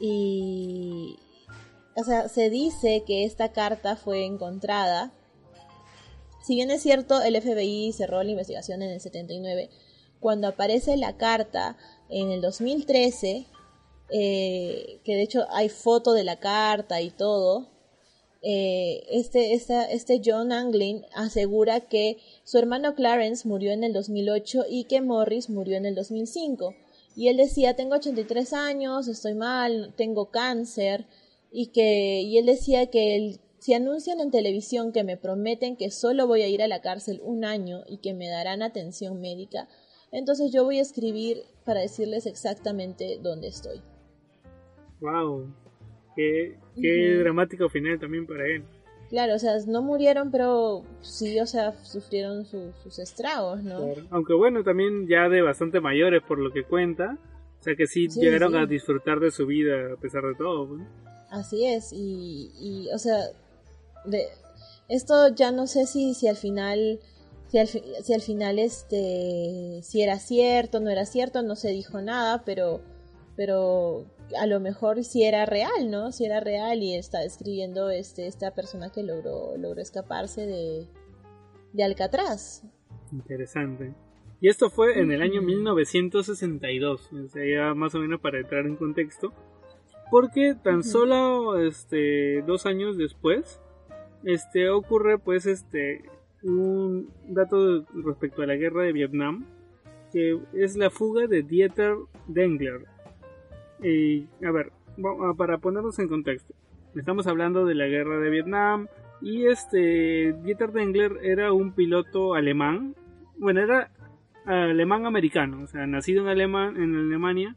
Y 0.00 1.16
o 1.96 2.04
sea, 2.04 2.28
se 2.28 2.50
dice 2.50 3.04
que 3.06 3.24
esta 3.24 3.52
carta 3.52 3.96
fue 3.96 4.24
encontrada. 4.24 5.12
Si 6.42 6.54
bien 6.54 6.70
es 6.70 6.82
cierto, 6.82 7.22
el 7.22 7.40
FBI 7.40 7.92
cerró 7.92 8.22
la 8.22 8.30
investigación 8.30 8.82
en 8.82 8.90
el 8.90 9.00
79, 9.00 9.70
cuando 10.20 10.48
aparece 10.48 10.96
la 10.96 11.16
carta 11.16 11.76
en 12.08 12.30
el 12.30 12.40
2013, 12.40 13.46
eh, 14.10 15.00
que 15.04 15.16
de 15.16 15.22
hecho 15.22 15.46
hay 15.50 15.68
foto 15.68 16.12
de 16.12 16.24
la 16.24 16.38
carta 16.38 17.00
y 17.00 17.10
todo, 17.10 17.68
eh, 18.42 19.04
este, 19.10 19.54
este 19.54 20.22
John 20.24 20.52
Anglin 20.52 21.04
asegura 21.14 21.80
que 21.80 22.18
su 22.44 22.58
hermano 22.58 22.94
Clarence 22.94 23.48
murió 23.48 23.72
en 23.72 23.82
el 23.82 23.92
2008 23.92 24.66
y 24.70 24.84
que 24.84 25.00
Morris 25.00 25.50
murió 25.50 25.76
en 25.76 25.86
el 25.86 25.94
2005. 25.94 26.74
Y 27.16 27.28
él 27.28 27.38
decía, 27.38 27.74
tengo 27.74 27.96
83 27.96 28.52
años, 28.52 29.08
estoy 29.08 29.34
mal, 29.34 29.94
tengo 29.96 30.30
cáncer, 30.30 31.06
y 31.58 31.68
que 31.68 32.20
y 32.20 32.36
él 32.36 32.44
decía 32.44 32.90
que 32.90 33.40
si 33.60 33.72
anuncian 33.72 34.20
en 34.20 34.30
televisión 34.30 34.92
que 34.92 35.04
me 35.04 35.16
prometen 35.16 35.78
que 35.78 35.90
solo 35.90 36.26
voy 36.26 36.42
a 36.42 36.48
ir 36.48 36.60
a 36.60 36.68
la 36.68 36.82
cárcel 36.82 37.18
un 37.22 37.46
año 37.46 37.82
y 37.88 37.96
que 38.02 38.12
me 38.12 38.28
darán 38.28 38.60
atención 38.60 39.22
médica, 39.22 39.66
entonces 40.12 40.52
yo 40.52 40.64
voy 40.64 40.80
a 40.80 40.82
escribir 40.82 41.38
para 41.64 41.80
decirles 41.80 42.26
exactamente 42.26 43.18
dónde 43.22 43.48
estoy. 43.48 43.80
Wow, 45.00 45.50
qué, 46.14 46.58
qué 46.78 47.14
dramático 47.20 47.70
final 47.70 47.98
también 47.98 48.26
para 48.26 48.46
él. 48.46 48.62
Claro, 49.08 49.36
o 49.36 49.38
sea, 49.38 49.52
no 49.66 49.80
murieron, 49.80 50.30
pero 50.30 50.82
sí, 51.00 51.40
o 51.40 51.46
sea, 51.46 51.72
sufrieron 51.84 52.44
sus 52.44 52.98
estragos, 52.98 53.62
¿no? 53.62 53.94
Aunque 54.10 54.34
bueno, 54.34 54.62
también 54.62 55.08
ya 55.08 55.30
de 55.30 55.40
bastante 55.40 55.80
mayores 55.80 56.22
por 56.22 56.38
lo 56.38 56.52
que 56.52 56.64
cuenta, 56.64 57.16
o 57.58 57.62
sea 57.62 57.74
que 57.76 57.86
sí, 57.86 58.08
llegaron 58.08 58.56
a 58.56 58.66
disfrutar 58.66 59.20
de 59.20 59.30
su 59.30 59.46
vida 59.46 59.94
a 59.94 59.96
pesar 59.96 60.22
de 60.22 60.34
todo. 60.34 60.76
Así 61.30 61.66
es, 61.66 61.92
y, 61.92 62.52
y 62.58 62.88
o 62.92 62.98
sea, 62.98 63.18
de, 64.04 64.28
esto 64.88 65.28
ya 65.34 65.50
no 65.50 65.66
sé 65.66 65.86
si, 65.86 66.14
si 66.14 66.28
al 66.28 66.36
final, 66.36 67.00
si 67.48 67.58
al, 67.58 67.66
si 67.66 68.14
al 68.14 68.20
final 68.20 68.58
este, 68.58 69.80
si 69.82 70.02
era 70.02 70.18
cierto, 70.18 70.80
no 70.80 70.90
era 70.90 71.04
cierto, 71.06 71.42
no 71.42 71.56
se 71.56 71.70
dijo 71.70 72.00
nada, 72.00 72.44
pero, 72.44 72.80
pero 73.36 74.06
a 74.38 74.46
lo 74.46 74.60
mejor 74.60 75.02
si 75.04 75.24
era 75.24 75.46
real, 75.46 75.90
¿no? 75.90 76.12
Si 76.12 76.24
era 76.24 76.40
real 76.40 76.82
y 76.82 76.94
está 76.94 77.24
escribiendo 77.24 77.90
este, 77.90 78.26
esta 78.26 78.54
persona 78.54 78.90
que 78.90 79.02
logró, 79.02 79.56
logró 79.56 79.80
escaparse 79.80 80.46
de, 80.46 80.86
de 81.72 81.84
Alcatraz. 81.84 82.62
Interesante. 83.12 83.94
Y 84.40 84.48
esto 84.48 84.68
fue 84.70 85.00
en 85.00 85.10
el 85.12 85.22
año 85.22 85.40
1962, 85.42 87.12
o 87.12 87.28
sea, 87.28 87.42
ya 87.44 87.74
más 87.74 87.94
o 87.94 87.98
menos 87.98 88.20
para 88.20 88.38
entrar 88.38 88.66
en 88.66 88.76
contexto, 88.76 89.32
porque 90.10 90.54
tan 90.62 90.82
solo 90.82 91.58
este, 91.58 92.42
dos 92.42 92.66
años 92.66 92.96
después 92.96 93.60
este, 94.24 94.70
ocurre 94.70 95.18
pues 95.18 95.46
este, 95.46 96.04
un 96.42 97.10
dato 97.28 97.84
respecto 97.94 98.42
a 98.42 98.46
la 98.46 98.56
guerra 98.56 98.82
de 98.82 98.92
Vietnam, 98.92 99.44
que 100.12 100.38
es 100.54 100.76
la 100.76 100.90
fuga 100.90 101.26
de 101.26 101.42
Dieter 101.42 101.96
Dengler, 102.26 102.86
y, 103.82 104.26
a 104.44 104.50
ver, 104.50 104.72
ah, 105.22 105.34
para 105.36 105.58
ponernos 105.58 105.98
en 105.98 106.08
contexto, 106.08 106.54
estamos 106.94 107.26
hablando 107.26 107.66
de 107.66 107.74
la 107.74 107.86
guerra 107.86 108.18
de 108.18 108.30
Vietnam 108.30 108.88
y 109.20 109.46
este 109.46 110.34
Dieter 110.42 110.72
Dengler 110.72 111.18
era 111.22 111.52
un 111.52 111.72
piloto 111.72 112.34
alemán, 112.34 112.94
bueno, 113.38 113.60
era 113.60 113.90
alemán 114.46 115.06
americano, 115.06 115.62
o 115.62 115.66
sea, 115.66 115.86
nacido 115.86 116.22
en 116.22 116.28
Alemania, 116.28 117.56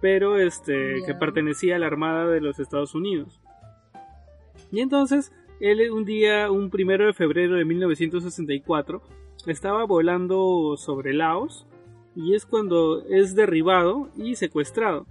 pero 0.00 0.38
este 0.38 1.02
que 1.06 1.14
pertenecía 1.14 1.76
a 1.76 1.78
la 1.78 1.86
Armada 1.86 2.26
de 2.26 2.40
los 2.40 2.58
Estados 2.58 2.94
Unidos. 2.94 3.40
Y 4.70 4.80
entonces, 4.80 5.32
él 5.60 5.90
un 5.90 6.04
día, 6.04 6.50
un 6.50 6.70
primero 6.70 7.06
de 7.06 7.12
febrero 7.12 7.56
de 7.56 7.64
1964, 7.64 9.02
estaba 9.46 9.84
volando 9.84 10.76
sobre 10.76 11.12
Laos 11.12 11.66
y 12.14 12.34
es 12.34 12.46
cuando 12.46 13.02
es 13.08 13.34
derribado 13.34 14.10
y 14.16 14.34
secuestrado 14.34 15.06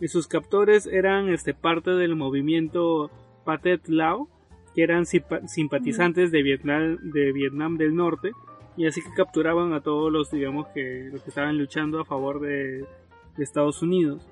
y 0.00 0.08
sus 0.08 0.26
captores 0.26 0.86
eran 0.86 1.28
este, 1.28 1.54
parte 1.54 1.90
del 1.92 2.16
movimiento 2.16 3.10
Pathet 3.44 3.88
Lao, 3.88 4.28
que 4.74 4.82
eran 4.82 5.06
simpatizantes 5.06 6.30
de 6.30 6.42
Vietnam, 6.42 6.98
de 7.00 7.32
Vietnam 7.32 7.76
del 7.78 7.94
Norte, 7.94 8.32
y 8.76 8.86
así 8.86 9.02
que 9.02 9.08
capturaban 9.16 9.72
a 9.72 9.80
todos 9.80 10.12
los, 10.12 10.30
digamos, 10.30 10.66
que, 10.68 11.08
los 11.10 11.22
que 11.22 11.30
estaban 11.30 11.56
luchando 11.56 12.00
a 12.00 12.04
favor 12.04 12.40
de, 12.40 12.84
Estados 13.44 13.82
Unidos. 13.82 14.28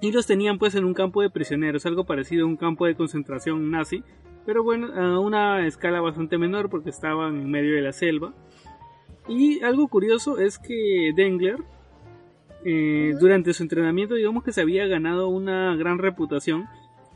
Y 0.00 0.12
los 0.12 0.26
tenían 0.26 0.58
pues 0.58 0.74
en 0.74 0.84
un 0.84 0.94
campo 0.94 1.22
de 1.22 1.30
prisioneros, 1.30 1.86
algo 1.86 2.04
parecido 2.04 2.44
a 2.44 2.48
un 2.48 2.56
campo 2.56 2.86
de 2.86 2.94
concentración 2.94 3.70
nazi, 3.70 4.02
pero 4.44 4.62
bueno, 4.62 4.92
a 4.94 5.18
una 5.18 5.66
escala 5.66 6.00
bastante 6.00 6.36
menor 6.36 6.68
porque 6.68 6.90
estaban 6.90 7.40
en 7.40 7.50
medio 7.50 7.74
de 7.74 7.82
la 7.82 7.92
selva. 7.92 8.34
Y 9.28 9.62
algo 9.62 9.88
curioso 9.88 10.38
es 10.38 10.58
que 10.58 11.12
Dengler 11.16 11.56
eh, 12.66 13.14
durante 13.20 13.52
su 13.52 13.62
entrenamiento 13.62 14.14
digamos 14.14 14.42
que 14.42 14.52
se 14.52 14.62
había 14.62 14.86
ganado 14.86 15.28
una 15.28 15.76
gran 15.76 15.98
reputación 15.98 16.64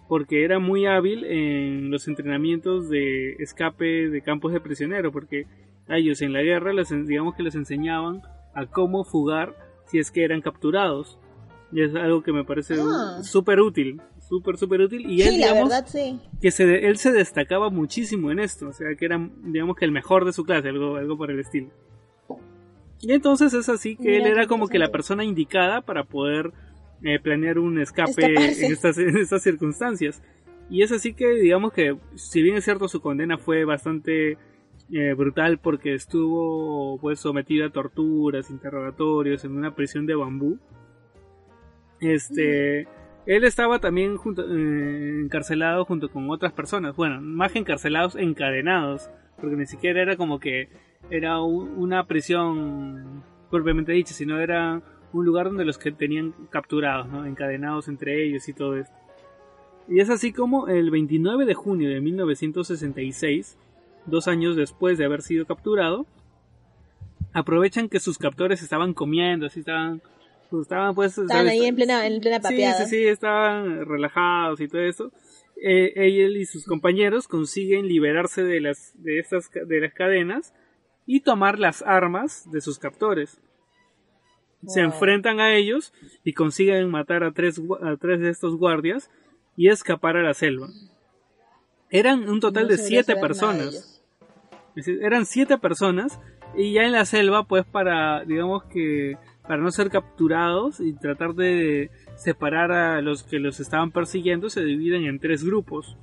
porque 0.07 0.45
era 0.45 0.59
muy 0.59 0.85
hábil 0.85 1.25
en 1.25 1.91
los 1.91 2.07
entrenamientos 2.07 2.91
de 2.91 3.33
escape 3.39 4.11
de 4.11 4.21
campos 4.21 4.53
de 4.53 4.61
prisioneros 4.61 5.11
porque 5.11 5.47
a 5.87 5.97
ellos 5.97 6.21
en 6.21 6.35
la 6.35 6.43
guerra 6.43 6.75
les, 6.75 6.91
digamos 7.07 7.35
que 7.35 7.43
les 7.43 7.55
enseñaban 7.55 8.21
a 8.55 8.67
cómo 8.67 9.05
fugar 9.05 9.55
si 9.89 9.99
es 9.99 10.11
que 10.11 10.25
eran 10.25 10.41
capturados. 10.41 11.19
Y 11.71 11.83
es 11.83 11.95
algo 11.95 12.23
que 12.23 12.33
me 12.33 12.45
parece 12.45 12.77
ah. 12.81 13.23
súper 13.23 13.61
útil 13.61 14.01
súper 14.29 14.59
súper 14.59 14.83
útil. 14.83 15.11
Y 15.11 15.23
él 15.23 15.37
digamos 15.37 15.73
que 16.41 16.51
se, 16.51 16.87
él 16.87 16.99
se 16.99 17.13
destacaba 17.13 17.71
muchísimo 17.71 18.31
en 18.31 18.39
esto 18.39 18.69
o 18.69 18.73
sea 18.73 18.89
que 18.97 19.05
era 19.05 19.19
digamos 19.43 19.77
que 19.77 19.85
el 19.85 19.93
mejor 19.93 20.25
de 20.25 20.33
su 20.33 20.45
clase 20.45 20.69
algo 20.69 20.97
algo 20.97 21.17
por 21.17 21.31
el 21.31 21.41
estilo. 21.41 21.71
Y 23.01 23.13
entonces 23.13 23.55
es 23.55 23.69
así 23.69 23.97
que 23.97 24.17
él 24.17 24.27
era 24.27 24.47
como 24.47 24.67
que 24.67 24.79
la 24.79 24.91
persona 24.91 25.25
indicada 25.25 25.83
para 25.83 26.05
poder 26.05 26.53
eh, 27.03 27.21
planear 27.21 27.61
un 27.61 27.81
escape 27.81 28.35
en 28.35 28.73
estas, 28.73 28.99
en 28.99 29.17
estas 29.17 29.43
circunstancias. 29.43 30.21
Y 30.69 30.83
es 30.83 30.91
así 30.91 31.15
que 31.15 31.29
digamos 31.35 31.73
que 31.73 31.97
si 32.17 32.43
bien 32.43 32.57
es 32.57 32.65
cierto 32.65 32.89
su 32.89 33.01
condena 33.01 33.39
fue 33.39 33.65
bastante 33.65 34.37
eh, 34.93 35.13
brutal 35.15 35.59
porque 35.59 35.95
estuvo 35.95 36.99
pues 36.99 37.21
sometido 37.21 37.67
a 37.67 37.71
torturas, 37.71 38.51
interrogatorios 38.51 39.45
en 39.45 39.57
una 39.57 39.75
prisión 39.75 40.07
de 40.07 40.15
bambú. 40.15 40.59
Este, 42.01 42.89
él 43.27 43.45
estaba 43.45 43.79
también 43.81 44.17
junto, 44.17 44.43
eh, 44.45 45.21
encarcelado 45.21 45.85
junto 45.85 46.11
con 46.11 46.31
otras 46.31 46.53
personas, 46.53 46.97
bueno, 46.97 47.21
más 47.21 47.53
que 47.53 47.59
encarcelados, 47.59 48.17
encadenados, 48.17 49.11
porque 49.41 49.57
ni 49.57 49.67
siquiera 49.67 50.01
era 50.01 50.17
como 50.17 50.41
que 50.41 50.69
era 51.11 51.41
una 51.43 52.07
prisión 52.07 53.23
propiamente 53.51 53.93
dicha, 53.93 54.15
sino 54.15 54.41
era 54.41 54.83
un 55.13 55.25
lugar 55.25 55.47
donde 55.47 55.65
los 55.65 55.79
que 55.79 55.93
tenían 55.93 56.33
capturados, 56.51 57.09
¿no? 57.09 57.27
encadenados 57.27 57.89
entre 57.89 58.25
ellos 58.25 58.49
y 58.49 58.53
todo 58.53 58.77
esto. 58.77 58.95
Y 59.89 60.01
es 60.01 60.11
así 60.11 60.33
como 60.33 60.69
el 60.69 60.91
29 60.91 61.47
de 61.47 61.55
junio 61.55 61.89
de 61.89 62.01
1966, 62.01 63.59
dos 64.09 64.29
años 64.29 64.57
después 64.57 64.99
de 64.99 65.05
haber 65.05 65.23
sido 65.23 65.47
capturado, 65.47 66.07
aprovechan 67.33 67.89
que 67.89 68.01
sus 68.01 68.19
captores 68.19 68.63
estaban 68.63 68.95
comiendo, 68.95 69.47
así 69.47 69.61
estaban, 69.61 70.03
pues, 70.51 70.63
estaban 70.63 70.95
pues... 70.95 71.19
Estaban 71.19 71.49
ahí 71.49 71.65
en 71.65 71.77
plena, 71.77 72.07
en 72.07 72.21
plena 72.21 72.41
papeada. 72.41 72.79
Sí, 72.79 72.85
sí, 72.85 72.91
sí, 72.91 73.07
estaban 73.07 73.87
relajados 73.87 74.61
y 74.61 74.69
todo 74.69 74.83
eso. 74.83 75.13
Eh, 75.61 75.93
él 75.97 76.37
y 76.37 76.45
sus 76.47 76.65
compañeros 76.65 77.27
consiguen 77.27 77.89
liberarse 77.89 78.45
de 78.45 78.61
las, 78.61 78.93
de 79.03 79.19
estas, 79.19 79.51
de 79.51 79.81
las 79.81 79.93
cadenas 79.93 80.55
y 81.07 81.21
tomar 81.21 81.59
las 81.59 81.83
armas 81.83 82.51
de 82.51 82.61
sus 82.61 82.79
captores. 82.79 83.41
Se 84.67 84.81
enfrentan 84.81 85.41
a 85.41 85.55
ellos 85.55 85.93
y 86.25 86.33
consiguen 86.33 86.91
matar 86.91 87.23
a 87.23 87.33
tres, 87.33 87.61
a 87.83 87.97
tres 87.97 88.21
de 88.21 88.31
estos 88.31 88.57
guardias 88.57 89.11
y 89.57 89.69
escapar 89.69 90.17
a 90.17 90.23
la 90.23 90.35
selva. 90.35 90.69
Eran 91.91 92.29
un 92.29 92.41
total 92.41 92.69
de 92.69 92.77
siete 92.77 93.17
personas. 93.17 93.98
Eran 94.87 95.27
siete 95.27 95.59
personas 95.59 96.21
y 96.57 96.73
ya 96.73 96.85
en 96.85 96.93
la 96.93 97.05
selva, 97.05 97.45
pues 97.45 97.65
para, 97.65 98.25
digamos 98.25 98.65
que, 98.65 99.17
para 99.47 99.63
no 99.63 99.71
ser 99.71 99.91
capturados 99.91 100.81
y 100.81 100.93
tratar 100.93 101.35
de 101.35 101.91
separar 102.17 102.73
a 102.73 103.01
los 103.01 103.23
que 103.23 103.39
los 103.39 103.61
estaban 103.61 103.91
persiguiendo, 103.91 104.51
se 104.51 104.65
dividen 104.65 105.05
en 105.05 105.19
tres 105.19 105.45
grupos. 105.45 105.97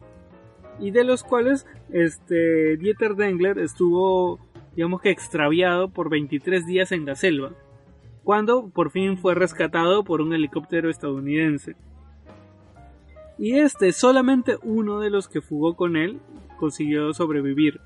Y 0.80 0.92
de 0.92 1.04
los 1.04 1.24
cuales, 1.24 1.66
este, 1.92 2.78
Dieter 2.78 3.16
Dengler 3.16 3.60
estuvo, 3.60 4.40
digamos 4.76 5.02
que 5.02 5.10
extraviado 5.10 5.90
por 5.90 6.10
23 6.10 6.66
días 6.66 6.92
en 6.92 7.06
la 7.06 7.16
selva, 7.16 7.52
cuando 8.24 8.70
por 8.70 8.92
fin 8.92 9.18
fue 9.18 9.36
rescatado 9.36 10.04
por 10.04 10.22
un 10.22 10.34
helicóptero 10.34 10.90
estadounidense. 10.90 11.76
Y 13.38 13.58
este, 13.58 13.92
solamente 13.92 14.58
uno 14.64 15.00
de 15.00 15.10
los 15.10 15.28
que 15.28 15.42
fugó 15.42 15.76
con 15.76 15.98
él 15.98 16.20
consiguió 16.58 17.14
sobrevivir. 17.14 17.80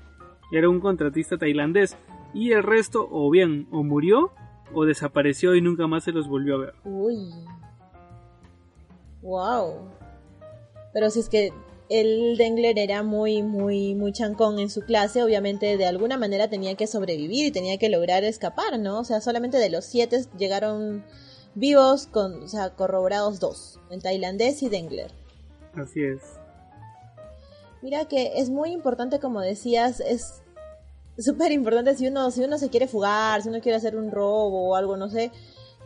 Era 0.52 0.68
un 0.68 0.80
contratista 0.80 1.38
tailandés. 1.38 1.96
Y 2.32 2.52
el 2.52 2.62
resto, 2.62 3.08
o 3.10 3.30
bien, 3.30 3.66
o 3.70 3.82
murió, 3.82 4.32
o 4.72 4.84
desapareció 4.84 5.54
y 5.54 5.62
nunca 5.62 5.86
más 5.86 6.04
se 6.04 6.12
los 6.12 6.28
volvió 6.28 6.54
a 6.56 6.58
ver. 6.58 6.74
Uy. 6.84 7.32
Wow. 9.22 9.90
Pero 10.92 11.10
si 11.10 11.20
es 11.20 11.28
que 11.28 11.52
el 11.88 12.36
Dengler 12.36 12.78
era 12.78 13.02
muy, 13.02 13.42
muy, 13.42 13.94
muy 13.94 14.12
chancón 14.12 14.58
en 14.58 14.70
su 14.70 14.82
clase, 14.82 15.22
obviamente 15.22 15.76
de 15.76 15.86
alguna 15.86 16.16
manera 16.16 16.48
tenía 16.48 16.76
que 16.76 16.86
sobrevivir 16.86 17.46
y 17.46 17.50
tenía 17.50 17.78
que 17.78 17.88
lograr 17.88 18.22
escapar, 18.24 18.78
¿no? 18.78 19.00
O 19.00 19.04
sea, 19.04 19.20
solamente 19.20 19.58
de 19.58 19.70
los 19.70 19.84
siete 19.84 20.24
llegaron 20.38 21.04
vivos, 21.54 22.06
con, 22.06 22.44
o 22.44 22.48
sea, 22.48 22.70
corroborados 22.70 23.40
dos, 23.40 23.80
el 23.90 24.02
tailandés 24.02 24.62
y 24.62 24.68
Dengler. 24.68 25.10
Así 25.74 26.02
es. 26.02 26.39
Mira 27.82 28.04
que 28.06 28.32
es 28.36 28.50
muy 28.50 28.70
importante, 28.70 29.20
como 29.20 29.40
decías, 29.40 30.00
es 30.00 30.42
súper 31.18 31.52
importante 31.52 31.96
si 31.96 32.06
uno, 32.08 32.30
si 32.30 32.42
uno 32.44 32.58
se 32.58 32.68
quiere 32.68 32.88
fugar, 32.88 33.42
si 33.42 33.48
uno 33.48 33.60
quiere 33.60 33.76
hacer 33.76 33.96
un 33.96 34.10
robo 34.10 34.68
o 34.68 34.76
algo, 34.76 34.96
no 34.96 35.08
sé, 35.08 35.30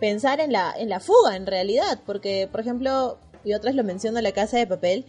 pensar 0.00 0.40
en 0.40 0.52
la, 0.52 0.74
en 0.76 0.88
la 0.88 1.00
fuga 1.00 1.36
en 1.36 1.46
realidad, 1.46 2.00
porque 2.04 2.48
por 2.50 2.60
ejemplo, 2.60 3.18
y 3.44 3.54
otras 3.54 3.74
lo 3.74 3.84
menciono 3.84 4.20
la 4.20 4.32
casa 4.32 4.58
de 4.58 4.66
papel, 4.66 5.04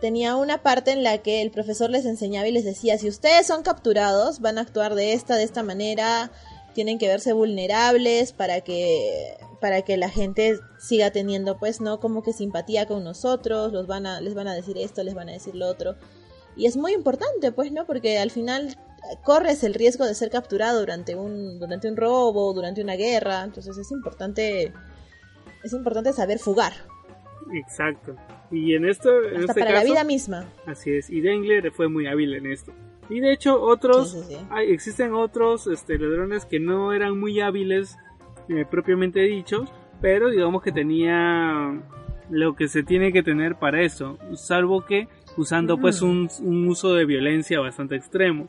tenía 0.00 0.36
una 0.36 0.62
parte 0.62 0.92
en 0.92 1.02
la 1.02 1.18
que 1.18 1.42
el 1.42 1.50
profesor 1.50 1.90
les 1.90 2.06
enseñaba 2.06 2.48
y 2.48 2.52
les 2.52 2.64
decía, 2.64 2.98
si 2.98 3.08
ustedes 3.08 3.46
son 3.46 3.62
capturados, 3.62 4.40
van 4.40 4.58
a 4.58 4.62
actuar 4.62 4.94
de 4.94 5.12
esta, 5.12 5.36
de 5.36 5.42
esta 5.42 5.62
manera, 5.62 6.30
tienen 6.74 6.98
que 6.98 7.08
verse 7.08 7.32
vulnerables 7.32 8.32
para 8.32 8.60
que 8.60 9.36
para 9.60 9.82
que 9.82 9.96
la 9.96 10.08
gente 10.08 10.60
siga 10.78 11.10
teniendo 11.10 11.58
pues 11.58 11.80
no 11.80 11.98
como 11.98 12.22
que 12.22 12.32
simpatía 12.32 12.86
con 12.86 13.02
nosotros, 13.04 13.72
los 13.72 13.86
van 13.86 14.06
a 14.06 14.20
les 14.20 14.34
van 14.34 14.48
a 14.48 14.54
decir 14.54 14.78
esto, 14.78 15.02
les 15.02 15.14
van 15.14 15.28
a 15.28 15.32
decir 15.32 15.54
lo 15.54 15.66
otro. 15.66 15.96
Y 16.56 16.66
es 16.66 16.76
muy 16.76 16.92
importante 16.92 17.52
pues, 17.52 17.72
¿no? 17.72 17.86
Porque 17.86 18.18
al 18.18 18.30
final 18.30 18.76
corres 19.24 19.64
el 19.64 19.74
riesgo 19.74 20.04
de 20.06 20.14
ser 20.14 20.30
capturado 20.30 20.80
durante 20.80 21.14
un 21.14 21.58
durante 21.58 21.88
un 21.88 21.96
robo, 21.96 22.52
durante 22.52 22.82
una 22.82 22.94
guerra, 22.94 23.42
entonces 23.42 23.76
es 23.76 23.90
importante 23.90 24.72
es 25.62 25.72
importante 25.72 26.12
saber 26.12 26.38
fugar. 26.38 26.72
Exacto. 27.52 28.14
Y 28.50 28.74
en 28.74 28.88
esto 28.88 29.10
en 29.24 29.40
Hasta 29.40 29.52
este 29.52 29.60
para 29.60 29.72
la 29.72 29.84
vida 29.84 30.04
misma. 30.04 30.46
Así 30.66 30.90
es, 30.90 31.10
y 31.10 31.20
Dengler 31.20 31.70
fue 31.72 31.88
muy 31.88 32.06
hábil 32.06 32.34
en 32.34 32.46
esto. 32.46 32.72
Y 33.10 33.20
de 33.20 33.32
hecho 33.32 33.60
otros, 33.60 34.16
Hay, 34.50 34.70
existen 34.70 35.14
otros 35.14 35.66
este, 35.66 35.98
ladrones 35.98 36.44
que 36.44 36.60
no 36.60 36.92
eran 36.92 37.18
muy 37.18 37.40
hábiles 37.40 37.96
eh, 38.48 38.66
propiamente 38.70 39.20
dichos, 39.20 39.70
pero 40.00 40.30
digamos 40.30 40.62
que 40.62 40.72
tenía 40.72 41.82
lo 42.30 42.54
que 42.54 42.68
se 42.68 42.82
tiene 42.82 43.12
que 43.12 43.22
tener 43.22 43.56
para 43.56 43.82
eso, 43.82 44.18
salvo 44.34 44.84
que 44.84 45.08
usando 45.36 45.78
pues 45.78 46.02
un, 46.02 46.28
uso 46.68 46.94
de 46.94 47.06
violencia 47.06 47.60
bastante 47.60 47.96
extremo, 47.96 48.48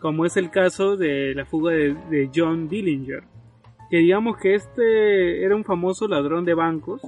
como 0.00 0.26
es 0.26 0.36
el 0.36 0.50
caso 0.50 0.96
de 0.96 1.32
la 1.34 1.44
fuga 1.44 1.72
de, 1.72 1.94
de 2.10 2.30
John 2.34 2.68
Dillinger, 2.68 3.22
que 3.90 3.98
digamos 3.98 4.38
que 4.38 4.54
este 4.54 5.44
era 5.44 5.54
un 5.54 5.64
famoso 5.64 6.08
ladrón 6.08 6.44
de 6.44 6.54
bancos, 6.54 7.02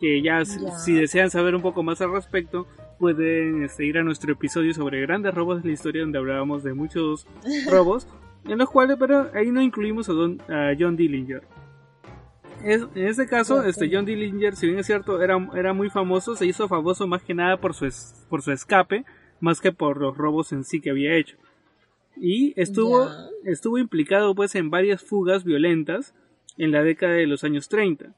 que 0.00 0.22
ya, 0.22 0.44
si 0.44 0.94
desean 0.94 1.30
saber 1.30 1.54
un 1.54 1.62
poco 1.62 1.82
más 1.82 2.00
al 2.00 2.12
respecto, 2.12 2.66
pueden 2.98 3.62
este, 3.62 3.84
ir 3.84 3.98
a 3.98 4.02
nuestro 4.02 4.32
episodio 4.32 4.74
sobre 4.74 5.00
grandes 5.00 5.34
robos 5.34 5.62
de 5.62 5.68
la 5.68 5.74
historia 5.74 6.02
donde 6.02 6.18
hablábamos 6.18 6.62
de 6.62 6.74
muchos 6.74 7.26
robos, 7.70 8.06
en 8.44 8.58
los 8.58 8.68
cuales, 8.68 8.96
pero 8.98 9.30
ahí 9.34 9.50
no 9.50 9.62
incluimos 9.62 10.08
a, 10.08 10.74
John 10.78 10.96
Dillinger. 10.96 11.42
en 12.62 12.88
este 12.94 13.26
caso, 13.26 13.62
este 13.64 13.88
John 13.92 14.04
Dillinger, 14.04 14.56
si 14.56 14.66
bien 14.66 14.78
es 14.78 14.86
cierto, 14.86 15.22
era, 15.22 15.36
era 15.54 15.72
muy 15.72 15.90
famoso, 15.90 16.34
se 16.34 16.46
hizo 16.46 16.68
famoso 16.68 17.06
más 17.06 17.22
que 17.22 17.34
nada 17.34 17.56
por 17.58 17.74
su, 17.74 17.88
por 18.28 18.42
su 18.42 18.52
escape, 18.52 19.04
más 19.40 19.60
que 19.60 19.72
por 19.72 19.98
los 19.98 20.16
robos 20.16 20.52
en 20.52 20.64
sí 20.64 20.80
que 20.80 20.90
había 20.90 21.14
hecho. 21.14 21.36
Y 22.16 22.52
estuvo, 22.60 23.08
estuvo 23.44 23.78
implicado 23.78 24.34
pues 24.34 24.54
en 24.56 24.70
varias 24.70 25.02
fugas 25.02 25.44
violentas 25.44 26.14
en 26.56 26.72
la 26.72 26.82
década 26.82 27.12
de 27.12 27.26
los 27.26 27.44
años 27.44 27.68
30. 27.68 28.12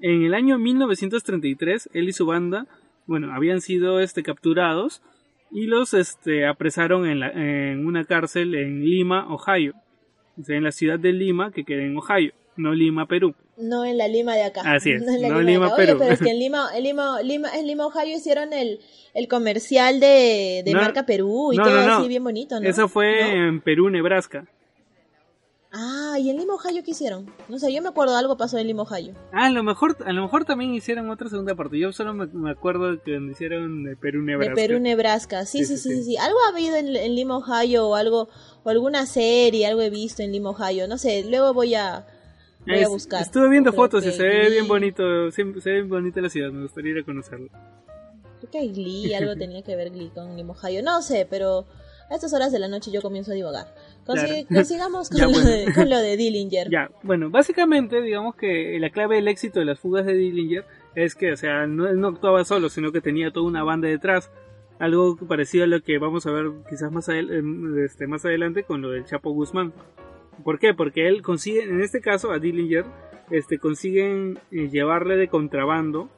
En 0.00 0.22
el 0.22 0.34
año 0.34 0.58
1933, 0.58 1.90
él 1.92 2.08
y 2.08 2.12
su 2.12 2.26
banda 2.26 2.66
bueno, 3.10 3.34
habían 3.34 3.60
sido 3.60 3.98
este, 3.98 4.22
capturados 4.22 5.02
y 5.50 5.66
los 5.66 5.94
este, 5.94 6.46
apresaron 6.46 7.08
en, 7.08 7.18
la, 7.18 7.30
en 7.32 7.84
una 7.84 8.04
cárcel 8.04 8.54
en 8.54 8.84
Lima, 8.84 9.26
Ohio. 9.34 9.74
O 10.40 10.44
sea, 10.44 10.56
en 10.56 10.62
la 10.62 10.70
ciudad 10.70 10.96
de 10.96 11.12
Lima, 11.12 11.50
que 11.50 11.64
queda 11.64 11.82
en 11.82 11.96
Ohio, 11.96 12.32
no 12.56 12.72
Lima, 12.72 13.06
Perú. 13.06 13.34
No 13.58 13.84
en 13.84 13.98
la 13.98 14.06
Lima 14.06 14.36
de 14.36 14.44
acá. 14.44 14.62
Así 14.64 14.92
es, 14.92 15.02
no, 15.04 15.40
en 15.40 15.44
Lima, 15.44 15.74
Perú. 15.74 15.96
pero 15.98 16.12
es 16.12 16.20
que 16.20 16.30
en 16.30 16.38
Lima, 16.38 16.68
en 16.72 16.84
Lima, 16.84 17.20
Lima, 17.20 17.48
en 17.58 17.66
Lima 17.66 17.86
Ohio 17.86 18.16
hicieron 18.16 18.52
el, 18.52 18.78
el 19.12 19.26
comercial 19.26 19.98
de, 19.98 20.62
de 20.64 20.72
marca 20.72 21.04
Perú 21.04 21.52
y 21.52 21.56
todo 21.56 21.80
así 21.80 22.06
bien 22.06 22.22
bonito, 22.22 22.60
¿no? 22.60 22.68
Eso 22.68 22.86
fue 22.86 23.32
en 23.32 23.60
Perú, 23.60 23.90
Nebraska. 23.90 24.46
Ah, 25.72 26.16
¿y 26.18 26.30
en 26.30 26.36
Lima, 26.36 26.54
Ohio 26.54 26.82
qué 26.82 26.90
hicieron? 26.90 27.30
No 27.48 27.60
sé, 27.60 27.72
yo 27.72 27.80
me 27.80 27.90
acuerdo 27.90 28.16
algo 28.16 28.36
pasó 28.36 28.58
en 28.58 28.66
Lima, 28.66 28.82
Ohio. 28.82 29.14
Ah, 29.32 29.46
a 29.46 29.50
lo 29.50 29.62
mejor, 29.62 29.96
a 30.04 30.12
lo 30.12 30.22
mejor 30.22 30.44
también 30.44 30.74
hicieron 30.74 31.08
otra 31.10 31.28
segunda 31.28 31.54
parte. 31.54 31.78
Yo 31.78 31.92
solo 31.92 32.12
me, 32.12 32.50
acuerdo 32.50 33.00
que 33.04 33.20
hicieron 33.30 33.84
de 33.84 33.94
Perú, 33.96 34.22
Nebraska. 34.22 34.54
De 34.54 34.56
Perú, 34.56 34.80
Nebraska. 34.80 35.46
Sí, 35.46 35.64
sí, 35.64 35.76
sí, 35.76 36.02
sí. 36.02 36.16
Algo 36.16 36.38
ha 36.44 36.48
habido 36.48 36.74
en, 36.74 37.14
Lima, 37.14 37.36
Ohio 37.36 37.88
o 37.88 37.94
algo, 37.94 38.28
o 38.64 38.70
alguna 38.70 39.06
serie, 39.06 39.66
algo 39.66 39.80
he 39.80 39.90
visto 39.90 40.22
en 40.22 40.32
Lima, 40.32 40.50
Ohio. 40.50 40.88
No 40.88 40.98
sé, 40.98 41.24
luego 41.28 41.54
voy 41.54 41.76
a, 41.76 42.04
voy 42.66 42.82
a 42.82 42.88
buscar. 42.88 43.22
Estuve 43.22 43.48
viendo 43.48 43.72
fotos 43.72 44.04
y 44.04 44.10
se 44.10 44.24
ve 44.24 44.50
bien 44.50 44.66
bonito, 44.66 45.30
se, 45.30 45.44
ve 45.44 45.72
bien 45.72 45.88
bonita 45.88 46.20
la 46.20 46.30
ciudad. 46.30 46.50
Me 46.50 46.62
gustaría 46.62 46.92
ir 46.92 46.98
a 46.98 47.04
conocerlo. 47.04 47.48
Creo 48.40 48.50
que 48.50 48.58
hay 48.58 48.72
Glee, 48.72 49.14
algo 49.14 49.36
tenía 49.38 49.62
que 49.62 49.76
ver 49.76 49.90
Glee 49.90 50.10
con 50.12 50.36
Lima, 50.36 50.52
Ohio. 50.52 50.82
No 50.82 51.00
sé, 51.00 51.28
pero 51.30 51.66
a 52.10 52.14
estas 52.14 52.32
horas 52.32 52.52
de 52.52 52.58
la 52.58 52.68
noche 52.68 52.90
yo 52.90 53.00
comienzo 53.00 53.30
a 53.30 53.34
divagar. 53.34 53.74
Consigamos 54.48 55.08
con, 55.10 55.20
lo 55.88 55.98
de, 55.98 56.16
Dillinger. 56.16 56.68
Ya, 56.68 56.90
bueno, 57.02 57.30
básicamente 57.30 58.02
digamos 58.02 58.34
que 58.34 58.76
la 58.80 58.90
clave 58.90 59.16
del 59.16 59.28
éxito 59.28 59.60
de 59.60 59.66
las 59.66 59.78
fugas 59.78 60.04
de 60.04 60.14
Dillinger 60.14 60.64
es 60.94 61.14
que, 61.14 61.32
o 61.32 61.36
sea, 61.36 61.66
no, 61.66 61.92
no 61.92 62.08
actuaba 62.08 62.44
solo, 62.44 62.68
sino 62.68 62.90
que 62.90 63.00
tenía 63.00 63.30
toda 63.30 63.46
una 63.46 63.62
banda 63.62 63.88
detrás. 63.88 64.30
Algo 64.80 65.16
parecido 65.16 65.64
a 65.64 65.66
lo 65.66 65.82
que 65.82 65.98
vamos 65.98 66.26
a 66.26 66.32
ver 66.32 66.50
quizás 66.68 66.90
más, 66.90 67.08
este, 67.08 68.06
más 68.06 68.24
adelante 68.24 68.64
con 68.64 68.82
lo 68.82 68.90
del 68.90 69.04
Chapo 69.04 69.30
Guzmán. 69.30 69.72
¿Por 70.42 70.58
qué? 70.58 70.74
Porque 70.74 71.06
él 71.06 71.22
consigue, 71.22 71.62
en 71.62 71.80
este 71.80 72.00
caso 72.00 72.32
a 72.32 72.38
Dillinger, 72.38 72.86
este, 73.30 73.58
consiguen 73.58 74.38
eh, 74.50 74.68
llevarle 74.68 75.16
de 75.16 75.28
contrabando 75.28 76.08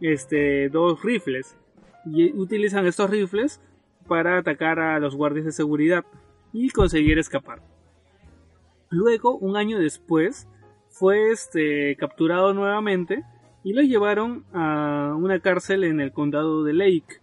este, 0.00 0.68
dos 0.68 1.02
rifles. 1.02 1.56
Y 2.04 2.32
utilizan 2.32 2.86
estos 2.86 3.10
rifles 3.10 3.60
para 4.12 4.36
atacar 4.36 4.78
a 4.78 5.00
los 5.00 5.16
guardias 5.16 5.46
de 5.46 5.52
seguridad 5.52 6.04
y 6.52 6.68
conseguir 6.68 7.18
escapar. 7.18 7.62
Luego, 8.90 9.38
un 9.38 9.56
año 9.56 9.78
después, 9.78 10.46
fue 10.90 11.30
este, 11.30 11.96
capturado 11.96 12.52
nuevamente 12.52 13.24
y 13.64 13.72
lo 13.72 13.80
llevaron 13.80 14.44
a 14.52 15.14
una 15.16 15.40
cárcel 15.40 15.84
en 15.84 15.98
el 15.98 16.12
condado 16.12 16.62
de 16.62 16.74
Lake, 16.74 17.22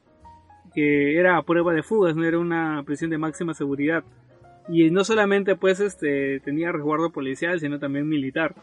que 0.73 1.15
era 1.15 1.37
a 1.37 1.43
prueba 1.43 1.73
de 1.73 1.83
fugas, 1.83 2.15
no 2.15 2.25
era 2.25 2.39
una 2.39 2.81
prisión 2.87 3.11
de 3.11 3.19
máxima 3.19 3.53
seguridad. 3.53 4.03
Y 4.67 4.89
no 4.89 5.03
solamente 5.03 5.55
pues 5.55 5.79
este 5.79 6.39
tenía 6.39 6.71
resguardo 6.71 7.11
policial, 7.11 7.59
sino 7.59 7.77
también 7.77 8.09
militar. 8.09 8.55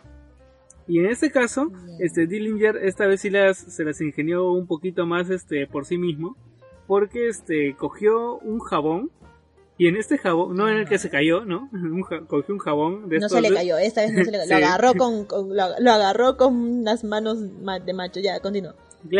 Y 0.89 0.99
en 0.99 1.07
este 1.07 1.31
caso, 1.31 1.70
este 2.01 2.27
Dillinger 2.27 2.79
esta 2.79 3.07
vez 3.07 3.20
sí 3.20 3.31
las, 3.31 3.57
se 3.57 3.85
las 3.85 4.01
ingenió 4.01 4.51
un 4.51 4.66
poquito 4.66 5.07
más 5.07 5.31
este 5.31 5.68
por 5.68 5.85
sí 5.85 5.97
mismo, 5.97 6.37
porque 6.87 7.28
este 7.28 7.74
cogió 7.76 8.39
un 8.39 8.61
jabón 8.61 9.11
y 9.78 9.89
en 9.89 9.97
este 9.97 10.16
jabón, 10.16 10.57
no 10.57 10.68
en 10.68 10.78
el 10.78 10.89
que 10.89 10.99
se 10.99 11.11
cayó, 11.11 11.45
¿no? 11.45 11.68
cogió 12.28 12.55
un 12.55 12.61
jabón 12.61 13.09
de 13.09 13.18
No 13.18 13.28
se 13.28 13.41
le 13.41 13.53
cayó, 13.53 13.76
esta 13.76 14.03
vez 14.03 14.12
no 14.12 14.24
se 14.24 14.30
le 14.30 14.39
cayó. 14.49 14.51
Lo 14.51 14.57
agarró 14.57 14.95
con, 14.95 15.26
lo, 15.55 15.93
agarró 15.93 16.37
con 16.37 16.55
unas 16.55 17.05
manos 17.05 17.39
de 17.84 17.93
macho. 17.93 18.20
Ya, 18.20 18.41
continúa. 18.41 18.74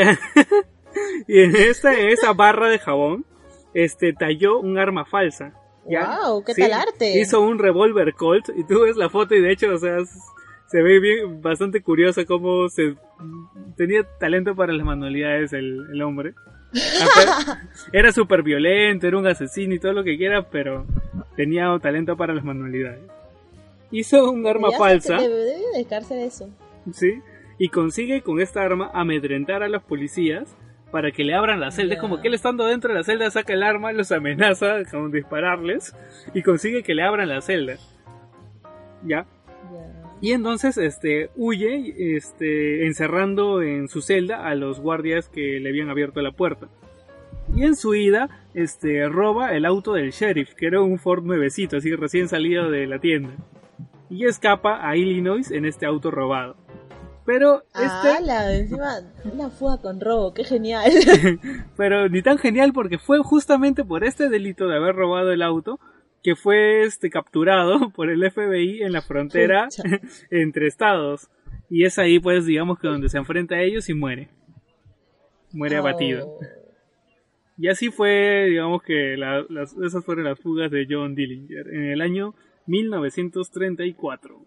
y 1.29 1.41
en 1.41 1.57
esta, 1.57 1.93
esa 1.93 2.33
barra 2.33 2.69
de 2.69 2.79
jabón, 2.79 3.27
este 3.75 4.13
talló 4.15 4.59
un 4.59 4.79
arma 4.79 5.05
falsa. 5.05 5.53
¡Wow! 5.85 6.43
¿Qué 6.43 6.55
tal 6.55 6.73
arte? 6.73 7.21
Hizo 7.21 7.41
un 7.41 7.59
revólver 7.59 8.15
Colt 8.15 8.49
y 8.57 8.65
tú 8.65 8.83
ves 8.83 8.97
la 8.97 9.09
foto 9.09 9.35
y 9.37 9.41
de 9.41 9.53
hecho, 9.53 9.73
o 9.73 9.79
sea, 9.79 9.99
se 10.67 10.83
ve 10.83 10.99
bien, 10.99 11.41
bastante 11.43 11.81
curioso 11.81 12.27
cómo 12.27 12.69
se 12.69 12.97
tenía 13.77 14.05
talento 14.19 14.57
para 14.57 14.73
las 14.73 14.85
manualidades 14.85 15.53
el, 15.53 15.87
el 15.93 16.03
hombre. 16.03 16.35
era 17.93 18.13
súper 18.13 18.43
violento, 18.43 19.07
era 19.07 19.19
un 19.19 19.27
asesino 19.27 19.75
y 19.75 19.79
todo 19.79 19.93
lo 19.93 20.05
que 20.05 20.17
quiera, 20.17 20.43
pero 20.49 20.87
tenía 21.37 21.67
talento 21.81 22.17
para 22.17 22.35
las 22.35 22.45
manualidades. 22.45 23.01
Hizo 23.91 24.31
un 24.31 24.47
arma 24.47 24.71
falsa. 24.73 25.17
Debe, 25.17 25.35
de 25.35 26.27
eso. 26.27 26.51
Sí, 26.93 27.21
y 27.59 27.69
consigue 27.69 28.23
con 28.23 28.41
esta 28.41 28.63
arma 28.63 28.91
amedrentar 28.93 29.63
a 29.63 29.69
los 29.69 29.83
policías 29.83 30.57
para 30.91 31.11
que 31.11 31.25
le 31.25 31.35
abran 31.35 31.61
la 31.61 31.71
celda. 31.71 31.95
Es 31.95 32.01
como 32.01 32.21
que 32.21 32.29
él 32.29 32.35
estando 32.35 32.67
dentro 32.67 32.93
de 32.93 32.99
la 32.99 33.05
celda 33.05 33.31
saca 33.31 33.53
el 33.53 33.63
arma, 33.63 33.93
los 33.93 34.13
amenaza 34.13 34.85
con 34.91 35.11
dispararles 35.11 35.95
y 36.35 36.43
consigue 36.43 36.83
que 36.83 36.95
le 36.95 37.03
abran 37.03 37.29
la 37.29 37.41
celda. 37.41 37.77
¿Ya? 39.05 39.27
Y 40.21 40.33
entonces 40.33 40.79
este 40.79 41.31
huye 41.37 42.17
este 42.17 42.87
encerrando 42.87 43.63
en 43.63 43.89
su 43.89 44.01
celda 44.01 44.47
a 44.47 44.55
los 44.55 44.81
guardias 44.81 45.29
que 45.29 45.61
le 45.61 45.69
habían 45.69 45.91
abierto 45.91 46.23
la 46.23 46.33
puerta. 46.33 46.69
Y 47.55 47.65
en 47.65 47.77
su 47.77 47.95
ida 47.95 48.29
este 48.55 49.09
roba 49.09 49.55
el 49.55 49.67
auto 49.67 49.93
del 49.93 50.11
sheriff, 50.11 50.55
que 50.55 50.67
era 50.67 50.81
un 50.81 50.99
Ford 50.99 51.25
nuevecito, 51.25 51.77
así 51.77 51.95
recién 51.95 52.29
salido 52.29 52.71
de 52.71 52.87
la 52.87 52.99
tienda. 52.99 53.35
Y 54.09 54.25
escapa 54.25 54.89
a 54.89 54.97
Illinois 54.97 55.51
en 55.51 55.67
este 55.67 55.85
auto 55.85 56.11
robado. 56.11 56.57
Pero 57.27 57.65
este. 57.75 58.25
la, 58.25 58.55
encima 58.55 59.01
una 59.25 59.51
fuga 59.51 59.79
con 59.79 60.01
robo, 60.01 60.33
qué 60.33 60.45
genial. 60.45 60.93
Pero 61.77 62.09
ni 62.09 62.23
tan 62.23 62.39
genial 62.39 62.73
porque 62.73 62.99
fue 62.99 63.19
justamente 63.19 63.85
por 63.85 64.05
este 64.05 64.29
delito 64.29 64.69
de 64.69 64.77
haber 64.77 64.95
robado 64.95 65.33
el 65.33 65.43
auto 65.43 65.81
que 66.27 66.35
fue 66.35 66.83
este, 66.83 67.09
capturado 67.09 67.91
por 67.95 68.11
el 68.11 68.29
FBI 68.29 68.83
en 68.83 68.91
la 68.91 69.01
frontera 69.01 69.69
entre 70.33 70.67
estados. 70.67 71.29
Y 71.71 71.85
es 71.85 72.01
ahí, 72.01 72.19
pues, 72.19 72.47
digamos 72.47 72.81
que 72.81 72.89
donde 72.89 73.09
se 73.09 73.19
enfrenta 73.19 73.55
a 73.55 73.63
ellos 73.63 73.89
y 73.89 73.95
muere. 73.95 74.31
Muere 75.53 75.77
abatido. 75.77 76.27
Oh. 76.27 76.41
Y 77.57 77.69
así 77.69 77.91
fue, 77.91 78.47
digamos 78.49 78.83
que 78.83 79.15
esas 79.15 80.05
fueron 80.05 80.25
las 80.25 80.41
fugas 80.41 80.69
de 80.69 80.89
John 80.91 81.15
Dillinger 81.15 81.69
en 81.69 81.93
el 81.93 82.01
año 82.01 82.35
1934. 82.67 84.45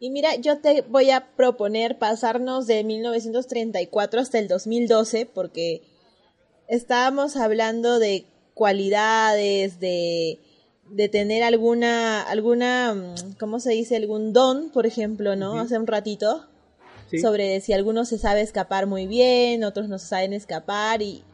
Y 0.00 0.10
mira, 0.10 0.36
yo 0.36 0.58
te 0.62 0.80
voy 0.88 1.10
a 1.10 1.36
proponer 1.36 1.98
pasarnos 1.98 2.66
de 2.66 2.82
1934 2.82 4.20
hasta 4.20 4.38
el 4.38 4.48
2012 4.48 5.26
porque 5.26 5.82
estábamos 6.66 7.36
hablando 7.36 7.98
de 7.98 8.24
cualidades, 8.54 9.80
de 9.80 10.40
de 10.90 11.08
tener 11.08 11.42
alguna, 11.42 12.22
alguna, 12.22 12.94
mm, 12.94 13.34
¿cómo 13.38 13.60
se 13.60 13.70
dice? 13.70 13.96
Algún 13.96 14.32
don, 14.32 14.70
por 14.70 14.86
ejemplo, 14.86 15.36
¿no? 15.36 15.58
Hace 15.58 15.78
un 15.78 15.86
ratito. 15.86 16.46
Sobre 17.20 17.60
si 17.60 17.72
algunos 17.72 18.08
se 18.08 18.18
sabe 18.18 18.40
escapar 18.40 18.86
muy 18.86 19.08
bien, 19.08 19.64
otros 19.64 19.88
no 19.88 19.98
se 19.98 20.06
saben 20.06 20.32
escapar 20.32 21.02
y, 21.02 21.24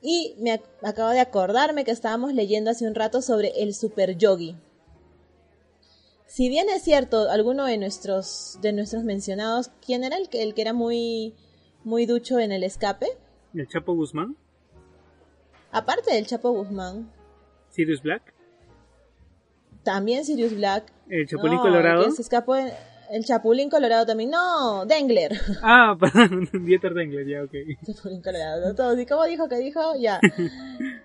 y 0.00 0.36
me 0.38 0.60
acabo 0.82 1.10
de 1.10 1.18
acordarme 1.18 1.84
que 1.84 1.90
estábamos 1.90 2.32
leyendo 2.32 2.70
hace 2.70 2.86
un 2.86 2.94
rato 2.94 3.20
sobre 3.20 3.48
el 3.60 3.74
super 3.74 4.16
yogi. 4.16 4.54
Si 6.26 6.48
bien 6.48 6.68
es 6.68 6.82
cierto, 6.82 7.28
alguno 7.28 7.64
de 7.64 7.76
nuestros, 7.76 8.58
de 8.62 8.72
nuestros 8.72 9.02
mencionados, 9.02 9.72
¿quién 9.84 10.04
era 10.04 10.16
el 10.16 10.28
que, 10.28 10.44
el 10.44 10.54
que 10.54 10.62
era 10.62 10.72
muy, 10.72 11.34
muy 11.82 12.06
ducho 12.06 12.38
en 12.38 12.52
el 12.52 12.62
escape? 12.62 13.08
¿El 13.52 13.66
Chapo 13.66 13.94
Guzmán? 13.94 14.36
Aparte 15.72 16.14
del 16.14 16.28
Chapo 16.28 16.52
Guzmán. 16.52 17.10
¿Sirius 17.70 18.00
Black? 18.00 18.32
También 19.82 20.24
Sirius 20.24 20.54
Black. 20.54 20.92
¿El 21.08 21.26
Chapulín 21.26 21.58
Colorado? 21.58 22.10
se 22.10 22.22
escapó 22.22 22.54
El 22.56 23.24
Chapulín 23.24 23.70
Colorado 23.70 24.06
también. 24.06 24.30
No, 24.30 24.84
Dengler. 24.86 25.32
Ah, 25.62 25.96
perdón. 25.98 26.48
Dieter 26.64 26.94
Dengler, 26.94 27.26
ya, 27.26 27.42
ok. 27.42 27.52
Chapulín 27.86 28.22
Colorado. 28.22 28.74
Todo. 28.74 28.98
¿Y 29.00 29.06
cómo 29.06 29.24
dijo 29.24 29.48
que 29.48 29.56
dijo? 29.56 29.96
Ya. 29.98 30.20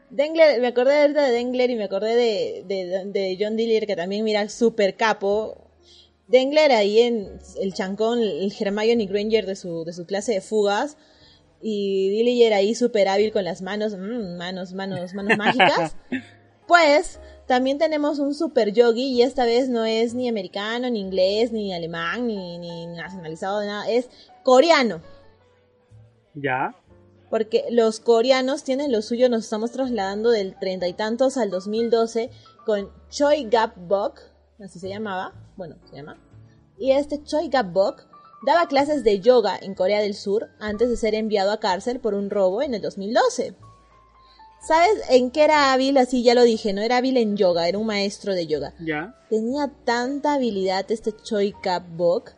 Dengler, 0.10 0.62
me 0.62 0.68
acordé 0.68 1.02
ahorita 1.02 1.24
de 1.24 1.32
Dengler 1.32 1.70
y 1.70 1.76
me 1.76 1.86
acordé 1.86 2.16
de, 2.16 2.64
de, 2.68 3.06
de 3.06 3.38
John 3.40 3.58
Dillier, 3.58 3.88
que 3.88 3.96
también 3.96 4.24
mira 4.24 4.48
super 4.50 4.96
capo. 4.96 5.62
Dengler 6.28 6.72
ahí 6.72 7.02
en 7.02 7.40
el 7.62 7.74
chancón, 7.74 8.20
el 8.20 8.52
Hermione 8.60 9.06
Granger 9.06 9.46
de 9.46 9.56
su, 9.56 9.84
de 9.86 9.94
su 9.94 10.06
clase 10.06 10.34
de 10.34 10.42
fugas. 10.42 10.98
Y 11.62 12.10
Dillier 12.10 12.54
ahí 12.54 12.76
super 12.76 13.08
hábil 13.08 13.32
con 13.32 13.44
las 13.44 13.62
manos, 13.62 13.96
mmm, 13.96 14.38
manos, 14.38 14.74
manos, 14.74 15.14
manos 15.14 15.38
mágicas. 15.38 15.96
Pues 16.68 17.20
también 17.48 17.78
tenemos 17.78 18.20
un 18.20 18.34
super 18.34 18.72
yogi 18.72 19.14
y 19.14 19.22
esta 19.22 19.46
vez 19.46 19.70
no 19.70 19.86
es 19.86 20.14
ni 20.14 20.28
americano, 20.28 20.90
ni 20.90 21.00
inglés, 21.00 21.52
ni 21.52 21.74
alemán, 21.74 22.28
ni, 22.28 22.58
ni 22.58 22.88
nacionalizado 22.88 23.60
de 23.60 23.68
nada, 23.68 23.90
es 23.90 24.10
coreano. 24.44 25.02
¿Ya? 26.34 26.76
Porque 27.30 27.66
los 27.70 28.00
coreanos 28.00 28.64
tienen 28.64 28.92
lo 28.92 29.02
suyo, 29.02 29.30
nos 29.30 29.44
estamos 29.44 29.72
trasladando 29.72 30.30
del 30.30 30.58
treinta 30.60 30.88
y 30.88 30.94
tantos 30.94 31.38
al 31.38 31.50
2012 31.50 32.30
con 32.66 32.92
Choi 33.10 33.48
Gap 33.50 33.76
Bok, 33.78 34.22
así 34.60 34.80
se 34.80 34.90
llamaba, 34.90 35.34
bueno, 35.56 35.76
se 35.90 35.98
llama. 35.98 36.18
Y 36.78 36.92
este 36.92 37.24
Choi 37.24 37.50
Gap 37.50 37.72
Bok 37.72 38.08
daba 38.46 38.68
clases 38.68 39.04
de 39.04 39.20
yoga 39.20 39.58
en 39.60 39.76
Corea 39.76 40.02
del 40.02 40.14
Sur 40.14 40.50
antes 40.60 40.90
de 40.90 40.98
ser 40.98 41.16
enviado 41.16 41.52
a 41.52 41.60
cárcel 41.60 42.00
por 42.00 42.14
un 42.14 42.30
robo 42.30 42.62
en 42.62 42.74
el 42.74 42.82
2012. 42.82 43.56
¿Sabes 44.68 45.02
en 45.10 45.30
qué 45.30 45.44
era 45.44 45.74
hábil? 45.74 45.98
Así 45.98 46.24
ya 46.24 46.34
lo 46.34 46.44
dije, 46.44 46.74
no 46.74 46.82
era 46.82 46.98
hábil 46.98 47.18
en 47.18 47.38
yoga, 47.38 47.68
era 47.68 47.78
un 47.78 47.86
maestro 47.86 48.34
de 48.34 48.48
yoga. 48.48 48.74
Ya. 48.80 49.16
Tenía 49.30 49.72
tanta 49.84 50.34
habilidad 50.34 50.92
este 50.92 51.16
Choi 51.16 51.54
Kap 51.62 51.84
Bok 51.96 52.32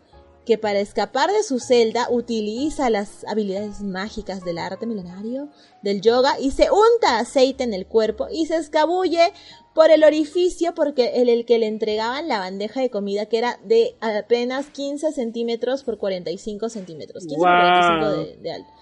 que 0.47 0.57
para 0.57 0.79
escapar 0.79 1.29
de 1.31 1.43
su 1.43 1.59
celda 1.59 2.07
utiliza 2.09 2.89
las 2.89 3.25
habilidades 3.25 3.81
mágicas 3.81 4.45
del 4.45 4.57
arte 4.57 4.85
milenario 4.85 5.49
del 5.81 5.99
yoga 5.99 6.39
y 6.39 6.51
se 6.51 6.69
unta 6.71 7.19
aceite 7.19 7.65
en 7.65 7.73
el 7.73 7.85
cuerpo 7.85 8.27
y 8.31 8.45
se 8.45 8.55
escabulle 8.55 9.33
por 9.75 9.91
el 9.91 10.05
orificio 10.05 10.73
porque 10.73 11.21
el, 11.21 11.27
el 11.27 11.45
que 11.45 11.59
le 11.59 11.67
entregaban 11.67 12.29
la 12.29 12.39
bandeja 12.39 12.79
de 12.79 12.89
comida 12.89 13.25
que 13.25 13.37
era 13.37 13.59
de 13.65 13.97
apenas 13.99 14.67
15 14.67 15.11
centímetros 15.11 15.83
por 15.83 15.97
45 15.97 16.69
centímetros. 16.69 17.23
15 17.23 17.35
por 17.35 17.45
45 17.45 18.09
de, 18.11 18.37
de 18.37 18.51
alto. 18.53 18.76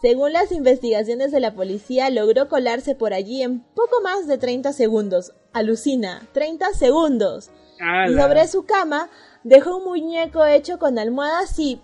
Según 0.00 0.32
las 0.32 0.50
investigaciones 0.50 1.30
de 1.30 1.40
la 1.40 1.54
policía, 1.54 2.08
logró 2.08 2.48
colarse 2.48 2.94
por 2.94 3.12
allí 3.12 3.42
en 3.42 3.60
poco 3.60 4.00
más 4.02 4.26
de 4.26 4.38
30 4.38 4.72
segundos. 4.72 5.32
Alucina, 5.52 6.26
30 6.32 6.72
segundos. 6.72 7.50
Y 8.08 8.14
sobre 8.14 8.46
su 8.48 8.64
cama 8.64 9.10
dejó 9.44 9.76
un 9.76 9.84
muñeco 9.84 10.44
hecho 10.46 10.78
con 10.78 10.98
almohadas 10.98 11.58
y 11.58 11.80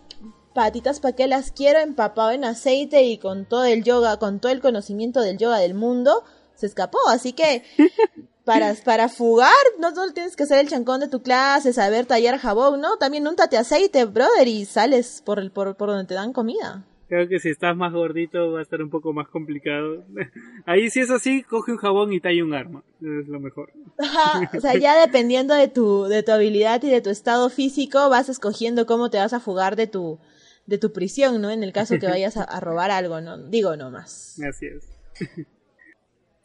patitas 0.54 1.00
para 1.00 1.14
que 1.14 1.26
las 1.26 1.50
quiero 1.50 1.78
empapado 1.80 2.30
en 2.30 2.44
aceite 2.44 3.02
y 3.02 3.18
con 3.18 3.44
todo 3.44 3.64
el 3.64 3.84
yoga, 3.84 4.18
con 4.18 4.40
todo 4.40 4.50
el 4.52 4.62
conocimiento 4.62 5.20
del 5.20 5.36
yoga 5.36 5.58
del 5.58 5.74
mundo, 5.74 6.24
se 6.54 6.66
escapó. 6.66 6.98
Así 7.08 7.34
que 7.34 7.64
para, 8.44 8.74
para 8.82 9.10
fugar, 9.10 9.52
no 9.78 9.94
solo 9.94 10.14
tienes 10.14 10.36
que 10.36 10.46
ser 10.46 10.58
el 10.58 10.70
chancón 10.70 11.00
de 11.00 11.08
tu 11.08 11.20
clase, 11.20 11.74
saber 11.74 12.06
tallar 12.06 12.38
jabón, 12.38 12.80
¿no? 12.80 12.96
También 12.96 13.28
untate 13.28 13.58
aceite, 13.58 14.06
brother, 14.06 14.48
y 14.48 14.64
sales 14.64 15.22
por, 15.22 15.38
el, 15.38 15.50
por, 15.50 15.76
por 15.76 15.90
donde 15.90 16.04
te 16.04 16.14
dan 16.14 16.32
comida. 16.32 16.86
Creo 17.08 17.28
que 17.28 17.38
si 17.38 17.50
estás 17.50 17.76
más 17.76 17.92
gordito 17.92 18.52
va 18.52 18.58
a 18.58 18.62
estar 18.62 18.82
un 18.82 18.90
poco 18.90 19.12
más 19.12 19.28
complicado. 19.28 20.04
Ahí 20.66 20.90
si 20.90 21.00
es 21.00 21.10
así, 21.10 21.42
coge 21.44 21.72
un 21.72 21.78
jabón 21.78 22.12
y 22.12 22.20
talla 22.20 22.44
un 22.44 22.52
arma. 22.52 22.82
Es 23.00 23.28
lo 23.28 23.38
mejor. 23.38 23.72
o 24.56 24.60
sea, 24.60 24.74
ya 24.74 25.00
dependiendo 25.00 25.54
de 25.54 25.68
tu, 25.68 26.04
de 26.04 26.24
tu 26.24 26.32
habilidad 26.32 26.82
y 26.82 26.90
de 26.90 27.00
tu 27.00 27.10
estado 27.10 27.48
físico, 27.48 28.10
vas 28.10 28.28
escogiendo 28.28 28.86
cómo 28.86 29.08
te 29.08 29.18
vas 29.18 29.32
a 29.32 29.40
fugar 29.40 29.76
de 29.76 29.86
tu, 29.86 30.18
de 30.66 30.78
tu 30.78 30.92
prisión, 30.92 31.40
¿no? 31.40 31.50
En 31.50 31.62
el 31.62 31.72
caso 31.72 31.98
que 31.98 32.06
vayas 32.06 32.36
a, 32.36 32.60
robar 32.60 32.90
algo, 32.90 33.20
¿no? 33.20 33.38
Digo 33.38 33.76
nomás. 33.76 34.40
Así 34.48 34.66
es. 34.66 34.88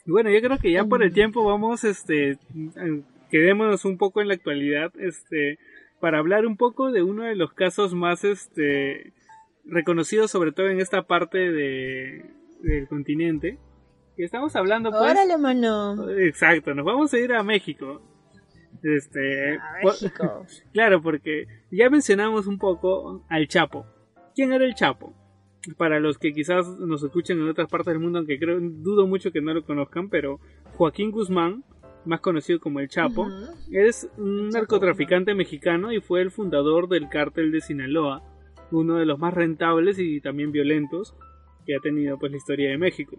bueno, 0.05 0.29
yo 0.29 0.41
creo 0.41 0.59
que 0.59 0.71
ya 0.71 0.85
por 0.85 1.01
el 1.01 1.11
tiempo 1.11 1.43
vamos, 1.43 1.83
este, 1.83 2.37
quedémonos 3.31 3.83
un 3.85 3.97
poco 3.97 4.21
en 4.21 4.27
la 4.27 4.35
actualidad, 4.35 4.91
este, 4.99 5.57
para 5.99 6.19
hablar 6.19 6.45
un 6.45 6.55
poco 6.55 6.91
de 6.91 7.01
uno 7.01 7.23
de 7.23 7.35
los 7.35 7.51
casos 7.53 7.95
más, 7.95 8.23
este, 8.23 9.11
reconocidos 9.71 10.29
sobre 10.29 10.51
todo 10.51 10.67
en 10.67 10.79
esta 10.79 11.03
parte 11.03 11.37
de, 11.37 12.25
del 12.61 12.87
continente. 12.87 13.57
Y 14.17 14.23
estamos 14.23 14.55
hablando 14.55 14.91
pues... 14.91 15.01
Órale, 15.01 15.37
mano. 15.37 16.09
Exacto, 16.11 16.75
nos 16.75 16.85
vamos 16.85 17.13
a 17.13 17.17
ir 17.17 17.33
a 17.33 17.41
México. 17.41 18.01
Este, 18.83 19.55
a 19.55 19.77
México. 19.83 20.45
claro, 20.73 21.01
porque 21.01 21.47
ya 21.71 21.89
mencionamos 21.89 22.45
un 22.45 22.59
poco 22.59 23.25
al 23.29 23.47
Chapo. 23.47 23.85
¿Quién 24.35 24.51
era 24.53 24.65
el 24.65 24.75
Chapo? 24.75 25.15
Para 25.77 25.99
los 25.99 26.17
que 26.17 26.33
quizás 26.33 26.67
nos 26.79 27.03
escuchen 27.03 27.39
en 27.39 27.47
otras 27.47 27.69
partes 27.69 27.93
del 27.93 27.99
mundo, 27.99 28.19
aunque 28.19 28.39
creo, 28.39 28.59
dudo 28.59 29.07
mucho 29.07 29.31
que 29.31 29.41
no 29.41 29.53
lo 29.53 29.63
conozcan, 29.63 30.09
pero 30.09 30.39
Joaquín 30.75 31.11
Guzmán, 31.11 31.63
más 32.03 32.19
conocido 32.19 32.59
como 32.59 32.79
el 32.79 32.89
Chapo, 32.89 33.27
es 33.71 34.09
un 34.17 34.49
narcotraficante 34.49 35.35
mexicano 35.35 35.93
y 35.93 36.01
fue 36.01 36.21
el 36.21 36.31
fundador 36.31 36.89
del 36.89 37.09
cártel 37.09 37.51
de 37.51 37.61
Sinaloa, 37.61 38.23
uno 38.71 38.97
de 38.97 39.05
los 39.05 39.19
más 39.19 39.33
rentables 39.33 39.99
y 39.99 40.21
también 40.21 40.51
violentos 40.51 41.15
que 41.65 41.75
ha 41.75 41.79
tenido 41.79 42.17
pues 42.17 42.31
la 42.31 42.37
historia 42.37 42.69
de 42.69 42.77
México. 42.77 43.17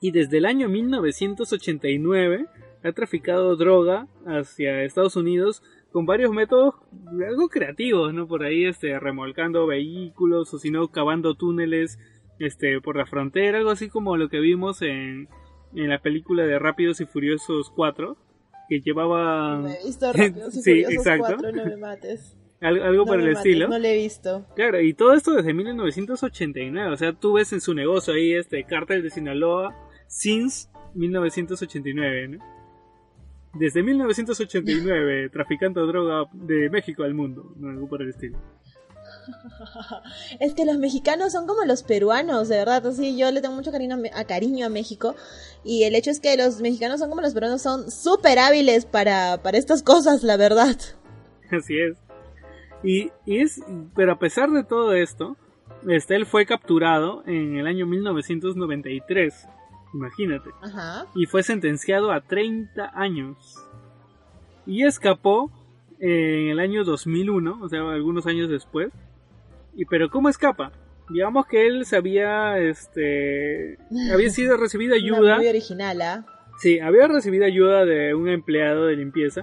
Y 0.00 0.12
desde 0.12 0.38
el 0.38 0.46
año 0.46 0.68
1989 0.68 2.46
ha 2.84 2.92
traficado 2.92 3.56
droga 3.56 4.06
hacia 4.26 4.84
Estados 4.84 5.16
Unidos 5.16 5.62
con 5.90 6.06
varios 6.06 6.30
métodos 6.32 6.74
algo 7.26 7.48
creativos, 7.48 8.12
¿no? 8.14 8.28
Por 8.28 8.44
ahí 8.44 8.64
este 8.64 8.98
remolcando 9.00 9.66
vehículos 9.66 10.52
o 10.54 10.58
si 10.58 10.70
no 10.70 10.88
cavando 10.88 11.34
túneles 11.34 11.98
este 12.38 12.80
por 12.80 12.96
la 12.96 13.06
frontera, 13.06 13.58
algo 13.58 13.70
así 13.70 13.88
como 13.88 14.16
lo 14.16 14.28
que 14.28 14.38
vimos 14.38 14.82
en, 14.82 15.28
en 15.74 15.88
la 15.88 16.00
película 16.00 16.44
de 16.44 16.58
Rápidos 16.58 17.00
y 17.00 17.06
Furiosos 17.06 17.72
4 17.74 18.16
que 18.68 18.80
llevaba 18.80 19.66
sí, 20.50 20.84
exacto. 20.88 21.36
no 21.52 21.64
me 21.64 21.76
mates. 21.76 22.36
Algo 22.60 23.04
por 23.04 23.20
el 23.20 23.28
estilo. 23.28 23.68
No 23.68 23.78
lo 23.78 23.86
he 23.86 23.96
visto. 23.96 24.46
Claro, 24.56 24.80
y 24.80 24.94
todo 24.94 25.14
esto 25.14 25.32
desde 25.32 25.54
1989. 25.54 26.92
O 26.92 26.96
sea, 26.96 27.12
tú 27.12 27.34
ves 27.34 27.52
en 27.52 27.60
su 27.60 27.74
negocio 27.74 28.14
ahí 28.14 28.34
este 28.34 28.64
cártel 28.64 29.02
de 29.02 29.10
Sinaloa 29.10 29.74
since 30.06 30.68
1989, 30.94 32.28
¿no? 32.28 32.38
Desde 33.54 33.82
1989, 33.82 35.28
traficando 35.32 35.86
droga 35.86 36.28
de 36.32 36.68
México 36.70 37.02
al 37.02 37.14
mundo, 37.14 37.54
¿no? 37.56 37.70
algo 37.70 37.88
por 37.88 38.02
el 38.02 38.10
estilo. 38.10 38.38
Es 40.40 40.54
que 40.54 40.64
los 40.64 40.78
mexicanos 40.78 41.32
son 41.32 41.46
como 41.46 41.64
los 41.64 41.82
peruanos, 41.82 42.48
de 42.48 42.56
verdad. 42.56 42.86
Así, 42.86 43.16
yo 43.16 43.30
le 43.30 43.40
tengo 43.40 43.54
mucho 43.54 43.72
cariño 43.72 43.96
a, 44.14 44.24
cariño 44.24 44.66
a 44.66 44.68
México. 44.68 45.14
Y 45.64 45.84
el 45.84 45.94
hecho 45.94 46.10
es 46.10 46.20
que 46.20 46.36
los 46.36 46.60
mexicanos 46.60 47.00
son 47.00 47.10
como 47.10 47.22
los 47.22 47.34
peruanos, 47.34 47.62
son 47.62 47.90
súper 47.90 48.38
hábiles 48.38 48.84
para, 48.84 49.42
para 49.42 49.58
estas 49.58 49.82
cosas, 49.82 50.22
la 50.22 50.36
verdad. 50.36 50.76
Así 51.50 51.78
es. 51.78 51.96
Y, 52.82 53.10
y, 53.26 53.40
es, 53.40 53.62
pero 53.94 54.12
a 54.12 54.18
pesar 54.18 54.50
de 54.50 54.64
todo 54.64 54.94
esto, 54.94 55.36
este, 55.86 56.16
él 56.16 56.26
fue 56.26 56.46
capturado 56.46 57.22
en 57.26 57.56
el 57.56 57.66
año 57.66 57.86
1993 57.86 59.48
imagínate. 59.94 60.50
Y 61.14 61.26
fue 61.26 61.42
sentenciado 61.42 62.12
a 62.12 62.20
30 62.20 62.92
años. 62.94 63.36
Y 64.66 64.84
escapó 64.84 65.50
en 65.98 66.48
el 66.48 66.60
año 66.60 66.84
2001, 66.84 67.58
o 67.60 67.68
sea, 67.68 67.80
algunos 67.90 68.26
años 68.26 68.48
después. 68.48 68.90
Y 69.74 69.84
pero 69.84 70.10
¿cómo 70.10 70.28
escapa? 70.28 70.72
Digamos 71.08 71.46
que 71.46 71.66
él 71.66 71.86
se 71.86 71.96
había, 71.96 72.58
este, 72.58 73.78
había 74.12 74.30
sido 74.30 74.56
recibido 74.56 74.94
ayuda. 74.94 75.36
muy 75.36 75.48
original, 75.48 76.02
¿ah? 76.02 76.26
Sí, 76.58 76.80
había 76.80 77.06
recibido 77.06 77.44
ayuda 77.44 77.84
de 77.84 78.14
un 78.14 78.28
empleado 78.28 78.86
de 78.86 78.96
limpieza 78.96 79.42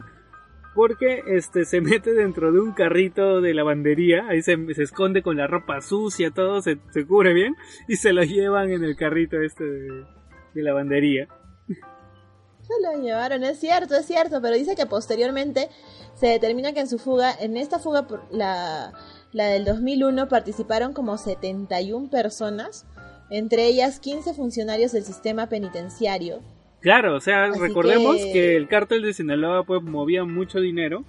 porque 0.75 1.23
este 1.25 1.63
se 1.65 1.79
mete 1.79 2.13
dentro 2.13 2.51
de 2.51 2.59
un 2.59 2.73
carrito 2.73 3.39
de 3.39 3.53
lavandería, 3.53 4.27
ahí 4.27 4.43
se, 4.43 4.57
se 4.75 4.83
esconde 4.83 5.23
con 5.23 5.37
la 5.37 5.47
ropa 5.47 5.81
sucia, 5.81 6.31
todo 6.31 6.61
se, 6.61 6.77
se, 6.91 7.07
cubre 7.07 7.33
bien 7.33 7.55
y 7.87 7.95
se 7.95 8.11
lo 8.11 8.23
llevan 8.23 8.69
en 8.71 8.83
el 8.83 8.97
carrito 8.97 9.41
este 9.41 9.63
de, 9.63 10.05
de 10.53 10.63
lavandería. 10.63 11.27
Se 11.67 12.73
lo 12.81 13.01
llevaron, 13.01 13.43
es 13.43 13.59
cierto, 13.59 13.95
es 13.95 14.05
cierto, 14.05 14.41
pero 14.41 14.55
dice 14.55 14.75
que 14.75 14.85
posteriormente 14.85 15.69
se 16.15 16.27
determina 16.27 16.73
que 16.73 16.81
en 16.81 16.87
su 16.87 16.97
fuga, 16.97 17.31
en 17.39 17.57
esta 17.57 17.79
fuga, 17.79 18.07
la, 18.31 18.91
la 19.31 19.45
del 19.47 19.65
2001, 19.65 20.27
participaron 20.27 20.93
como 20.93 21.17
71 21.17 22.09
personas, 22.09 22.85
entre 23.29 23.67
ellas 23.67 23.99
15 23.99 24.33
funcionarios 24.33 24.91
del 24.93 25.03
sistema 25.03 25.47
penitenciario. 25.47 26.41
Claro, 26.85 27.15
o 27.15 27.19
sea, 27.19 27.49
recordemos 27.49 28.17
que... 28.17 28.55
el 28.55 28.67
cártel 28.67 29.01
de 29.01 29.11
Sinaloa 29.11 29.63
pues 29.63 29.81
movía 29.81 30.23
mucho 30.23 30.59
dinero 30.59 31.03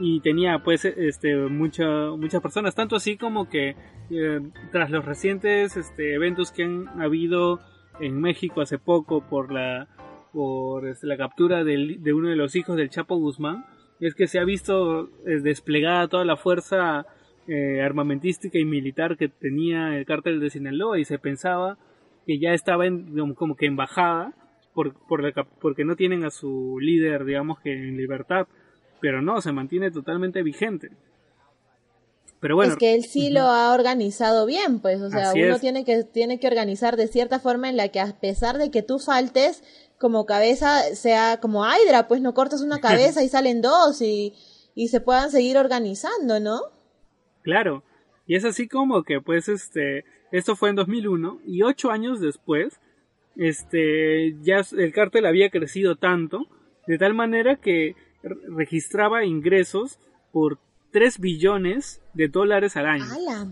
y 0.00 0.18
tenía 0.18 0.58
pues 0.64 0.84
este 0.84 1.36
muchas 1.36 2.42
personas 2.42 2.74
tanto 2.74 2.96
así 2.96 3.16
como 3.16 3.48
que 3.48 3.76
eh, 4.10 4.40
tras 4.72 4.90
los 4.90 5.04
recientes 5.04 5.76
este, 5.76 6.14
eventos 6.14 6.50
que 6.50 6.64
han 6.64 6.88
habido 7.00 7.60
en 8.00 8.20
México 8.20 8.60
hace 8.60 8.76
poco 8.76 9.20
por 9.20 9.52
la 9.52 9.86
por 10.32 10.88
este, 10.88 11.06
la 11.06 11.16
captura 11.16 11.62
de 11.62 12.12
uno 12.12 12.28
de 12.28 12.34
los 12.34 12.56
hijos 12.56 12.76
del 12.76 12.90
Chapo 12.90 13.14
Guzmán 13.14 13.66
es 14.00 14.16
que 14.16 14.26
se 14.26 14.40
ha 14.40 14.44
visto 14.44 15.10
eh, 15.28 15.38
desplegada 15.40 16.08
toda 16.08 16.24
la 16.24 16.36
fuerza 16.36 17.06
eh, 17.46 17.82
armamentística 17.82 18.58
y 18.58 18.64
militar 18.64 19.16
que 19.16 19.28
tenía 19.28 19.96
el 19.96 20.06
cártel 20.06 20.40
de 20.40 20.50
Sinaloa 20.50 20.98
y 20.98 21.04
se 21.04 21.20
pensaba 21.20 21.78
que 22.26 22.40
ya 22.40 22.52
estaba 22.52 22.86
en, 22.86 23.32
como 23.36 23.54
que 23.54 23.66
embajada 23.66 24.34
por, 24.74 24.94
por 25.06 25.22
porque 25.60 25.84
no 25.84 25.96
tienen 25.96 26.24
a 26.24 26.30
su 26.30 26.78
líder 26.80 27.24
digamos 27.24 27.60
que 27.60 27.72
en 27.72 27.96
libertad 27.96 28.46
pero 29.00 29.22
no 29.22 29.40
se 29.40 29.52
mantiene 29.52 29.90
totalmente 29.90 30.42
vigente. 30.42 30.90
Es 32.62 32.76
que 32.76 32.94
él 32.94 33.04
sí 33.04 33.30
lo 33.30 33.40
ha 33.40 33.72
organizado 33.72 34.44
bien, 34.44 34.80
pues, 34.80 35.00
o 35.00 35.08
sea, 35.08 35.32
uno 35.34 35.58
tiene 35.58 35.84
que, 35.84 36.04
tiene 36.04 36.38
que 36.38 36.46
organizar 36.46 36.96
de 36.96 37.08
cierta 37.08 37.38
forma 37.38 37.70
en 37.70 37.78
la 37.78 37.88
que 37.88 38.00
a 38.00 38.20
pesar 38.20 38.58
de 38.58 38.70
que 38.70 38.82
tú 38.82 38.98
faltes, 38.98 39.62
como 39.98 40.26
cabeza 40.26 40.94
sea 40.94 41.38
como 41.40 41.64
Hydra, 41.64 42.06
pues 42.06 42.20
no 42.20 42.34
cortas 42.34 42.60
una 42.60 42.80
cabeza 42.80 43.22
y 43.22 43.28
salen 43.28 43.62
dos 43.62 44.02
y, 44.02 44.34
y 44.74 44.88
se 44.88 45.00
puedan 45.00 45.30
seguir 45.30 45.56
organizando, 45.56 46.38
¿no? 46.38 46.60
Claro, 47.42 47.82
y 48.26 48.36
es 48.36 48.44
así 48.44 48.68
como 48.68 49.04
que, 49.04 49.22
pues, 49.22 49.48
este, 49.48 50.04
esto 50.30 50.54
fue 50.54 50.68
en 50.68 50.76
2001 50.76 51.40
y 51.46 51.62
ocho 51.62 51.90
años 51.90 52.20
después, 52.20 52.78
este, 53.36 54.36
ya 54.42 54.62
el 54.76 54.92
cártel 54.92 55.26
había 55.26 55.50
crecido 55.50 55.96
tanto, 55.96 56.46
de 56.86 56.98
tal 56.98 57.14
manera 57.14 57.56
que 57.56 57.94
registraba 58.48 59.24
ingresos 59.24 59.98
por 60.32 60.58
3 60.92 61.18
billones 61.18 62.02
de 62.14 62.28
dólares 62.28 62.76
al 62.76 62.86
año. 62.86 63.04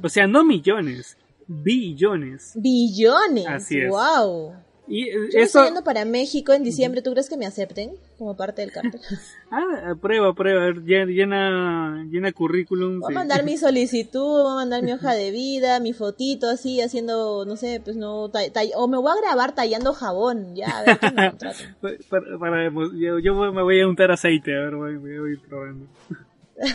O 0.03 0.09
sea, 0.09 0.27
no 0.27 0.45
millones, 0.45 1.19
billones. 1.47 2.53
Billones. 2.57 3.47
Así 3.49 3.81
es. 3.81 3.91
Wow. 3.91 4.55
Y 4.95 5.11
Yo 5.11 5.41
estoy 5.41 5.65
yendo 5.65 5.83
para 5.83 6.05
México 6.05 6.53
en 6.53 6.63
diciembre. 6.63 7.01
¿Tú 7.01 7.13
crees 7.13 7.31
que 7.31 7.39
me 7.39 7.47
acepten 7.47 7.93
como 8.19 8.37
parte 8.37 8.61
del 8.61 8.73
cartel? 8.73 9.01
ah, 9.51 9.95
prueba, 9.99 10.35
prueba. 10.35 10.71
Llena, 10.85 12.05
llena 12.11 12.31
currículum. 12.31 13.01
Voy 13.01 13.11
a 13.11 13.15
mandar 13.15 13.43
mi 13.43 13.57
solicitud, 13.57 14.43
voy 14.43 14.53
a 14.53 14.57
mandar 14.57 14.83
mi 14.83 14.93
hoja 14.93 15.15
de 15.15 15.31
vida, 15.31 15.81
mi 15.81 15.95
fotito 15.95 16.47
así, 16.47 16.83
haciendo, 16.83 17.47
no 17.47 17.57
sé, 17.57 17.81
pues 17.83 17.97
no. 17.97 18.25
o 18.25 18.89
me 18.89 18.99
voy 18.99 19.13
a 19.13 19.21
grabar 19.23 19.55
tallando 19.55 19.95
jabón, 19.95 20.55
ya, 20.55 20.81
a 20.81 20.85
ver 20.85 20.99
qué 20.99 21.11
me 21.11 21.33
para, 22.39 22.71
yo, 22.95 23.19
yo, 23.19 23.35
me 23.51 23.63
voy 23.63 23.81
a 23.81 23.89
untar 23.89 24.11
aceite, 24.11 24.55
a 24.55 24.61
ver, 24.61 24.77
voy, 24.77 24.97
voy 24.99 25.13
a 25.13 25.33
ir 25.33 25.41
probando. 25.41 25.87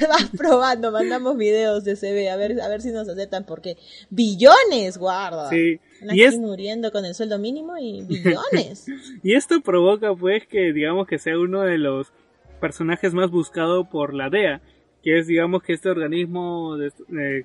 Vas 0.10 0.30
probando, 0.36 0.92
mandamos 0.92 1.38
videos 1.38 1.84
de 1.84 1.96
CB 1.96 2.32
a 2.32 2.36
ver, 2.36 2.60
a 2.62 2.68
ver 2.68 2.82
si 2.82 2.90
nos 2.90 3.08
aceptan, 3.08 3.46
porque 3.46 3.78
billones, 4.10 4.98
guarda. 4.98 5.52
Sí. 5.52 5.80
Y 6.12 6.24
es... 6.24 6.38
muriendo 6.38 6.92
con 6.92 7.06
el 7.06 7.14
sueldo 7.14 7.40
mínimo 7.40 7.78
y 7.78 8.04
billones. 8.04 8.88
y 9.24 9.34
esto 9.34 9.62
provoca 9.62 10.14
pues 10.16 10.48
que 10.48 10.74
digamos 10.74 11.08
que 11.08 11.18
sea 11.18 11.38
uno 11.40 11.62
de 11.62 11.78
los 11.78 12.12
personajes 12.60 13.14
más 13.14 13.30
buscados 13.30 13.88
por 13.88 14.14
la 14.14 14.30
DEA, 14.30 14.62
que 15.04 15.20
es 15.20 15.28
digamos 15.28 15.64
que 15.64 15.74
este 15.74 15.90
organismo 15.90 16.76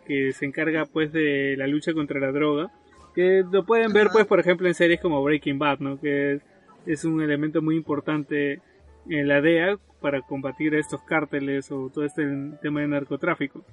que 0.07 0.33
se 0.33 0.45
encarga 0.45 0.87
pues 0.87 1.13
de 1.13 1.55
la 1.57 1.67
lucha 1.67 1.93
contra 1.93 2.21
la 2.21 2.33
droga, 2.33 2.73
que 3.15 3.45
lo 3.51 3.65
pueden 3.65 3.93
ver 3.93 4.09
pues 4.13 4.27
por 4.27 4.41
ejemplo 4.41 4.69
en 4.69 4.75
series 4.75 5.01
como 5.01 5.23
Breaking 5.23 5.59
Bad, 5.59 5.79
¿no? 5.81 6.01
Que 6.01 6.35
es, 6.35 6.43
es 6.87 7.05
un 7.05 7.23
elemento 7.23 7.63
muy 7.63 7.77
importante 7.77 8.61
en 9.09 9.29
la 9.29 9.41
DEA 9.41 9.79
para 10.01 10.21
combatir 10.23 10.75
estos 10.75 11.03
cárteles 11.03 11.71
o 11.71 11.91
todo 11.93 12.05
este 12.05 12.25
tema 12.61 12.81
de 12.81 12.89
narcotráfico. 12.89 13.65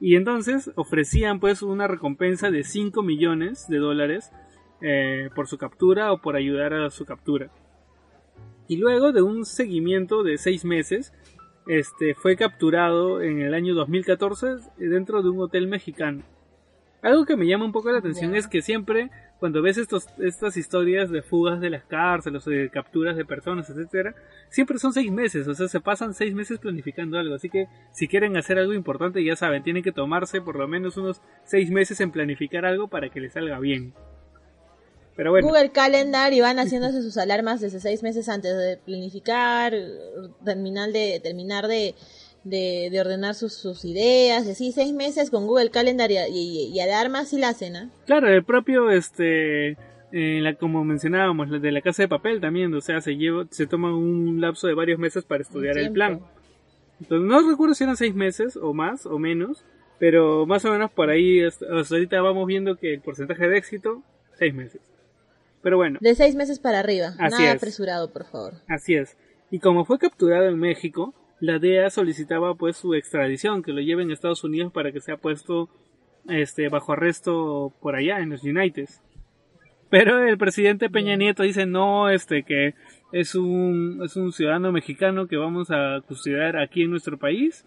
Y 0.00 0.16
entonces 0.16 0.70
ofrecían 0.76 1.40
pues 1.40 1.62
una 1.62 1.88
recompensa 1.88 2.50
de 2.50 2.64
5 2.64 3.02
millones 3.02 3.66
de 3.68 3.78
dólares 3.78 4.30
eh, 4.80 5.28
por 5.34 5.48
su 5.48 5.58
captura 5.58 6.12
o 6.12 6.20
por 6.20 6.36
ayudar 6.36 6.72
a 6.72 6.90
su 6.90 7.04
captura. 7.04 7.50
Y 8.68 8.76
luego 8.76 9.12
de 9.12 9.22
un 9.22 9.44
seguimiento 9.44 10.22
de 10.22 10.38
6 10.38 10.64
meses, 10.64 11.12
este, 11.66 12.14
fue 12.14 12.36
capturado 12.36 13.22
en 13.22 13.40
el 13.40 13.54
año 13.54 13.74
2014 13.74 14.56
dentro 14.76 15.22
de 15.22 15.30
un 15.30 15.40
hotel 15.40 15.66
mexicano. 15.66 16.22
Algo 17.02 17.24
que 17.24 17.36
me 17.36 17.46
llama 17.46 17.64
un 17.64 17.72
poco 17.72 17.90
la 17.90 17.98
atención 17.98 18.34
es 18.34 18.46
que 18.46 18.62
siempre 18.62 19.10
cuando 19.38 19.62
ves 19.62 19.78
estos, 19.78 20.06
estas 20.18 20.56
historias 20.56 21.10
de 21.10 21.22
fugas 21.22 21.60
de 21.60 21.70
las 21.70 21.84
cárceles 21.84 22.44
de 22.44 22.70
capturas 22.70 23.16
de 23.16 23.24
personas, 23.24 23.70
etcétera, 23.70 24.14
siempre 24.50 24.78
son 24.78 24.92
seis 24.92 25.10
meses, 25.12 25.46
o 25.46 25.54
sea, 25.54 25.68
se 25.68 25.80
pasan 25.80 26.14
seis 26.14 26.34
meses 26.34 26.58
planificando 26.58 27.18
algo. 27.18 27.34
Así 27.34 27.48
que 27.48 27.68
si 27.92 28.08
quieren 28.08 28.36
hacer 28.36 28.58
algo 28.58 28.72
importante, 28.72 29.24
ya 29.24 29.36
saben, 29.36 29.62
tienen 29.62 29.82
que 29.82 29.92
tomarse 29.92 30.40
por 30.40 30.56
lo 30.56 30.66
menos 30.66 30.96
unos 30.96 31.20
seis 31.44 31.70
meses 31.70 32.00
en 32.00 32.10
planificar 32.10 32.64
algo 32.64 32.88
para 32.88 33.10
que 33.10 33.20
les 33.20 33.32
salga 33.32 33.60
bien. 33.60 33.94
Pero 35.14 35.32
bueno. 35.32 35.48
Google 35.48 35.70
Calendar 35.70 36.32
y 36.32 36.40
van 36.40 36.58
haciéndose 36.58 37.02
sus 37.02 37.16
alarmas 37.16 37.60
desde 37.60 37.80
seis 37.80 38.04
meses 38.04 38.28
antes 38.28 38.56
de 38.56 38.76
planificar, 38.76 39.74
terminar 40.44 40.92
de, 40.92 41.20
terminar 41.20 41.66
de, 41.66 41.96
de, 42.48 42.96
ordenar 43.00 43.34
sus, 43.34 43.54
sus 43.54 43.84
ideas, 43.84 44.46
así 44.46 44.72
seis 44.72 44.92
meses 44.92 45.30
con 45.30 45.46
Google 45.46 45.70
Calendar 45.70 46.10
y, 46.10 46.18
y, 46.18 46.72
y 46.72 47.38
la 47.38 47.54
cena. 47.54 47.90
Claro, 48.06 48.28
el 48.28 48.44
propio, 48.44 48.90
este, 48.90 49.76
eh, 50.12 50.40
la, 50.40 50.54
como 50.54 50.84
mencionábamos, 50.84 51.50
de 51.50 51.72
la 51.72 51.82
casa 51.82 52.02
de 52.02 52.08
papel 52.08 52.40
también, 52.40 52.74
o 52.74 52.80
sea, 52.80 53.00
se 53.00 53.16
lleva, 53.16 53.46
se 53.50 53.66
toma 53.66 53.94
un 53.94 54.40
lapso 54.40 54.66
de 54.66 54.74
varios 54.74 54.98
meses 54.98 55.24
para 55.24 55.42
estudiar 55.42 55.76
el 55.78 55.92
plan. 55.92 56.20
Entonces, 57.00 57.28
no 57.28 57.48
recuerdo 57.48 57.74
si 57.74 57.84
eran 57.84 57.96
seis 57.96 58.14
meses 58.14 58.56
o 58.56 58.72
más 58.74 59.06
o 59.06 59.18
menos, 59.18 59.64
pero 59.98 60.46
más 60.46 60.64
o 60.64 60.72
menos 60.72 60.90
por 60.90 61.10
ahí, 61.10 61.44
hasta 61.44 61.66
ahorita 61.66 62.20
vamos 62.22 62.46
viendo 62.46 62.76
que 62.76 62.94
el 62.94 63.00
porcentaje 63.00 63.46
de 63.48 63.58
éxito, 63.58 64.02
seis 64.38 64.54
meses. 64.54 64.80
Pero 65.62 65.76
bueno. 65.76 65.98
De 66.00 66.14
seis 66.14 66.34
meses 66.34 66.58
para 66.58 66.78
arriba. 66.78 67.14
Nada 67.18 67.52
apresurado, 67.52 68.12
por 68.12 68.24
favor. 68.24 68.54
Así 68.68 68.94
es. 68.94 69.16
Y 69.50 69.58
como 69.58 69.84
fue 69.84 69.98
capturado 69.98 70.46
en 70.46 70.58
México, 70.58 71.14
la 71.40 71.58
DEA 71.58 71.90
solicitaba 71.90 72.54
pues 72.54 72.76
su 72.76 72.94
extradición, 72.94 73.62
que 73.62 73.72
lo 73.72 73.80
lleven 73.80 74.10
a 74.10 74.12
Estados 74.12 74.44
Unidos 74.44 74.72
para 74.72 74.92
que 74.92 75.00
sea 75.00 75.16
puesto 75.16 75.68
este 76.28 76.68
bajo 76.68 76.92
arresto 76.92 77.72
por 77.80 77.94
allá 77.94 78.20
en 78.20 78.30
los 78.30 78.42
United. 78.42 78.88
Pero 79.90 80.26
el 80.26 80.36
presidente 80.36 80.90
Peña 80.90 81.16
Nieto 81.16 81.42
dice 81.42 81.64
no, 81.64 82.10
este 82.10 82.42
que 82.42 82.74
es 83.12 83.34
un 83.34 84.00
es 84.04 84.16
un 84.16 84.32
ciudadano 84.32 84.70
mexicano 84.70 85.26
que 85.26 85.36
vamos 85.36 85.70
a 85.70 86.00
custodiar 86.06 86.58
aquí 86.58 86.82
en 86.82 86.90
nuestro 86.90 87.18
país 87.18 87.64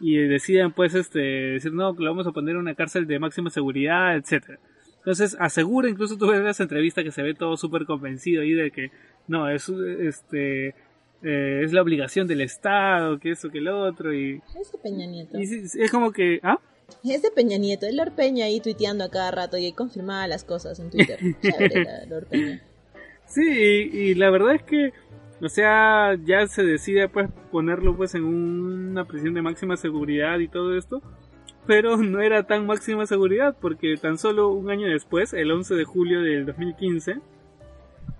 y 0.00 0.16
deciden 0.16 0.72
pues 0.72 0.94
este 0.94 1.20
decir 1.20 1.72
no 1.72 1.94
que 1.94 2.02
lo 2.02 2.10
vamos 2.10 2.26
a 2.26 2.32
poner 2.32 2.54
en 2.54 2.62
una 2.62 2.74
cárcel 2.74 3.06
de 3.06 3.18
máxima 3.18 3.50
seguridad, 3.50 4.16
etcétera. 4.16 4.58
Entonces 4.96 5.36
asegura, 5.38 5.88
incluso 5.88 6.18
tú 6.18 6.26
ves 6.26 6.40
esa 6.44 6.64
entrevista 6.64 7.04
que 7.04 7.12
se 7.12 7.22
ve 7.22 7.34
todo 7.34 7.56
súper 7.56 7.86
convencido 7.86 8.42
ahí 8.42 8.52
de 8.52 8.70
que 8.70 8.90
no, 9.28 9.48
es 9.48 9.68
este 9.68 10.74
eh, 11.22 11.62
es 11.64 11.72
la 11.72 11.82
obligación 11.82 12.26
del 12.26 12.40
Estado, 12.40 13.18
que 13.18 13.32
eso, 13.32 13.50
que 13.50 13.60
lo 13.60 13.82
otro 13.82 14.14
y... 14.14 14.40
Es 14.58 14.72
de 14.72 14.78
Peña 14.78 15.06
Nieto. 15.06 15.38
es 15.38 15.90
como 15.90 16.12
que... 16.12 16.40
¿Ah? 16.42 16.58
Es 17.04 17.22
de 17.22 17.30
Peña 17.30 17.58
Nieto, 17.58 17.86
el 17.86 17.96
Lord 17.96 18.12
Peña 18.12 18.46
ahí 18.46 18.60
tuiteando 18.60 19.04
a 19.04 19.10
cada 19.10 19.30
rato 19.30 19.56
y 19.56 19.72
confirmaba 19.72 20.26
las 20.26 20.44
cosas 20.44 20.78
en 20.80 20.90
Twitter. 20.90 21.18
Lord 22.08 22.26
Peña. 22.26 22.62
Sí, 23.26 23.42
y, 23.42 24.14
la 24.14 24.30
verdad 24.30 24.56
es 24.56 24.62
que, 24.62 24.92
o 25.40 25.48
sea, 25.48 26.16
ya 26.24 26.46
se 26.48 26.64
decide 26.64 27.08
pues 27.08 27.30
ponerlo 27.52 27.96
pues 27.96 28.14
en 28.14 28.24
una 28.24 29.04
prisión 29.04 29.34
de 29.34 29.42
máxima 29.42 29.76
seguridad 29.76 30.40
y 30.40 30.48
todo 30.48 30.76
esto, 30.76 31.00
pero 31.66 31.96
no 31.96 32.20
era 32.20 32.42
tan 32.42 32.66
máxima 32.66 33.06
seguridad 33.06 33.56
porque 33.60 33.96
tan 33.96 34.18
solo 34.18 34.48
un 34.48 34.70
año 34.70 34.88
después, 34.88 35.32
el 35.32 35.52
11 35.52 35.74
de 35.76 35.84
julio 35.84 36.22
del 36.22 36.44
2015, 36.44 37.20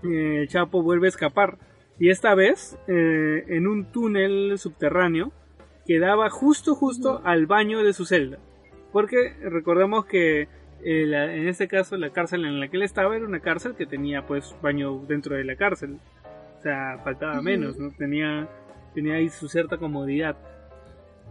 eh, 0.03 0.45
Chapo 0.47 0.81
vuelve 0.81 1.07
a 1.07 1.09
escapar. 1.09 1.57
Y 2.01 2.09
esta 2.09 2.33
vez 2.33 2.79
eh, 2.87 3.45
en 3.47 3.67
un 3.67 3.85
túnel 3.85 4.57
subterráneo 4.57 5.31
que 5.85 5.99
daba 5.99 6.31
justo 6.31 6.73
justo 6.73 7.21
al 7.23 7.45
baño 7.45 7.83
de 7.83 7.93
su 7.93 8.07
celda. 8.07 8.39
Porque 8.91 9.35
recordemos 9.43 10.07
que 10.07 10.47
eh, 10.83 11.03
en 11.13 11.47
este 11.47 11.67
caso 11.67 11.97
la 11.97 12.09
cárcel 12.09 12.45
en 12.45 12.59
la 12.59 12.69
que 12.69 12.77
él 12.77 12.81
estaba 12.81 13.15
era 13.15 13.23
una 13.23 13.39
cárcel 13.39 13.75
que 13.75 13.85
tenía 13.85 14.25
pues 14.25 14.55
baño 14.63 15.05
dentro 15.07 15.35
de 15.35 15.43
la 15.43 15.55
cárcel. 15.55 15.99
O 16.57 16.61
sea, 16.63 16.97
faltaba 17.03 17.39
menos, 17.39 17.77
¿no? 17.77 17.91
Tenía, 17.91 18.49
tenía 18.95 19.17
ahí 19.17 19.29
su 19.29 19.47
cierta 19.47 19.77
comodidad. 19.77 20.35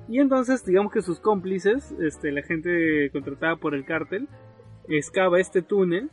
Y 0.09 0.21
entonces, 0.21 0.65
digamos 0.65 0.93
que 0.93 1.03
sus 1.03 1.19
cómplices, 1.19 1.91
este, 2.01 2.31
la 2.31 2.43
gente 2.43 3.11
contratada 3.11 3.57
por 3.57 3.75
el 3.75 3.85
cártel, 3.85 4.29
excava 4.89 5.41
este 5.41 5.63
túnel 5.63 6.11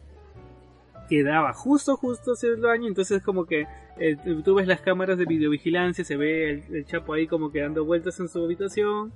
que 1.07 1.21
daba 1.21 1.53
justo, 1.53 1.95
justo 1.95 2.31
hacia 2.31 2.49
el 2.49 2.61
baño. 2.61 2.87
Entonces, 2.87 3.21
como 3.21 3.45
que 3.45 3.67
eh, 3.99 4.17
tú 4.43 4.55
ves 4.55 4.67
las 4.67 4.81
cámaras 4.81 5.17
de 5.17 5.25
videovigilancia, 5.25 6.03
se 6.03 6.17
ve 6.17 6.63
el, 6.69 6.85
Chapo 6.85 7.13
ahí 7.13 7.27
como 7.27 7.51
que 7.51 7.61
dando 7.61 7.85
vueltas 7.85 8.19
en 8.19 8.27
su 8.27 8.43
habitación. 8.43 9.13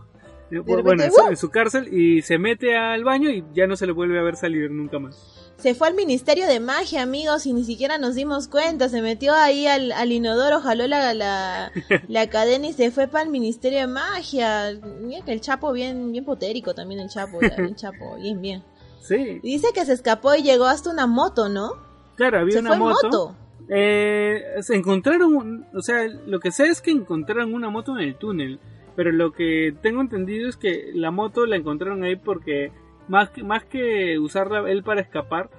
Eh, 0.52 0.60
bueno, 0.60 1.04
en 1.04 1.38
su, 1.38 1.50
cárcel 1.50 1.94
y 1.94 2.22
se 2.24 2.38
mete 2.38 2.76
al 2.76 3.06
baño 3.06 3.30
y 3.30 3.46
ya 3.54 3.68
no 3.68 3.78
se 3.78 3.86
le 3.86 3.94
vuelve 3.94 4.20
a 4.20 4.22
ver 4.22 4.36
salir 4.36 4.70
nunca 4.70 5.00
más. 5.00 5.54
Se 5.56 5.76
fue 5.76 5.88
al 5.88 5.94
Ministerio 5.94 6.48
de 6.48 6.60
Magia, 6.60 7.04
amigos, 7.04 7.46
y 7.46 7.54
ni 7.54 7.64
siquiera 7.64 7.98
nos 7.98 8.16
dimos 8.16 8.48
cuenta. 8.48 8.90
Se 8.90 9.02
metió 9.02 9.34
ahí 9.34 9.68
al, 9.68 9.92
al 9.92 10.12
inodoro, 10.12 10.60
jaló 10.60 10.88
la, 10.88 11.14
la, 11.14 11.72
la, 12.08 12.30
cadena 12.30 12.68
y 12.68 12.74
se 12.74 12.92
fue 12.92 13.08
para 13.08 13.24
el 13.24 13.30
Ministerio 13.30 13.80
de 13.80 13.88
Magia. 13.88 14.74
Mira 15.02 15.24
que 15.24 15.32
el 15.32 15.40
Chapo 15.40 15.72
bien, 15.72 16.12
bien 16.12 16.26
potérico 16.26 16.74
también 16.74 17.00
el 17.00 17.10
Chapo, 17.10 17.40
bien 17.40 17.76
Chapo, 17.76 18.16
bien, 18.20 18.42
bien. 18.42 18.64
Sí. 19.02 19.40
Dice 19.44 19.68
que 19.74 19.86
se 19.86 19.94
escapó 19.94 20.36
y 20.36 20.44
llegó 20.44 20.66
hasta 20.66 20.90
una 20.90 21.08
moto, 21.08 21.48
¿no? 21.48 21.74
Claro, 22.16 22.40
había 22.40 22.60
una 22.60 22.76
moto. 22.76 23.36
Eh, 23.74 24.44
se 24.60 24.76
encontraron, 24.76 25.66
o 25.74 25.82
sea, 25.82 26.06
lo 26.28 26.42
que 26.42 26.52
sé 26.52 26.66
es 26.66 26.82
que 26.82 26.92
encontraron 26.92 27.54
una 27.54 27.70
moto 27.70 27.98
en 27.98 28.04
el 28.04 28.16
túnel, 28.16 28.60
pero 28.98 29.14
lo 29.14 29.32
que 29.32 29.74
tengo 29.82 30.02
entendido 30.02 30.50
es 30.50 30.58
que 30.58 30.92
la 30.94 31.10
moto 31.10 31.46
la 31.46 31.56
encontraron 31.56 32.04
ahí 32.04 32.18
porque 32.18 32.74
más 33.08 33.30
que, 33.30 33.44
más 33.44 33.64
que 33.64 34.20
usarla 34.20 34.70
él 34.70 34.84
para 34.84 35.00
escapar, 35.00 35.50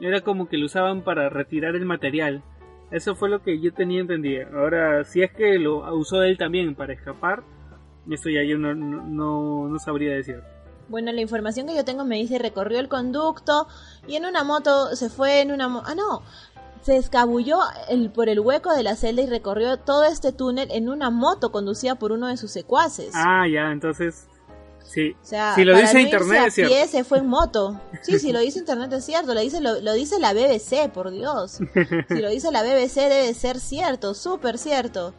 era 0.00 0.22
como 0.22 0.48
que 0.48 0.56
lo 0.56 0.64
usaban 0.64 1.02
para 1.02 1.28
retirar 1.28 1.76
el 1.76 1.84
material. 1.84 2.42
Eso 2.90 3.14
fue 3.14 3.28
lo 3.28 3.42
que 3.42 3.60
yo 3.60 3.74
tenía 3.74 4.00
entendido. 4.00 4.48
Ahora, 4.58 5.04
si 5.04 5.22
es 5.22 5.30
que 5.32 5.58
lo 5.58 5.94
usó 5.94 6.22
él 6.22 6.38
también 6.38 6.74
para 6.74 6.94
escapar, 6.94 7.42
eso 8.10 8.30
ya 8.30 8.42
yo 8.44 8.56
no, 8.56 8.74
no, 8.74 9.68
no 9.68 9.78
sabría 9.78 10.14
decir. 10.14 10.40
Bueno, 10.88 11.12
la 11.12 11.20
información 11.20 11.66
que 11.66 11.76
yo 11.76 11.84
tengo 11.84 12.04
me 12.06 12.16
dice 12.16 12.38
recorrió 12.38 12.80
el 12.80 12.88
conducto 12.88 13.68
y 14.06 14.16
en 14.16 14.24
una 14.24 14.42
moto 14.42 14.96
se 14.96 15.10
fue 15.10 15.42
en 15.42 15.52
una 15.52 15.68
moto. 15.68 15.86
Ah, 15.86 15.94
no. 15.94 16.22
Se 16.82 16.96
escabulló 16.96 17.58
el, 17.88 18.10
por 18.10 18.28
el 18.28 18.40
hueco 18.40 18.74
de 18.74 18.82
la 18.82 18.96
celda 18.96 19.22
y 19.22 19.26
recorrió 19.26 19.76
todo 19.78 20.04
este 20.04 20.32
túnel 20.32 20.68
en 20.70 20.88
una 20.88 21.10
moto 21.10 21.50
conducida 21.50 21.96
por 21.96 22.12
uno 22.12 22.28
de 22.28 22.36
sus 22.36 22.50
secuaces. 22.50 23.10
Ah, 23.14 23.46
ya, 23.46 23.72
entonces. 23.72 24.26
Sí. 24.84 25.14
O 25.22 25.24
sea, 25.24 25.54
si 25.54 25.64
lo 25.64 25.76
dice 25.76 26.00
internet 26.00 26.44
es 26.46 26.54
cierto. 26.54 26.86
se 26.86 27.04
fue 27.04 27.18
en 27.18 27.26
moto. 27.26 27.78
Sí, 28.02 28.18
si 28.18 28.32
lo 28.32 28.40
dice 28.40 28.60
internet 28.60 28.90
es 28.94 29.04
cierto. 29.04 29.34
Lo 29.34 29.40
dice, 29.40 29.60
lo, 29.60 29.80
lo 29.80 29.92
dice 29.92 30.18
la 30.18 30.32
BBC, 30.32 30.90
por 30.92 31.10
Dios. 31.10 31.60
Si 32.08 32.20
lo 32.20 32.30
dice 32.30 32.50
la 32.50 32.62
BBC 32.62 32.94
debe 33.08 33.34
ser 33.34 33.60
cierto, 33.60 34.14
súper 34.14 34.56
cierto. 34.56 35.12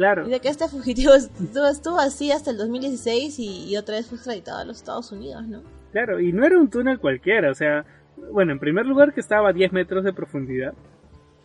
Claro. 0.00 0.26
Y 0.26 0.30
de 0.30 0.40
que 0.40 0.48
este 0.48 0.66
fugitivo 0.66 1.12
estuvo, 1.12 1.98
así 1.98 2.32
hasta 2.32 2.50
el 2.50 2.56
2016 2.56 3.38
y, 3.38 3.76
otra 3.76 3.96
vez 3.96 4.06
fue 4.06 4.16
extraditado 4.16 4.58
a 4.58 4.64
los 4.64 4.78
Estados 4.78 5.12
Unidos, 5.12 5.46
¿no? 5.46 5.62
Claro, 5.92 6.20
y 6.20 6.32
no 6.32 6.46
era 6.46 6.58
un 6.58 6.70
túnel 6.70 6.98
cualquiera, 6.98 7.50
o 7.50 7.54
sea, 7.54 7.84
bueno, 8.32 8.52
en 8.52 8.58
primer 8.58 8.86
lugar 8.86 9.12
que 9.12 9.20
estaba 9.20 9.50
a 9.50 9.52
10 9.52 9.72
metros 9.72 10.02
de 10.02 10.14
profundidad. 10.14 10.72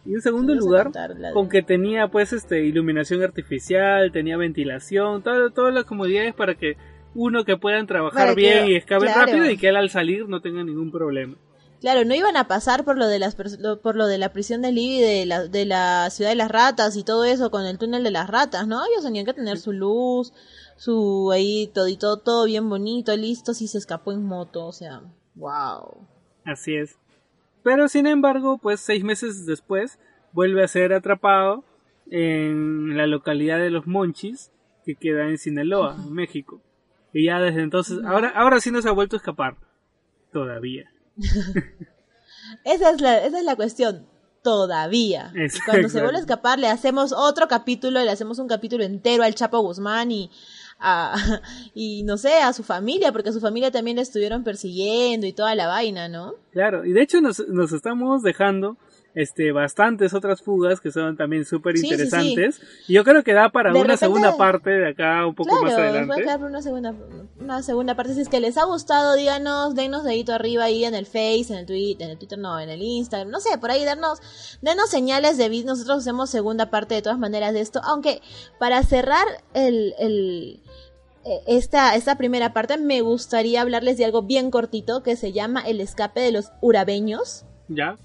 Y 0.06 0.14
en 0.14 0.22
segundo 0.22 0.53
lugar, 0.53 0.91
con 1.34 1.49
que 1.49 1.64
tenía 1.64 2.10
pues 2.10 2.32
este 2.32 2.64
iluminación 2.64 3.24
artificial, 3.24 4.12
tenía 4.12 4.38
ventilación, 4.38 5.24
todas 5.24 5.74
las 5.74 5.86
comodidades 5.86 6.34
para 6.34 6.56
que 6.56 6.78
uno 7.16 7.43
que 7.45 7.58
puedan 7.58 7.88
trabajar 7.88 8.36
bien 8.36 8.68
y 8.68 8.76
escape 8.76 9.08
rápido 9.08 9.49
y 9.49 9.58
que 9.58 9.70
él 9.70 9.78
al 9.78 9.89
salir 9.89 10.28
no 10.28 10.41
tenga 10.41 10.64
ningún 10.64 10.91
problema. 10.91 11.38
Claro, 11.82 12.06
no 12.06 12.16
iban 12.16 12.38
a 12.38 12.47
pasar 12.47 12.84
por 12.84 12.97
lo 12.97 13.08
de 13.08 13.20
las 13.20 13.36
por 13.36 13.95
lo 13.95 14.08
de 14.08 14.18
la 14.18 14.32
prisión 14.32 14.62
de 14.62 14.72
Libby 14.72 15.01
de 15.01 15.26
la, 15.26 15.47
de 15.47 15.66
la 15.66 16.10
ciudad 16.10 16.32
de 16.32 16.36
las 16.36 16.49
ratas 16.49 16.95
y 16.95 17.03
todo 17.03 17.26
eso 17.26 17.51
con 17.51 17.66
el 17.66 17.78
túnel 17.78 18.03
de 18.03 18.12
las 18.12 18.30
ratas, 18.30 18.68
¿no? 18.68 18.84
Ellos 18.86 19.03
tenían 19.03 19.26
que 19.26 19.34
tener 19.34 19.58
su 19.58 19.72
luz, 19.72 20.34
su 20.78 21.32
ahí 21.32 21.70
todo 21.74 21.88
y 21.88 21.97
todo, 21.97 22.18
todo 22.18 22.45
bien 22.45 22.70
bonito, 22.70 23.16
listo, 23.16 23.53
si 23.53 23.68
se 23.68 23.78
escapó 23.78 24.12
en 24.12 24.24
moto, 24.24 24.66
o 24.66 24.72
sea, 24.72 25.01
wow. 25.36 26.08
Así 26.43 26.76
es. 26.76 26.97
Pero 27.66 27.88
sin 27.88 28.05
embargo, 28.05 28.59
pues 28.59 28.80
seis 28.80 29.03
meses 29.03 29.47
después 29.47 29.97
vuelve 30.34 30.63
a 30.63 30.68
ser 30.68 30.93
atrapado 30.93 31.66
en 32.11 32.95
la 32.95 33.07
localidad 33.07 33.57
de 33.57 33.72
Los 33.72 33.88
Monchis, 33.88 34.51
que 34.86 34.93
queda 34.93 35.28
en 35.28 35.39
Sinaloa, 35.39 35.97
México. 36.11 36.61
Y 37.11 37.26
ya 37.26 37.39
desde 37.39 37.63
entonces, 37.63 37.97
ahora, 38.05 38.30
ahora 38.36 38.59
sí 38.59 38.70
no 38.70 38.84
se 38.84 38.89
ha 38.89 38.91
vuelto 38.91 39.16
a 39.16 39.18
escapar. 39.18 39.57
Todavía. 40.32 40.91
esa, 42.66 42.91
es 42.91 43.01
la, 43.01 43.26
esa 43.26 43.39
es 43.39 43.45
la 43.45 43.55
cuestión. 43.55 44.05
Todavía. 44.43 45.34
cuando 45.66 45.89
se 45.89 46.01
vuelve 46.01 46.18
a 46.18 46.22
escapar, 46.22 46.59
le 46.59 46.68
hacemos 46.68 47.13
otro 47.13 47.47
capítulo, 47.47 47.99
le 48.03 48.11
hacemos 48.11 48.38
un 48.38 48.47
capítulo 48.47 48.84
entero 48.84 49.24
al 49.24 49.34
Chapo 49.34 49.59
Guzmán 49.61 50.11
y 50.11 50.30
a, 50.80 51.15
y 51.73 52.03
no 52.03 52.17
sé, 52.17 52.36
a 52.36 52.53
su 52.53 52.63
familia, 52.63 53.11
porque 53.11 53.30
a 53.30 53.34
su 53.34 53.41
familia 53.41 53.71
también 53.71 53.97
le 53.97 54.03
estuvieron 54.03 54.43
persiguiendo 54.43 55.28
y 55.28 55.34
toda 55.34 55.55
la 55.55 55.67
vaina, 55.67 56.07
¿no? 56.07 56.36
Claro, 56.51 56.86
y 56.86 56.93
de 56.93 57.01
hecho 57.01 57.21
nos, 57.21 57.47
nos 57.47 57.71
estamos 57.71 58.21
dejando 58.21 58.78
este 59.15 59.53
bastantes 59.53 60.13
otras 60.13 60.41
fugas 60.41 60.82
que 60.82 60.91
son 60.91 61.15
también 61.15 61.45
súper 61.45 61.78
interesantes. 61.78 62.61
Y 62.88 62.93
yo 62.93 63.03
creo 63.03 63.23
que 63.23 63.34
da 63.34 63.49
para 63.49 63.73
una 63.73 63.95
segunda 63.95 64.36
parte 64.36 64.69
de 64.69 64.89
acá 64.89 65.26
un 65.26 65.34
poco 65.34 65.63
más 65.63 65.73
adelante. 65.73 66.21
Claro, 66.21 66.45
una 66.45 66.61
segunda, 66.61 66.93
una 67.39 67.63
segunda 67.63 67.95
parte. 67.95 68.13
Si 68.13 68.21
es 68.21 68.30
que 68.30 68.41
les 68.41 68.57
ha 68.57 68.65
gustado, 68.65 69.15
díganos, 69.15 69.73
denos 69.73 70.03
dedito 70.03 70.34
arriba 70.34 70.65
ahí 70.65 70.84
en 70.84 70.93
el 70.93 71.05
Face, 71.05 71.45
en 71.49 71.59
el 71.59 71.65
Twitter, 71.65 72.05
en 72.05 72.11
el 72.11 72.17
Twitter 72.17 72.38
no, 72.38 72.59
en 72.59 72.69
el 72.69 72.82
Instagram, 72.82 73.30
no 73.30 73.39
sé, 73.39 73.57
por 73.57 73.71
ahí 73.71 73.86
darnos, 73.86 74.19
denos 74.61 74.89
señales 74.89 75.38
de 75.38 75.47
vida. 75.47 75.67
Nosotros 75.67 75.99
hacemos 75.99 76.30
segunda 76.30 76.69
parte 76.69 76.93
de 76.95 77.01
todas 77.01 77.17
maneras 77.17 77.53
de 77.53 77.61
esto. 77.61 77.80
Aunque 77.86 78.21
para 78.59 78.84
cerrar 78.84 79.26
el, 79.53 79.93
el 79.97 80.59
esta, 81.47 81.95
esta 81.95 82.15
primera 82.17 82.53
parte 82.53 82.78
me 82.78 83.01
gustaría 83.01 83.61
hablarles 83.61 83.97
de 83.97 84.05
algo 84.05 84.21
bien 84.21 84.51
cortito 84.51 85.03
que 85.03 85.15
se 85.15 85.32
llama 85.32 85.61
el 85.61 85.82
escape 85.82 86.19
de 86.21 86.32
los 86.32 86.51
urabeños. 86.61 87.45
Ya 87.67 87.97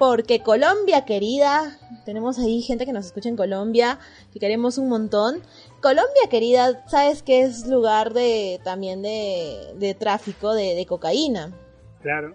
porque 0.00 0.40
Colombia 0.40 1.04
querida, 1.04 1.78
tenemos 2.06 2.38
ahí 2.38 2.62
gente 2.62 2.86
que 2.86 2.92
nos 2.94 3.04
escucha 3.04 3.28
en 3.28 3.36
Colombia, 3.36 3.98
que 4.32 4.40
queremos 4.40 4.78
un 4.78 4.88
montón. 4.88 5.42
Colombia 5.82 6.22
querida, 6.30 6.88
sabes 6.88 7.22
que 7.22 7.42
es 7.42 7.66
lugar 7.66 8.14
de 8.14 8.60
también 8.64 9.02
de, 9.02 9.96
tráfico 9.98 10.54
de, 10.54 10.86
cocaína. 10.88 11.52
Claro. 12.00 12.34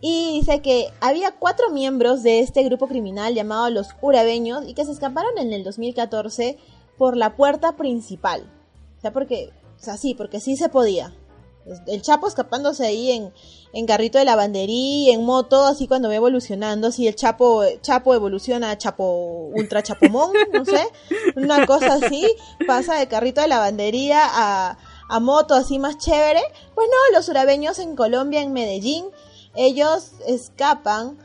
Y 0.00 0.38
dice 0.40 0.62
que 0.62 0.86
había 1.02 1.32
cuatro 1.32 1.68
miembros 1.68 2.22
de 2.22 2.40
este 2.40 2.62
grupo 2.62 2.88
criminal 2.88 3.34
llamado 3.34 3.68
los 3.68 3.88
Urabeños 4.00 4.66
y 4.66 4.72
que 4.72 4.86
se 4.86 4.92
escaparon 4.92 5.36
en 5.36 5.52
el 5.52 5.62
2014 5.62 6.56
por 7.00 7.16
la 7.16 7.34
puerta 7.34 7.76
principal. 7.76 8.42
O 8.98 9.00
sea, 9.00 9.10
porque, 9.10 9.48
o 9.80 9.82
sea, 9.82 9.96
sí, 9.96 10.14
porque 10.14 10.38
sí 10.38 10.58
se 10.58 10.68
podía. 10.68 11.14
El 11.86 12.02
Chapo 12.02 12.28
escapándose 12.28 12.86
ahí 12.86 13.10
en, 13.10 13.32
en 13.72 13.86
carrito 13.86 14.18
de 14.18 14.26
lavandería, 14.26 15.14
en 15.14 15.24
moto, 15.24 15.64
así 15.64 15.88
cuando 15.88 16.08
va 16.10 16.16
evolucionando, 16.16 16.88
así 16.88 17.08
el 17.08 17.14
Chapo, 17.14 17.62
Chapo 17.80 18.12
evoluciona 18.12 18.70
a 18.70 18.76
Chapo, 18.76 19.50
Ultra 19.54 19.82
Chapomón, 19.82 20.32
no 20.52 20.66
sé, 20.66 20.86
una 21.36 21.64
cosa 21.64 21.94
así, 21.94 22.26
pasa 22.66 22.96
de 22.96 23.08
carrito 23.08 23.40
de 23.40 23.48
lavandería 23.48 24.20
a, 24.22 24.76
a 25.08 25.20
moto 25.20 25.54
así 25.54 25.78
más 25.78 25.96
chévere. 25.96 26.42
Pues 26.74 26.86
no, 26.86 27.16
los 27.16 27.30
urabeños 27.30 27.78
en 27.78 27.96
Colombia, 27.96 28.42
en 28.42 28.52
Medellín, 28.52 29.06
ellos 29.54 30.12
escapan 30.26 31.16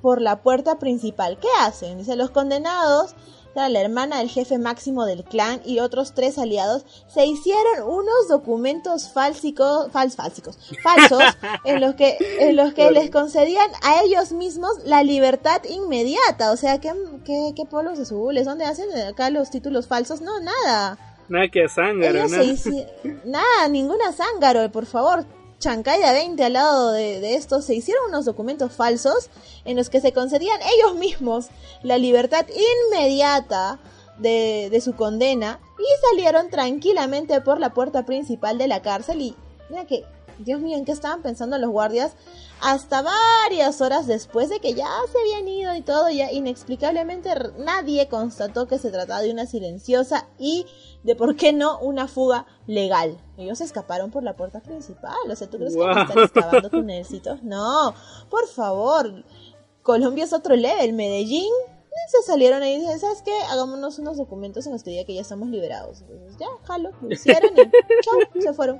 por 0.00 0.20
la 0.20 0.44
puerta 0.44 0.78
principal. 0.78 1.38
¿Qué 1.40 1.48
hacen? 1.58 1.98
Dice, 1.98 2.14
los 2.14 2.30
condenados 2.30 3.16
la 3.54 3.80
hermana 3.80 4.18
del 4.18 4.28
jefe 4.28 4.58
máximo 4.58 5.04
del 5.04 5.24
clan 5.24 5.60
y 5.64 5.78
otros 5.78 6.14
tres 6.14 6.38
aliados, 6.38 6.84
se 7.06 7.26
hicieron 7.26 7.88
unos 7.88 8.28
documentos 8.28 9.10
falsicos, 9.10 9.90
fals, 9.92 10.16
falsicos, 10.16 10.58
falsos 10.82 11.22
en 11.64 11.80
los 11.80 11.94
que, 11.94 12.16
en 12.40 12.56
los 12.56 12.74
que 12.74 12.90
les 12.90 13.10
concedían 13.10 13.70
a 13.82 14.02
ellos 14.02 14.32
mismos 14.32 14.72
la 14.84 15.02
libertad 15.02 15.62
inmediata. 15.68 16.52
O 16.52 16.56
sea, 16.56 16.80
¿qué, 16.80 16.92
qué, 17.24 17.52
qué 17.54 17.64
polos 17.64 17.98
azules? 17.98 18.44
¿Dónde 18.44 18.64
hacen 18.64 18.88
acá 19.08 19.30
los 19.30 19.50
títulos 19.50 19.86
falsos? 19.86 20.20
No, 20.20 20.40
nada. 20.40 20.98
Nada 21.28 21.48
que 21.48 21.68
zángaro, 21.68 22.28
nada. 22.28 22.44
nada, 23.24 23.68
ninguna 23.68 24.12
zángaro, 24.12 24.70
por 24.70 24.84
favor 24.84 25.24
Chancaya 25.58 26.12
20 26.12 26.44
al 26.44 26.52
lado 26.52 26.92
de, 26.92 27.34
estos 27.34 27.64
se 27.64 27.74
hicieron 27.74 28.08
unos 28.08 28.24
documentos 28.24 28.72
falsos 28.72 29.30
en 29.64 29.76
los 29.76 29.88
que 29.88 30.00
se 30.00 30.12
concedían 30.12 30.60
ellos 30.76 30.94
mismos 30.96 31.46
la 31.82 31.98
libertad 31.98 32.46
inmediata 32.90 33.78
de, 34.18 34.68
de 34.70 34.80
su 34.80 34.94
condena 34.94 35.60
y 35.78 36.10
salieron 36.10 36.50
tranquilamente 36.50 37.40
por 37.40 37.58
la 37.58 37.72
puerta 37.72 38.04
principal 38.04 38.58
de 38.58 38.68
la 38.68 38.82
cárcel 38.82 39.22
y 39.22 39.36
mira 39.70 39.86
que 39.86 40.04
Dios 40.38 40.60
mío, 40.60 40.76
¿en 40.76 40.84
qué 40.84 40.92
estaban 40.92 41.22
pensando 41.22 41.58
los 41.58 41.70
guardias? 41.70 42.16
Hasta 42.60 43.02
varias 43.02 43.80
horas 43.80 44.06
después 44.06 44.48
de 44.48 44.60
que 44.60 44.74
ya 44.74 44.88
se 45.10 45.18
habían 45.18 45.48
ido 45.48 45.74
y 45.74 45.82
todo, 45.82 46.08
ya 46.10 46.32
inexplicablemente 46.32 47.30
nadie 47.58 48.08
constató 48.08 48.66
que 48.66 48.78
se 48.78 48.90
trataba 48.90 49.22
de 49.22 49.32
una 49.32 49.46
silenciosa 49.46 50.28
y 50.38 50.66
de 51.02 51.14
por 51.14 51.36
qué 51.36 51.52
no 51.52 51.78
una 51.80 52.08
fuga 52.08 52.46
legal. 52.66 53.18
Ellos 53.36 53.60
escaparon 53.60 54.10
por 54.10 54.22
la 54.22 54.36
puerta 54.36 54.60
principal. 54.60 55.14
O 55.30 55.36
sea, 55.36 55.48
¿tú 55.48 55.58
crees 55.58 55.76
que 55.76 55.82
están 55.82 56.18
excavando 56.18 56.70
tunelcitos? 56.70 57.42
No, 57.42 57.94
por 58.30 58.48
favor. 58.48 59.24
Colombia 59.82 60.24
es 60.24 60.32
otro 60.32 60.56
level. 60.56 60.94
Medellín 60.94 61.52
se 62.08 62.22
salieron 62.22 62.62
ahí 62.62 62.74
y 62.74 62.80
dicen, 62.80 62.98
¿sabes 62.98 63.22
qué? 63.22 63.32
Hagámonos 63.50 63.98
unos 63.98 64.16
documentos 64.16 64.66
en 64.66 64.72
los 64.72 64.82
que 64.82 64.90
diga 64.90 65.04
que 65.04 65.14
ya 65.14 65.20
estamos 65.20 65.48
liberados. 65.48 66.02
Entonces, 66.02 66.36
ya, 66.38 66.46
jalo, 66.64 66.90
lo 67.00 67.12
hicieron 67.12 67.52
y 67.56 67.70
chao, 68.02 68.18
se 68.40 68.52
fueron. 68.52 68.78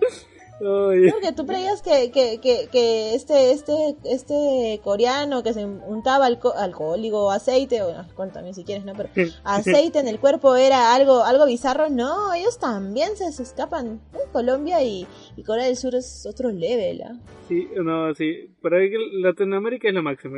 Porque 0.59 1.33
tú 1.37 1.47
creías 1.47 1.83
que, 1.83 2.11
que, 2.11 2.39
que, 2.41 3.15
este, 3.15 3.51
este, 3.51 3.97
este 4.05 4.81
coreano 4.83 5.43
que 5.43 5.53
se 5.53 5.65
untaba 5.65 6.27
alco 6.27 6.55
alcohólico, 6.55 7.31
aceite, 7.31 7.83
o 7.83 7.93
bueno, 8.17 8.33
también 8.33 8.55
si 8.55 8.65
quieres, 8.65 8.85
¿no? 8.85 8.93
Pero 8.95 9.09
aceite 9.45 9.99
en 9.99 10.09
el 10.09 10.19
cuerpo 10.19 10.55
era 10.57 10.95
algo, 10.95 11.25
algo 11.25 11.47
bizarro. 11.47 11.91
No, 11.91 12.33
ellos 12.35 12.59
también 12.59 13.17
se, 13.17 13.43
escapan. 13.43 14.01
Colombia 14.33 14.83
y, 14.83 15.07
Corea 15.45 15.67
del 15.67 15.77
Sur 15.77 15.95
es 15.95 16.27
otro 16.27 16.51
level, 16.51 17.03
¿ah? 17.03 17.19
Sí, 17.49 17.69
no, 17.77 18.15
sí. 18.15 18.51
Pero 18.63 18.79
Latinoamérica 19.13 19.89
es 19.89 19.95
lo 19.95 20.03
máximo. 20.03 20.37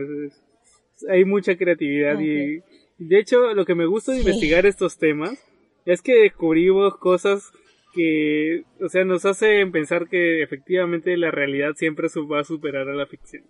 hay 1.09 1.25
mucha 1.25 1.57
creatividad 1.57 2.19
y 2.21 2.63
de 2.99 3.19
hecho 3.19 3.55
lo 3.55 3.65
que 3.65 3.75
me 3.75 3.87
gusta 3.87 4.13
de 4.13 4.19
investigar 4.19 4.65
estos 4.65 4.97
temas 4.97 5.39
es 5.85 6.03
que 6.03 6.15
descubrimos 6.23 6.97
cosas 6.97 7.53
que, 7.97 8.65
o 8.81 8.89
sea, 8.89 9.05
nos 9.05 9.25
hace 9.25 9.67
pensar 9.67 10.09
que 10.09 10.43
efectivamente 10.43 11.17
la 11.17 11.31
realidad 11.31 11.73
siempre 11.75 12.09
va 12.31 12.41
a 12.41 12.45
superar 12.45 12.89
a 12.89 12.95
la 12.95 13.07
ficción. 13.07 13.45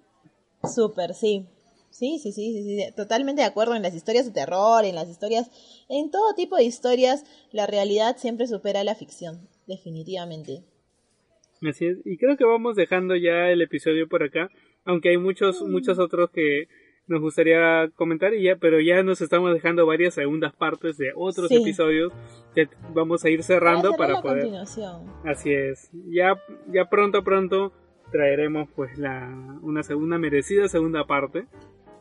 Súper, 0.62 1.12
sí. 1.12 1.46
Sí, 1.90 2.18
sí, 2.22 2.30
sí, 2.32 2.52
sí, 2.52 2.62
sí, 2.62 2.92
totalmente 2.94 3.40
de 3.40 3.48
acuerdo 3.48 3.74
en 3.74 3.82
las 3.82 3.94
historias 3.94 4.26
de 4.26 4.32
terror, 4.32 4.84
en 4.84 4.94
las 4.94 5.08
historias, 5.08 5.50
en 5.88 6.10
todo 6.10 6.34
tipo 6.34 6.56
de 6.56 6.64
historias, 6.64 7.24
la 7.52 7.66
realidad 7.66 8.18
siempre 8.18 8.46
supera 8.46 8.80
a 8.80 8.84
la 8.84 8.94
ficción, 8.94 9.48
definitivamente. 9.66 10.62
Así 11.62 11.86
es, 11.86 11.98
y 12.04 12.18
creo 12.18 12.36
que 12.36 12.44
vamos 12.44 12.76
dejando 12.76 13.16
ya 13.16 13.50
el 13.50 13.62
episodio 13.62 14.08
por 14.08 14.22
acá, 14.22 14.50
aunque 14.84 15.08
hay 15.08 15.16
muchos, 15.16 15.62
mm. 15.62 15.70
muchos 15.70 15.98
otros 15.98 16.30
que 16.30 16.68
nos 17.06 17.20
gustaría 17.20 17.88
comentar 17.94 18.34
y 18.34 18.42
ya, 18.42 18.56
pero 18.56 18.80
ya 18.80 19.02
nos 19.02 19.20
estamos 19.20 19.52
dejando 19.52 19.86
varias 19.86 20.14
segundas 20.14 20.52
partes 20.54 20.96
de 20.96 21.12
otros 21.14 21.50
episodios 21.50 22.12
que 22.54 22.68
vamos 22.92 23.24
a 23.24 23.30
ir 23.30 23.42
cerrando 23.42 23.92
para 23.92 24.20
poder. 24.20 24.48
Así 25.24 25.52
es. 25.52 25.90
Ya, 26.08 26.34
ya 26.72 26.88
pronto, 26.88 27.22
pronto 27.22 27.72
traeremos 28.10 28.68
pues 28.74 28.98
la 28.98 29.58
una 29.62 29.82
segunda 29.82 30.18
merecida 30.18 30.68
segunda 30.68 31.06
parte, 31.06 31.46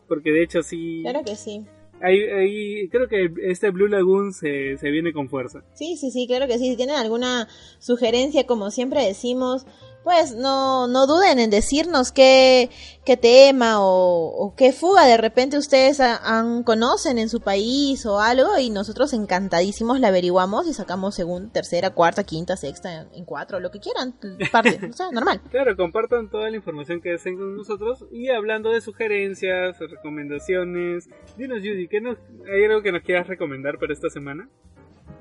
porque 0.07 0.31
de 0.31 0.43
hecho 0.43 0.63
sí. 0.63 1.01
Claro 1.03 1.23
que 1.23 1.35
sí. 1.35 1.65
Ahí, 2.01 2.89
creo 2.89 3.07
que 3.07 3.31
este 3.43 3.71
Blue 3.71 3.87
Lagoon 3.87 4.33
se, 4.33 4.77
se 4.77 4.91
viene 4.91 5.13
con 5.13 5.29
fuerza. 5.29 5.63
Sí, 5.73 5.95
sí, 5.95 6.11
sí, 6.11 6.27
claro 6.27 6.45
que 6.45 6.57
sí. 6.57 6.71
Si 6.71 6.75
tienen 6.75 6.97
alguna 6.97 7.47
sugerencia, 7.79 8.45
como 8.45 8.69
siempre 8.69 9.05
decimos, 9.05 9.65
pues 10.05 10.35
no, 10.35 10.87
no 10.87 11.07
duden 11.07 11.39
en 11.39 11.49
decirnos 11.49 12.11
qué, 12.11 12.69
qué 13.03 13.17
tema 13.17 13.77
o, 13.79 14.53
qué 14.55 14.71
fuga 14.71 15.03
de 15.07 15.17
repente 15.17 15.57
ustedes 15.57 15.99
han, 15.99 16.61
conocen 16.61 17.17
en 17.17 17.27
su 17.27 17.41
país 17.41 18.05
o 18.05 18.19
algo 18.19 18.59
y 18.59 18.69
nosotros 18.69 19.13
encantadísimos 19.13 19.99
la 19.99 20.09
averiguamos 20.09 20.67
y 20.67 20.73
sacamos 20.73 21.15
según 21.15 21.49
tercera, 21.49 21.89
cuarta, 21.89 22.23
quinta, 22.23 22.55
sexta, 22.55 23.07
en 23.11 23.25
cuatro, 23.25 23.59
lo 23.59 23.71
que 23.71 23.79
quieran, 23.79 24.13
parte, 24.51 24.79
o 24.87 24.93
sea, 24.93 25.11
normal. 25.11 25.41
Claro, 25.49 25.75
compartan 25.75 26.29
toda 26.29 26.51
la 26.51 26.55
información 26.55 27.01
que 27.01 27.09
deseen 27.09 27.37
con 27.37 27.57
nosotros 27.57 28.05
y 28.11 28.29
hablando 28.29 28.69
de 28.69 28.81
sugerencias, 28.81 29.79
recomendaciones, 29.79 31.09
dinos 31.35 31.59
Judy, 31.59 31.87
¿qué 31.87 31.99
nos, 31.99 32.17
¿hay 32.53 32.65
algo 32.65 32.83
que 32.83 32.91
nos 32.91 33.01
quieras 33.01 33.25
recomendar 33.25 33.79
para 33.79 33.93
esta 33.93 34.09
semana? 34.09 34.47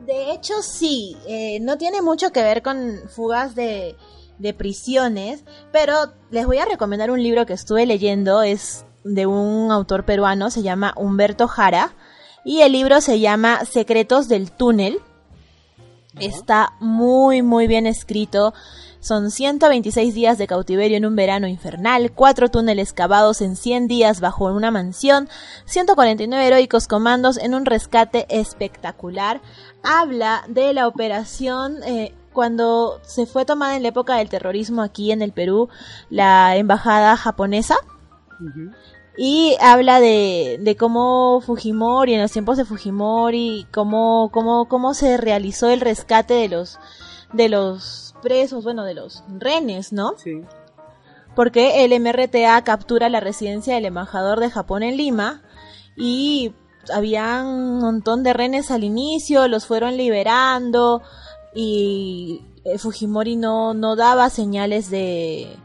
De 0.04 0.32
hecho 0.32 0.60
sí, 0.60 1.16
eh, 1.26 1.58
no 1.60 1.78
tiene 1.78 2.02
mucho 2.02 2.32
que 2.32 2.42
ver 2.42 2.60
con 2.60 3.08
fugas 3.08 3.54
de 3.54 3.96
de 4.44 4.52
prisiones, 4.52 5.42
pero 5.72 6.12
les 6.30 6.44
voy 6.46 6.58
a 6.58 6.66
recomendar 6.66 7.10
un 7.10 7.22
libro 7.22 7.46
que 7.46 7.54
estuve 7.54 7.86
leyendo, 7.86 8.42
es 8.42 8.84
de 9.02 9.26
un 9.26 9.72
autor 9.72 10.04
peruano, 10.04 10.50
se 10.50 10.62
llama 10.62 10.92
Humberto 10.96 11.48
Jara, 11.48 11.94
y 12.44 12.60
el 12.60 12.72
libro 12.72 13.00
se 13.00 13.20
llama 13.20 13.64
Secretos 13.64 14.28
del 14.28 14.52
Túnel. 14.52 15.00
Está 16.20 16.74
muy, 16.78 17.40
muy 17.40 17.66
bien 17.66 17.86
escrito. 17.86 18.52
Son 19.00 19.30
126 19.30 20.14
días 20.14 20.36
de 20.36 20.46
cautiverio 20.46 20.98
en 20.98 21.06
un 21.06 21.16
verano 21.16 21.48
infernal, 21.48 22.12
cuatro 22.12 22.50
túneles 22.50 22.92
cavados 22.92 23.40
en 23.40 23.56
100 23.56 23.88
días 23.88 24.20
bajo 24.20 24.44
una 24.46 24.70
mansión, 24.70 25.28
149 25.64 26.46
heroicos 26.46 26.86
comandos 26.86 27.38
en 27.38 27.54
un 27.54 27.64
rescate 27.64 28.26
espectacular. 28.28 29.40
Habla 29.82 30.44
de 30.48 30.74
la 30.74 30.86
operación 30.86 31.82
eh, 31.84 32.14
cuando 32.34 33.00
se 33.02 33.24
fue 33.24 33.46
tomada 33.46 33.76
en 33.76 33.82
la 33.82 33.88
época 33.88 34.16
del 34.16 34.28
terrorismo 34.28 34.82
aquí 34.82 35.10
en 35.12 35.22
el 35.22 35.32
Perú 35.32 35.70
la 36.10 36.56
embajada 36.58 37.16
japonesa. 37.16 37.76
Y 39.16 39.56
habla 39.60 40.00
de, 40.00 40.58
de 40.60 40.76
cómo 40.76 41.40
Fujimori, 41.40 42.14
en 42.14 42.20
los 42.20 42.32
tiempos 42.32 42.58
de 42.58 42.64
Fujimori, 42.66 43.66
cómo, 43.72 44.28
cómo, 44.32 44.68
cómo 44.68 44.92
se 44.92 45.16
realizó 45.16 45.70
el 45.70 45.80
rescate 45.80 46.34
de 46.34 46.48
los, 46.48 46.78
de 47.32 47.48
los 47.48 48.14
presos, 48.20 48.64
bueno, 48.64 48.84
de 48.84 48.94
los 48.94 49.22
renes, 49.38 49.92
¿no? 49.92 50.14
Sí. 50.18 50.42
porque 51.34 51.84
el 51.84 51.98
MRTA 52.00 52.62
captura 52.64 53.08
la 53.08 53.20
residencia 53.20 53.74
del 53.74 53.86
embajador 53.86 54.40
de 54.40 54.50
Japón 54.50 54.82
en 54.82 54.96
Lima 54.96 55.42
y 55.96 56.52
había 56.92 57.42
un 57.44 57.78
montón 57.78 58.22
de 58.22 58.32
renes 58.32 58.70
al 58.70 58.84
inicio, 58.84 59.48
los 59.48 59.66
fueron 59.66 59.96
liberando 59.96 61.02
y 61.54 62.42
eh, 62.64 62.78
Fujimori 62.78 63.36
no, 63.36 63.74
no 63.74 63.96
daba 63.96 64.28
señales 64.30 64.90
de 64.90 65.56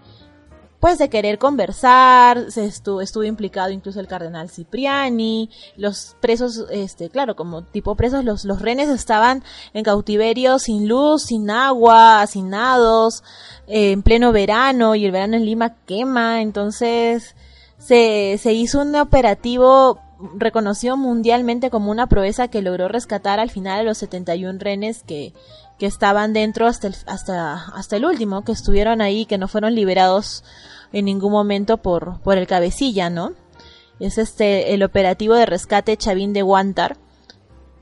pues 0.80 0.98
de 0.98 1.10
querer 1.10 1.38
conversar, 1.40 2.52
se 2.52 2.66
estuvo, 2.66 3.02
estuvo 3.02 3.24
implicado 3.24 3.70
incluso 3.70 4.00
el 4.00 4.08
cardenal 4.08 4.50
Cipriani, 4.50 5.50
los 5.76 6.16
presos, 6.22 6.66
este, 6.72 7.10
claro, 7.10 7.36
como 7.36 7.64
tipo 7.64 7.96
presos, 7.96 8.24
los, 8.24 8.46
los 8.46 8.62
renes 8.62 8.88
estaban 8.88 9.44
en 9.74 9.84
cautiverio 9.84 10.58
sin 10.58 10.88
luz, 10.88 11.24
sin 11.24 11.50
agua, 11.50 12.22
hacinados, 12.22 13.24
eh, 13.68 13.92
en 13.92 14.04
pleno 14.04 14.32
verano, 14.32 14.96
y 14.96 15.06
el 15.06 15.12
verano 15.12 15.36
en 15.36 15.46
Lima 15.46 15.76
quema, 15.86 16.42
entonces 16.42 17.36
se, 17.78 18.38
se 18.38 18.54
hizo 18.54 18.82
un 18.82 18.96
operativo 18.96 20.00
reconocido 20.36 20.96
mundialmente 20.96 21.70
como 21.70 21.92
una 21.92 22.08
proeza 22.08 22.48
que 22.48 22.62
logró 22.62 22.88
rescatar 22.88 23.40
al 23.40 23.50
final 23.50 23.82
a 23.82 23.84
los 23.84 23.98
71 23.98 24.60
renes 24.60 25.04
que, 25.04 25.34
que 25.80 25.86
estaban 25.86 26.34
dentro 26.34 26.68
hasta 26.68 26.88
el, 26.88 26.96
hasta, 27.08 27.54
hasta 27.74 27.96
el 27.96 28.06
último, 28.06 28.44
que 28.44 28.52
estuvieron 28.52 29.02
ahí, 29.02 29.26
que 29.26 29.38
no 29.38 29.48
fueron 29.48 29.74
liberados 29.74 30.44
en 30.92 31.06
ningún 31.06 31.32
momento 31.32 31.78
por, 31.78 32.20
por 32.22 32.38
el 32.38 32.48
cabecilla, 32.48 33.10
¿no? 33.10 33.34
Es 34.00 34.18
este, 34.18 34.74
el 34.74 34.84
operativo 34.84 35.36
de 35.36 35.46
rescate 35.46 35.98
Chavín 35.98 36.34
de 36.34 36.42
Guantar. 36.42 36.98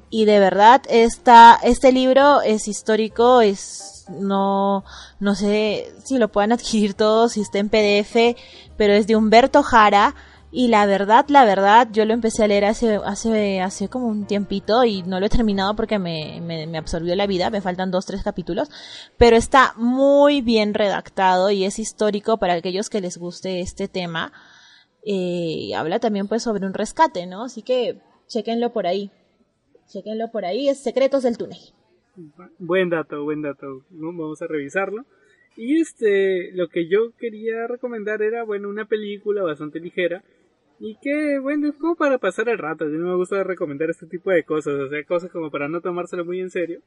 Y 0.09 0.25
de 0.25 0.39
verdad, 0.39 0.83
esta, 0.89 1.59
este 1.63 1.91
libro 1.91 2.41
es 2.41 2.67
histórico, 2.67 3.41
es, 3.41 4.05
no, 4.09 4.85
no 5.19 5.35
sé 5.35 5.91
si 6.05 6.17
lo 6.17 6.31
puedan 6.31 6.53
adquirir 6.53 6.93
todos, 6.93 7.33
si 7.33 7.41
está 7.41 7.59
en 7.59 7.69
PDF, 7.69 8.39
pero 8.77 8.93
es 8.93 9.07
de 9.07 9.15
Humberto 9.15 9.63
Jara, 9.63 10.15
y 10.57 10.69
la 10.69 10.87
verdad, 10.87 11.27
la 11.29 11.45
verdad, 11.45 11.87
yo 11.91 12.03
lo 12.05 12.15
empecé 12.15 12.43
a 12.43 12.47
leer 12.47 12.65
hace, 12.65 12.95
hace, 13.05 13.61
hace 13.61 13.89
como 13.89 14.07
un 14.07 14.25
tiempito 14.25 14.83
y 14.85 15.03
no 15.03 15.19
lo 15.19 15.27
he 15.27 15.29
terminado 15.29 15.75
porque 15.75 15.99
me, 15.99 16.41
me, 16.41 16.75
absorbió 16.79 17.15
la 17.15 17.27
vida, 17.27 17.51
me 17.51 17.61
faltan 17.61 17.91
dos, 17.91 18.07
tres 18.07 18.23
capítulos, 18.23 18.67
pero 19.19 19.35
está 19.35 19.75
muy 19.77 20.41
bien 20.41 20.73
redactado 20.73 21.51
y 21.51 21.63
es 21.63 21.77
histórico 21.77 22.39
para 22.39 22.55
aquellos 22.55 22.89
que 22.89 23.01
les 23.01 23.19
guste 23.19 23.59
este 23.59 23.87
tema. 23.87 24.33
Eh, 25.05 25.75
habla 25.75 25.99
también 25.99 26.27
pues 26.27 26.41
sobre 26.41 26.65
un 26.65 26.73
rescate, 26.73 27.27
¿no? 27.27 27.43
Así 27.43 27.61
que 27.61 28.01
chequenlo 28.25 28.73
por 28.73 28.87
ahí. 28.87 29.11
Chequenlo 29.89 30.31
por 30.31 30.43
ahí, 30.43 30.69
es 30.69 30.81
Secretos 30.81 31.21
del 31.21 31.37
Túnel. 31.37 31.59
Buen 32.57 32.89
dato, 32.89 33.23
buen 33.23 33.43
dato. 33.43 33.83
Vamos 33.91 34.41
a 34.41 34.47
revisarlo. 34.47 35.05
Y 35.55 35.79
este, 35.81 36.51
lo 36.53 36.67
que 36.67 36.87
yo 36.89 37.11
quería 37.19 37.67
recomendar 37.67 38.23
era, 38.23 38.43
bueno, 38.43 38.69
una 38.69 38.85
película 38.85 39.43
bastante 39.43 39.79
ligera. 39.79 40.23
Y 40.80 40.97
que, 41.01 41.39
bueno, 41.39 41.67
es 41.67 41.75
como 41.75 41.95
para 41.95 42.17
pasar 42.17 42.49
el 42.49 42.57
rato. 42.57 42.86
A 42.86 42.88
mí 42.88 42.97
no 42.97 43.07
me 43.07 43.15
gusta 43.15 43.43
recomendar 43.43 43.89
este 43.89 44.05
tipo 44.05 44.30
de 44.32 44.43
cosas. 44.43 44.73
O 44.75 44.88
sea, 44.88 45.03
cosas 45.05 45.32
como 45.32 45.49
para 45.49 45.67
no 45.67 45.82
tomárselo 45.82 46.23
muy 46.23 46.39
en 46.39 46.51
serio. 46.51 46.82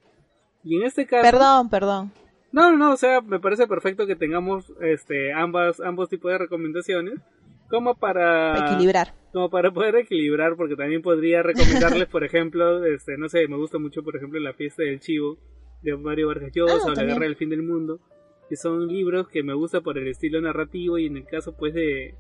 Y 0.62 0.76
en 0.76 0.84
este 0.84 1.06
caso. 1.06 1.28
Perdón, 1.28 1.70
perdón. 1.70 2.12
No, 2.52 2.76
no, 2.76 2.92
o 2.92 2.96
sea, 2.96 3.20
me 3.20 3.40
parece 3.40 3.66
perfecto 3.66 4.06
que 4.06 4.16
tengamos 4.16 4.72
este 4.80 5.32
ambas 5.32 5.80
ambos 5.80 6.08
tipos 6.08 6.32
de 6.32 6.38
recomendaciones 6.38 7.20
como 7.68 7.94
para 7.94 8.66
equilibrar. 8.66 9.14
Como 9.32 9.48
para 9.50 9.70
poder 9.70 9.94
equilibrar 9.94 10.56
porque 10.56 10.74
también 10.74 11.00
podría 11.00 11.44
recomendarles, 11.44 12.08
por 12.10 12.24
ejemplo, 12.24 12.84
este 12.84 13.16
no 13.16 13.28
sé, 13.28 13.46
me 13.46 13.56
gusta 13.56 13.78
mucho 13.78 14.02
por 14.02 14.16
ejemplo 14.16 14.40
La 14.40 14.52
fiesta 14.52 14.82
del 14.82 14.98
chivo 14.98 15.38
de 15.82 15.96
Mario 15.96 16.26
Vargas 16.26 16.50
Llosa 16.52 16.88
ah, 16.88 16.90
o 16.90 16.94
La 16.94 17.04
guerra 17.04 17.24
del 17.24 17.36
fin 17.36 17.50
del 17.50 17.62
mundo 17.62 18.00
que 18.48 18.56
son 18.56 18.88
libros 18.88 19.28
que 19.28 19.44
me 19.44 19.54
gusta 19.54 19.80
por 19.80 19.96
el 19.96 20.08
estilo 20.08 20.40
narrativo 20.40 20.98
y 20.98 21.06
en 21.06 21.18
el 21.18 21.24
caso 21.24 21.56
pues 21.56 21.72
de, 21.72 22.16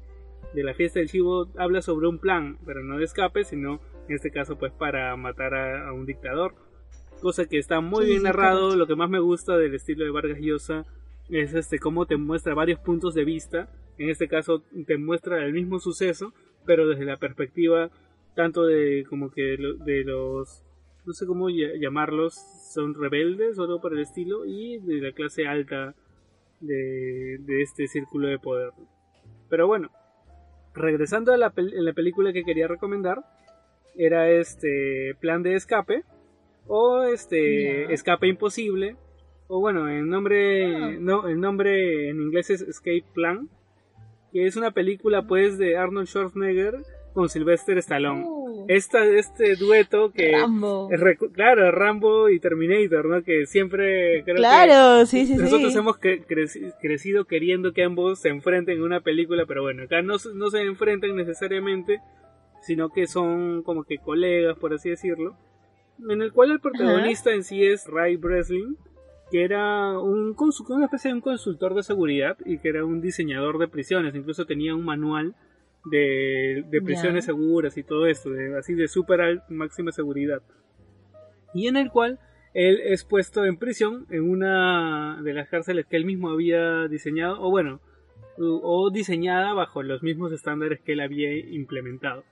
de 0.54 0.64
la 0.64 0.74
fiesta 0.74 0.98
del 0.98 1.08
chivo 1.08 1.48
habla 1.56 1.82
sobre 1.82 2.08
un 2.08 2.18
plan, 2.18 2.58
pero 2.66 2.82
no 2.82 2.98
de 2.98 3.04
escape, 3.04 3.44
sino 3.44 3.80
en 4.08 4.16
este 4.16 4.30
caso 4.30 4.58
pues 4.58 4.72
para 4.72 5.14
matar 5.16 5.54
a, 5.54 5.92
un 5.92 6.06
dictador. 6.06 6.54
Cosa 7.20 7.46
que 7.46 7.58
está 7.58 7.80
muy 7.80 8.06
bien 8.06 8.22
narrado, 8.22 8.76
lo 8.76 8.86
que 8.86 8.96
más 8.96 9.10
me 9.10 9.20
gusta 9.20 9.56
del 9.56 9.74
estilo 9.74 10.04
de 10.04 10.10
Vargas 10.10 10.38
Llosa 10.40 10.86
es 11.28 11.54
este 11.54 11.78
cómo 11.78 12.06
te 12.06 12.16
muestra 12.16 12.54
varios 12.54 12.80
puntos 12.80 13.14
de 13.14 13.24
vista, 13.24 13.68
en 13.98 14.08
este 14.08 14.26
caso 14.26 14.62
te 14.86 14.96
muestra 14.96 15.44
el 15.44 15.52
mismo 15.52 15.78
suceso, 15.78 16.32
pero 16.64 16.88
desde 16.88 17.04
la 17.04 17.18
perspectiva 17.18 17.90
tanto 18.34 18.64
de 18.64 19.04
como 19.08 19.30
que 19.30 19.56
de 19.84 20.04
los 20.04 20.64
no 21.06 21.12
sé 21.12 21.26
cómo 21.26 21.48
llamarlos, 21.48 22.34
son 22.72 22.94
rebeldes 22.94 23.58
o 23.58 23.62
algo 23.64 23.80
por 23.80 23.92
el 23.92 24.00
estilo 24.00 24.44
y 24.44 24.78
de 24.78 25.00
la 25.00 25.12
clase 25.12 25.46
alta 25.46 25.94
de, 26.60 27.62
este 27.62 27.88
círculo 27.88 28.28
de 28.28 28.38
poder. 28.38 28.70
Pero 29.48 29.66
bueno, 29.66 29.90
regresando 30.74 31.32
a 31.32 31.36
la, 31.36 31.52
la 31.56 31.92
película 31.92 32.32
que 32.32 32.44
quería 32.44 32.68
recomendar, 32.68 33.24
era 33.96 34.30
este 34.30 35.14
Plan 35.20 35.42
de 35.42 35.54
Escape, 35.54 36.04
o 36.66 37.02
este 37.02 37.92
Escape 37.92 38.28
Imposible, 38.28 38.96
o 39.48 39.60
bueno, 39.60 39.88
el 39.88 40.08
nombre, 40.08 40.76
ah. 40.76 40.96
no, 40.98 41.26
el 41.28 41.40
nombre 41.40 42.10
en 42.10 42.20
inglés 42.20 42.50
es 42.50 42.62
Escape 42.62 43.04
Plan, 43.14 43.48
que 44.32 44.46
es 44.46 44.56
una 44.56 44.70
película 44.70 45.26
pues 45.26 45.58
de 45.58 45.76
Arnold 45.76 46.06
Schwarzenegger 46.06 46.74
con 47.12 47.28
Sylvester 47.28 47.76
Stallone. 47.78 48.24
Uh. 48.24 48.39
Esta, 48.68 49.04
este 49.04 49.56
dueto 49.56 50.12
que 50.12 50.32
Rambo. 50.32 50.88
claro, 51.32 51.70
Rambo 51.70 52.28
y 52.28 52.40
Terminator, 52.40 53.06
¿no? 53.06 53.22
Que 53.22 53.46
siempre 53.46 54.22
creo 54.24 54.36
claro, 54.36 55.06
sí, 55.06 55.26
sí, 55.26 55.34
nosotros 55.34 55.74
hemos 55.76 55.98
crecido 55.98 57.24
queriendo 57.24 57.72
que 57.72 57.84
ambos 57.84 58.20
se 58.20 58.28
enfrenten 58.28 58.78
en 58.78 58.82
una 58.82 59.00
película, 59.00 59.44
pero 59.46 59.62
bueno, 59.62 59.84
acá 59.84 60.02
no, 60.02 60.16
no 60.34 60.50
se 60.50 60.62
enfrentan 60.62 61.16
necesariamente, 61.16 62.00
sino 62.62 62.90
que 62.90 63.06
son 63.06 63.62
como 63.62 63.84
que 63.84 63.98
colegas, 63.98 64.58
por 64.58 64.74
así 64.74 64.90
decirlo, 64.90 65.36
en 66.08 66.22
el 66.22 66.32
cual 66.32 66.52
el 66.52 66.60
protagonista 66.60 67.32
en 67.32 67.44
sí 67.44 67.64
es 67.64 67.86
Ray 67.86 68.16
Breslin, 68.16 68.76
que 69.30 69.44
era 69.44 69.98
un 69.98 70.34
una 70.68 70.84
especie 70.84 71.10
de 71.10 71.14
un 71.14 71.20
consultor 71.20 71.74
de 71.74 71.82
seguridad 71.82 72.36
y 72.44 72.58
que 72.58 72.68
era 72.68 72.84
un 72.84 73.00
diseñador 73.00 73.58
de 73.58 73.68
prisiones, 73.68 74.14
incluso 74.14 74.44
tenía 74.44 74.74
un 74.74 74.84
manual 74.84 75.34
de, 75.84 76.64
prisiones 76.84 77.24
seguras 77.24 77.76
y 77.76 77.82
todo 77.82 78.06
esto, 78.06 78.30
de, 78.30 78.56
así 78.56 78.74
de 78.74 78.88
super 78.88 79.42
máxima 79.48 79.92
seguridad. 79.92 80.42
Y 81.54 81.66
en 81.66 81.76
el 81.76 81.90
cual 81.90 82.18
él 82.54 82.80
es 82.84 83.04
puesto 83.04 83.44
en 83.44 83.56
prisión 83.56 84.06
en 84.10 84.28
una 84.28 85.20
de 85.22 85.34
las 85.34 85.48
cárceles 85.48 85.86
que 85.86 85.96
él 85.96 86.04
mismo 86.04 86.30
había 86.30 86.88
diseñado, 86.88 87.40
o 87.40 87.50
bueno, 87.50 87.80
o 88.38 88.90
diseñada 88.90 89.52
bajo 89.52 89.82
los 89.82 90.02
mismos 90.02 90.32
estándares 90.32 90.80
que 90.80 90.92
él 90.92 91.00
había 91.00 91.36
implementado. 91.36 92.24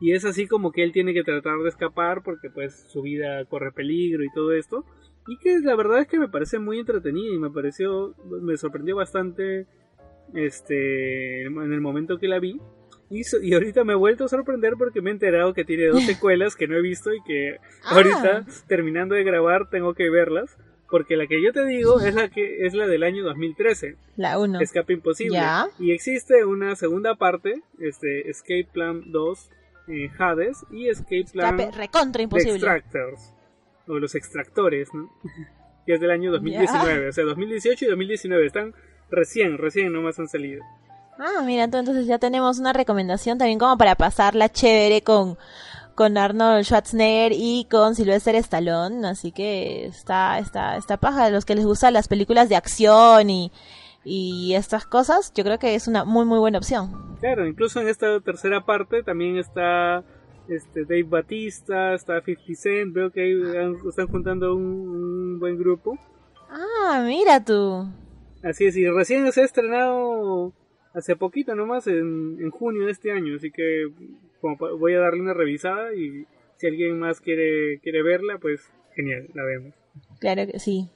Y 0.00 0.12
es 0.12 0.24
así 0.24 0.46
como 0.46 0.70
que 0.70 0.84
él 0.84 0.92
tiene 0.92 1.12
que 1.12 1.24
tratar 1.24 1.58
de 1.58 1.68
escapar 1.68 2.22
porque 2.22 2.50
pues 2.50 2.86
su 2.88 3.02
vida 3.02 3.44
corre 3.46 3.72
peligro 3.72 4.22
y 4.22 4.30
todo 4.32 4.52
esto. 4.52 4.84
Y 5.26 5.38
que 5.38 5.58
la 5.58 5.74
verdad 5.74 6.00
es 6.00 6.06
que 6.06 6.18
me 6.18 6.28
parece 6.28 6.58
muy 6.58 6.78
entretenida 6.78 7.34
y 7.34 7.38
me 7.38 7.50
pareció, 7.50 8.14
me 8.40 8.56
sorprendió 8.56 8.96
bastante 8.96 9.66
este 10.34 11.44
en 11.44 11.72
el 11.72 11.80
momento 11.80 12.18
que 12.18 12.28
la 12.28 12.38
vi 12.38 12.60
y, 13.10 13.54
ahorita 13.54 13.84
me 13.84 13.94
he 13.94 13.96
vuelto 13.96 14.24
a 14.24 14.28
sorprender 14.28 14.74
porque 14.78 15.00
me 15.00 15.10
he 15.10 15.12
enterado 15.12 15.54
que 15.54 15.64
tiene 15.64 15.86
dos 15.86 16.02
secuelas 16.06 16.56
que 16.56 16.68
no 16.68 16.76
he 16.76 16.82
visto 16.82 17.12
y 17.12 17.22
que 17.22 17.56
ah. 17.84 17.96
ahorita, 17.96 18.46
terminando 18.66 19.14
de 19.14 19.24
grabar, 19.24 19.70
tengo 19.70 19.94
que 19.94 20.10
verlas. 20.10 20.56
Porque 20.90 21.16
la 21.18 21.26
que 21.26 21.42
yo 21.42 21.52
te 21.52 21.66
digo 21.66 22.00
es 22.00 22.14
la 22.14 22.30
que 22.30 22.64
es 22.64 22.72
la 22.72 22.86
del 22.86 23.02
año 23.02 23.22
2013. 23.22 23.96
La 24.16 24.38
1. 24.38 24.58
Escape 24.58 24.94
Imposible. 24.94 25.38
Y 25.78 25.92
existe 25.92 26.46
una 26.46 26.76
segunda 26.76 27.14
parte, 27.14 27.62
este 27.78 28.30
Escape 28.30 28.66
Plan 28.72 29.02
2 29.12 29.50
en 29.88 30.10
Hades 30.18 30.64
y 30.70 30.88
Escape 30.88 31.26
Plan 31.30 31.60
Escape 31.60 31.76
recontra 31.76 32.22
imposible. 32.22 32.54
Extractors 32.54 33.34
o 33.86 33.98
los 33.98 34.14
extractores, 34.14 34.92
¿no? 34.94 35.10
que 35.86 35.94
es 35.94 36.00
del 36.00 36.10
año 36.10 36.30
2019, 36.32 37.08
o 37.08 37.12
sea, 37.12 37.24
2018 37.24 37.84
y 37.84 37.88
2019 37.88 38.46
están 38.46 38.74
recién, 39.10 39.58
recién 39.58 39.92
nomás 39.92 40.18
han 40.18 40.28
salido. 40.28 40.62
Ah, 41.18 41.42
mira, 41.44 41.64
entonces 41.64 42.06
ya 42.06 42.18
tenemos 42.18 42.60
una 42.60 42.72
recomendación 42.72 43.38
también 43.38 43.58
como 43.58 43.76
para 43.76 43.96
pasarla 43.96 44.48
chévere 44.48 45.02
con, 45.02 45.36
con 45.96 46.16
Arnold 46.16 46.64
Schwarzenegger 46.64 47.32
y 47.34 47.66
con 47.68 47.96
Sylvester 47.96 48.36
Stallone, 48.36 49.04
así 49.04 49.32
que 49.32 49.86
está, 49.86 50.38
está, 50.38 50.76
está 50.76 50.96
paja. 50.96 51.24
A 51.24 51.30
los 51.30 51.44
que 51.44 51.56
les 51.56 51.66
gustan 51.66 51.94
las 51.94 52.06
películas 52.06 52.48
de 52.48 52.54
acción 52.54 53.30
y, 53.30 53.50
y 54.04 54.54
estas 54.54 54.86
cosas, 54.86 55.32
yo 55.34 55.42
creo 55.42 55.58
que 55.58 55.74
es 55.74 55.88
una 55.88 56.04
muy 56.04 56.24
muy 56.24 56.38
buena 56.38 56.58
opción. 56.58 57.16
Claro, 57.18 57.48
incluso 57.48 57.80
en 57.80 57.88
esta 57.88 58.20
tercera 58.20 58.64
parte 58.64 59.02
también 59.02 59.38
está 59.38 60.04
este 60.48 60.84
Dave 60.84 61.02
Batista, 61.02 61.94
está 61.94 62.20
50 62.20 62.54
Cent, 62.54 62.94
veo 62.94 63.10
que 63.10 63.32
están 63.88 64.06
juntando 64.06 64.54
un, 64.54 64.62
un, 64.62 65.40
buen 65.40 65.58
grupo. 65.58 65.98
Ah, 66.48 67.02
mira 67.04 67.44
tú. 67.44 67.88
Así 68.44 68.66
es, 68.66 68.76
y 68.76 68.88
recién 68.88 69.30
se 69.32 69.40
ha 69.40 69.44
estrenado 69.44 70.52
hace 70.98 71.16
poquito 71.16 71.54
nomás, 71.54 71.86
en, 71.86 72.38
en 72.40 72.50
junio 72.50 72.86
de 72.86 72.92
este 72.92 73.12
año, 73.12 73.36
así 73.36 73.50
que 73.50 73.86
voy 74.40 74.94
a 74.94 75.00
darle 75.00 75.20
una 75.20 75.34
revisada 75.34 75.94
y 75.94 76.26
si 76.56 76.66
alguien 76.66 76.98
más 76.98 77.20
quiere, 77.20 77.78
quiere 77.80 78.02
verla, 78.02 78.38
pues 78.38 78.70
genial, 78.94 79.28
la 79.34 79.44
vemos. 79.44 79.74
Claro 80.18 80.46
que 80.46 80.58
sí. 80.58 80.88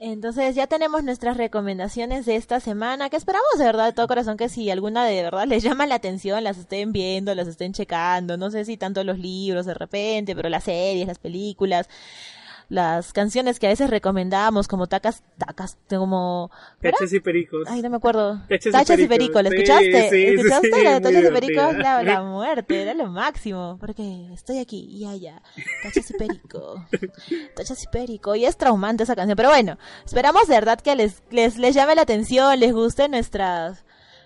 Entonces 0.00 0.54
ya 0.54 0.68
tenemos 0.68 1.02
nuestras 1.02 1.36
recomendaciones 1.36 2.24
de 2.24 2.36
esta 2.36 2.60
semana, 2.60 3.10
que 3.10 3.16
esperamos 3.16 3.58
de 3.58 3.64
verdad 3.64 3.86
de 3.86 3.92
todo 3.92 4.06
corazón 4.06 4.36
que 4.36 4.48
si 4.48 4.70
alguna 4.70 5.04
de 5.04 5.22
verdad 5.22 5.44
les 5.46 5.64
llama 5.64 5.86
la 5.86 5.96
atención, 5.96 6.44
las 6.44 6.56
estén 6.56 6.92
viendo, 6.92 7.34
las 7.34 7.48
estén 7.48 7.72
checando, 7.72 8.36
no 8.36 8.52
sé 8.52 8.64
si 8.64 8.76
tanto 8.76 9.02
los 9.02 9.18
libros 9.18 9.66
de 9.66 9.74
repente, 9.74 10.36
pero 10.36 10.48
las 10.48 10.64
series, 10.64 11.08
las 11.08 11.18
películas, 11.18 11.88
las 12.68 13.14
canciones 13.14 13.58
que 13.58 13.66
a 13.66 13.70
veces 13.70 13.88
recomendamos 13.88 14.68
como 14.68 14.86
tacas, 14.86 15.22
tacas, 15.38 15.78
como... 15.88 16.50
Tachas 16.82 17.12
y 17.14 17.20
pericos. 17.20 17.66
Ay, 17.66 17.80
no 17.80 17.88
me 17.88 17.96
acuerdo. 17.96 18.42
Tachas, 18.48 18.98
y 18.98 19.08
pericos, 19.08 19.42
¿la 19.42 19.48
escuchaste? 19.48 20.10
Sí, 20.10 20.24
¿Escuchaste 20.34 20.70
sí, 20.70 20.84
la 20.84 20.94
de 20.94 21.00
Tachas 21.00 21.24
y 21.24 21.32
pericos? 21.32 21.76
La, 21.78 22.02
la, 22.02 22.22
muerte, 22.24 22.82
era 22.82 22.92
lo 22.92 23.06
máximo, 23.06 23.78
porque 23.80 24.28
estoy 24.34 24.58
aquí 24.58 24.86
y 24.90 25.06
allá. 25.06 25.40
Tachas 25.82 26.10
y 26.10 26.14
perico. 26.14 26.86
Tachas 27.56 27.82
y 27.82 27.86
perico. 27.86 28.34
Y 28.34 28.44
es 28.44 28.58
traumante 28.58 29.04
esa 29.04 29.16
canción, 29.16 29.36
pero 29.36 29.48
bueno, 29.48 29.78
esperamos 30.04 30.46
de 30.46 30.54
verdad 30.54 30.78
que 30.78 30.94
les, 30.94 31.22
les, 31.30 31.56
les 31.56 31.74
llame 31.74 31.94
la 31.94 32.02
atención, 32.02 32.60
les 32.60 32.72
guste 32.72 33.08
nuestras 33.08 33.84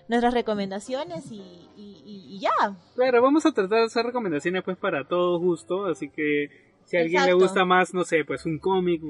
nuestras 0.09 0.33
recomendaciones 0.33 1.31
y, 1.31 1.41
y, 1.77 2.01
y, 2.05 2.39
ya. 2.39 2.75
Claro, 2.93 3.21
vamos 3.21 3.45
a 3.45 3.53
tratar 3.53 3.79
de 3.79 3.85
hacer 3.85 4.05
recomendaciones 4.05 4.61
pues 4.63 4.77
para 4.77 5.07
todo 5.07 5.39
gusto, 5.39 5.85
así 5.85 6.09
que 6.09 6.72
si 6.85 6.97
a 6.97 7.01
alguien 7.01 7.25
le 7.25 7.33
gusta 7.33 7.65
más, 7.65 7.93
no 7.93 8.03
sé, 8.03 8.25
pues 8.25 8.45
un 8.45 8.59
cómic, 8.59 9.01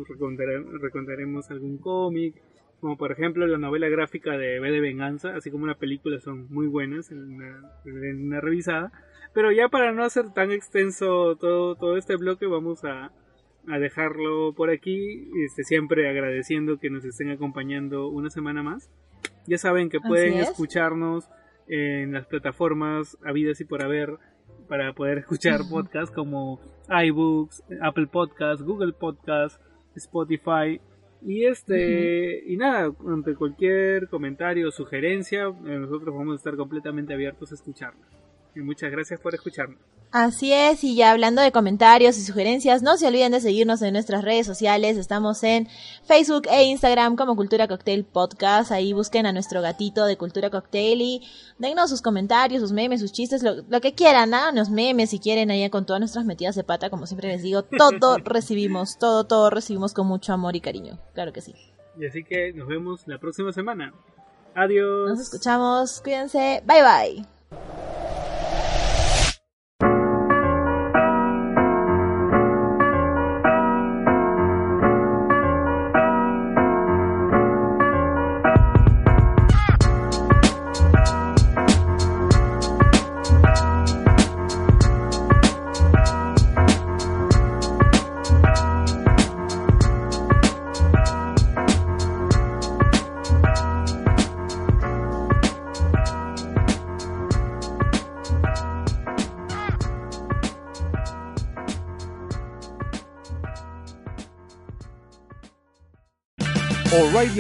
recontaremos 0.82 1.50
algún 1.52 1.78
cómic, 1.78 2.36
como 2.80 2.98
por 2.98 3.12
ejemplo 3.12 3.48
la 3.48 3.58
novela 3.58 3.88
gráfica 3.88 4.38
de 4.38 4.60
B 4.60 4.72
de 4.72 4.82
Venganza, 4.82 5.36
así 5.36 5.50
como 5.50 5.64
una 5.64 5.76
película 5.76 6.20
son 6.20 6.48
muy 6.50 6.68
buenas 6.68 7.12
en 7.12 7.42
una, 7.86 8.42
revisada. 8.42 8.92
Pero 9.34 9.52
ya 9.52 9.70
para 9.70 9.92
no 9.94 10.04
hacer 10.04 10.32
tan 10.34 10.52
extenso 10.52 11.36
todo, 11.38 11.76
todo 11.76 11.98
este 11.98 12.18
bloque, 12.18 12.46
vamos 12.46 12.84
a, 12.84 13.12
a 13.68 13.80
dejarlo 13.80 14.54
por 14.54 14.70
aquí, 14.70 15.30
este, 15.46 15.64
siempre 15.64 16.10
agradeciendo 16.10 16.78
que 16.78 16.90
nos 16.90 17.06
estén 17.06 17.30
acompañando 17.30 18.10
una 18.10 18.30
semana 18.30 18.64
más. 18.64 18.92
Ya 19.48 19.58
saben 19.58 19.90
que 19.90 20.00
pueden 20.00 20.34
escucharnos 20.36 21.30
en 21.68 22.12
las 22.12 22.28
plataformas 22.28 23.18
habidas 23.24 23.62
y 23.62 23.66
por 23.66 23.82
haber 23.82 24.18
para 24.68 24.94
poder 24.94 25.20
escuchar 25.20 25.62
podcasts 25.70 26.14
como 26.14 26.60
iBooks, 26.90 27.64
Apple 27.82 28.08
Podcasts, 28.08 28.64
Google 28.64 28.94
Podcasts, 28.94 29.60
Spotify. 29.96 30.80
Y 31.22 31.46
este, 31.46 32.44
y 32.46 32.58
nada, 32.58 32.92
ante 33.08 33.36
cualquier 33.36 34.10
comentario 34.10 34.68
o 34.68 34.72
sugerencia, 34.72 35.44
eh, 35.44 35.80
nosotros 35.80 36.14
vamos 36.14 36.34
a 36.34 36.36
estar 36.36 36.56
completamente 36.58 37.14
abiertos 37.14 37.52
a 37.52 37.56
escucharlo. 37.56 38.02
Y 38.56 38.60
muchas 38.62 38.92
gracias 38.92 39.20
por 39.20 39.34
escucharnos. 39.34 39.80
Así 40.14 40.54
es, 40.54 40.84
y 40.84 40.96
ya 40.96 41.10
hablando 41.10 41.42
de 41.42 41.52
comentarios 41.52 42.20
y 42.20 42.22
sugerencias, 42.22 42.84
no 42.84 42.98
se 42.98 43.08
olviden 43.08 43.32
de 43.32 43.42
seguirnos 43.42 43.82
en 43.82 43.94
nuestras 43.94 44.24
redes 44.24 44.46
sociales. 44.46 44.96
Estamos 44.96 45.44
en 45.44 45.68
Facebook 46.04 46.44
e 46.52 46.66
Instagram 46.66 47.16
como 47.16 47.36
Cultura 47.36 47.68
Cocktail 47.68 48.06
Podcast. 48.06 48.72
Ahí 48.72 48.94
busquen 48.94 49.26
a 49.26 49.34
nuestro 49.34 49.64
gatito 49.64 50.06
de 50.06 50.16
Cultura 50.16 50.52
Cocktail 50.52 51.02
y 51.02 51.28
dennos 51.58 51.90
sus 51.90 52.04
comentarios, 52.04 52.62
sus 52.62 52.72
memes, 52.72 53.02
sus 53.02 53.12
chistes, 53.12 53.42
lo, 53.42 53.82
que 53.82 53.96
quieran, 53.96 54.30
¿no? 54.30 54.52
Los 54.52 54.70
memes 54.70 55.10
si 55.10 55.18
quieren, 55.18 55.50
ahí 55.50 55.68
con 55.72 55.88
todas 55.88 56.00
nuestras 56.00 56.26
metidas 56.26 56.54
de 56.54 56.64
pata, 56.64 56.92
como 56.92 57.08
siempre 57.08 57.30
les 57.30 57.42
digo. 57.42 57.64
Todo 57.64 58.18
recibimos, 58.24 59.00
todo, 59.00 59.24
todo 59.24 59.50
recibimos 59.50 59.96
con 59.96 60.06
mucho 60.06 60.32
amor 60.32 60.56
y 60.56 60.62
cariño. 60.62 61.00
Claro 61.16 61.34
que 61.34 61.42
sí. 61.42 61.56
Y 61.98 62.06
así 62.06 62.24
que 62.24 62.54
nos 62.54 62.68
vemos 62.68 63.08
la 63.08 63.18
próxima 63.18 63.52
semana. 63.52 63.92
Adiós. 64.54 65.10
Nos 65.10 65.20
escuchamos. 65.22 66.02
Cuídense. 66.02 66.62
Bye 66.68 66.84
bye. 66.84 68.33